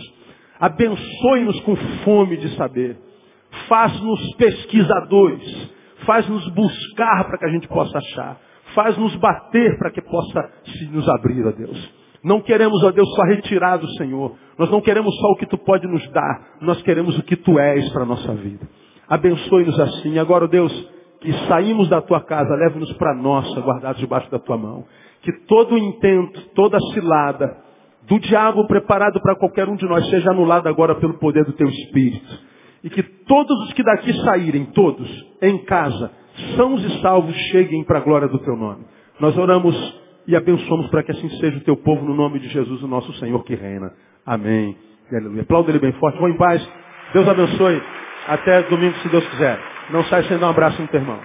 Abençoe-nos 0.60 1.60
com 1.62 1.76
fome 2.04 2.38
de 2.38 2.56
saber 2.56 2.97
faz-nos 3.68 4.36
pesquisadores, 4.36 5.72
faz-nos 6.06 6.47
buscar 6.54 7.26
para 7.26 7.38
que 7.38 7.45
a 7.45 7.50
gente 7.50 7.68
possa 7.68 7.97
achar, 7.97 8.38
faz-nos 8.76 9.16
bater 9.16 9.78
para 9.78 9.91
que 9.91 10.02
possa 10.02 10.52
se 10.66 10.86
nos 10.88 11.08
abrir, 11.08 11.45
ó 11.45 11.52
Deus. 11.52 11.99
Não 12.24 12.41
queremos, 12.41 12.84
ó 12.84 12.91
Deus, 12.91 13.07
só 13.15 13.24
retirar 13.24 13.78
do 13.78 13.88
Senhor. 13.93 14.36
Nós 14.57 14.70
não 14.70 14.82
queremos 14.82 15.15
só 15.15 15.28
o 15.32 15.36
que 15.38 15.45
Tu 15.45 15.57
pode 15.57 15.88
nos 15.88 16.05
dar. 16.11 16.57
Nós 16.61 16.82
queremos 16.82 17.17
o 17.17 17.24
que 17.24 17.36
Tu 17.36 17.57
és 17.59 17.89
para 17.91 18.03
a 18.03 18.05
nossa 18.05 18.34
vida. 18.34 18.67
Abençoe-nos 19.07 19.80
assim. 19.80 20.20
Agora, 20.20 20.45
ó 20.45 20.47
Deus, 20.47 20.72
que 21.22 21.32
saímos 21.47 21.88
da 21.89 22.01
Tua 22.01 22.22
casa, 22.22 22.53
leve-nos 22.55 22.91
para 22.93 23.15
nossa, 23.15 23.59
guardados 23.61 23.99
debaixo 23.99 24.30
da 24.30 24.39
Tua 24.39 24.57
mão. 24.57 24.86
Que 25.22 25.32
todo 25.47 25.76
o 25.76 25.78
intento, 25.78 26.41
toda 26.55 26.80
cilada 26.93 27.57
do 28.07 28.20
diabo 28.20 28.65
preparado 28.67 29.22
para 29.22 29.36
qualquer 29.36 29.67
um 29.70 29.76
de 29.76 29.86
nós 29.86 30.09
seja 30.09 30.32
anulado 30.32 30.67
agora 30.67 30.95
pelo 30.95 31.20
poder 31.20 31.45
do 31.45 31.53
Teu 31.53 31.67
Espírito 31.67 32.49
e 32.84 32.89
que 32.89 33.03
todos 33.03 33.59
os 33.65 33.74
que 33.74 33.84
daqui 33.84 34.13
saírem, 34.24 34.65
todos, 34.67 35.09
em 35.41 35.57
casa, 35.65 36.11
sãos 36.55 36.84
e 36.84 37.01
salvos, 37.01 37.36
cheguem 37.51 37.84
para 37.84 37.99
a 37.99 38.01
glória 38.01 38.28
do 38.28 38.39
teu 38.39 38.55
nome. 38.55 38.86
Nós 39.20 39.38
oramos 39.38 39.76
e 40.30 40.36
abençoamos 40.36 40.88
para 40.92 41.02
que 41.02 41.12
assim 41.12 41.28
seja 41.42 41.58
o 41.58 41.62
teu 41.62 41.76
povo, 41.76 42.06
no 42.06 42.14
nome 42.14 42.40
de 42.40 42.48
Jesus, 42.50 42.84
o 42.84 42.88
nosso 42.88 43.12
Senhor 43.14 43.44
que 43.44 43.56
reina. 43.56 43.92
Amém. 44.24 44.78
E 45.12 45.16
aleluia. 45.16 45.42
Aplauda 45.42 45.72
ele 45.72 45.80
bem 45.80 45.92
forte. 45.94 46.20
Vão 46.20 46.30
em 46.30 46.38
paz. 46.38 46.66
Deus 47.12 47.28
abençoe. 47.28 47.82
Até 48.28 48.62
domingo, 48.64 48.96
se 49.00 49.10
Deus 49.10 49.28
quiser. 49.28 49.60
Não 49.90 50.04
sai 50.04 50.22
sem 50.26 50.38
dar 50.38 50.46
um 50.46 50.50
abraço 50.52 50.80
no 50.80 50.88
teu 50.88 51.00
irmão. 51.00 51.20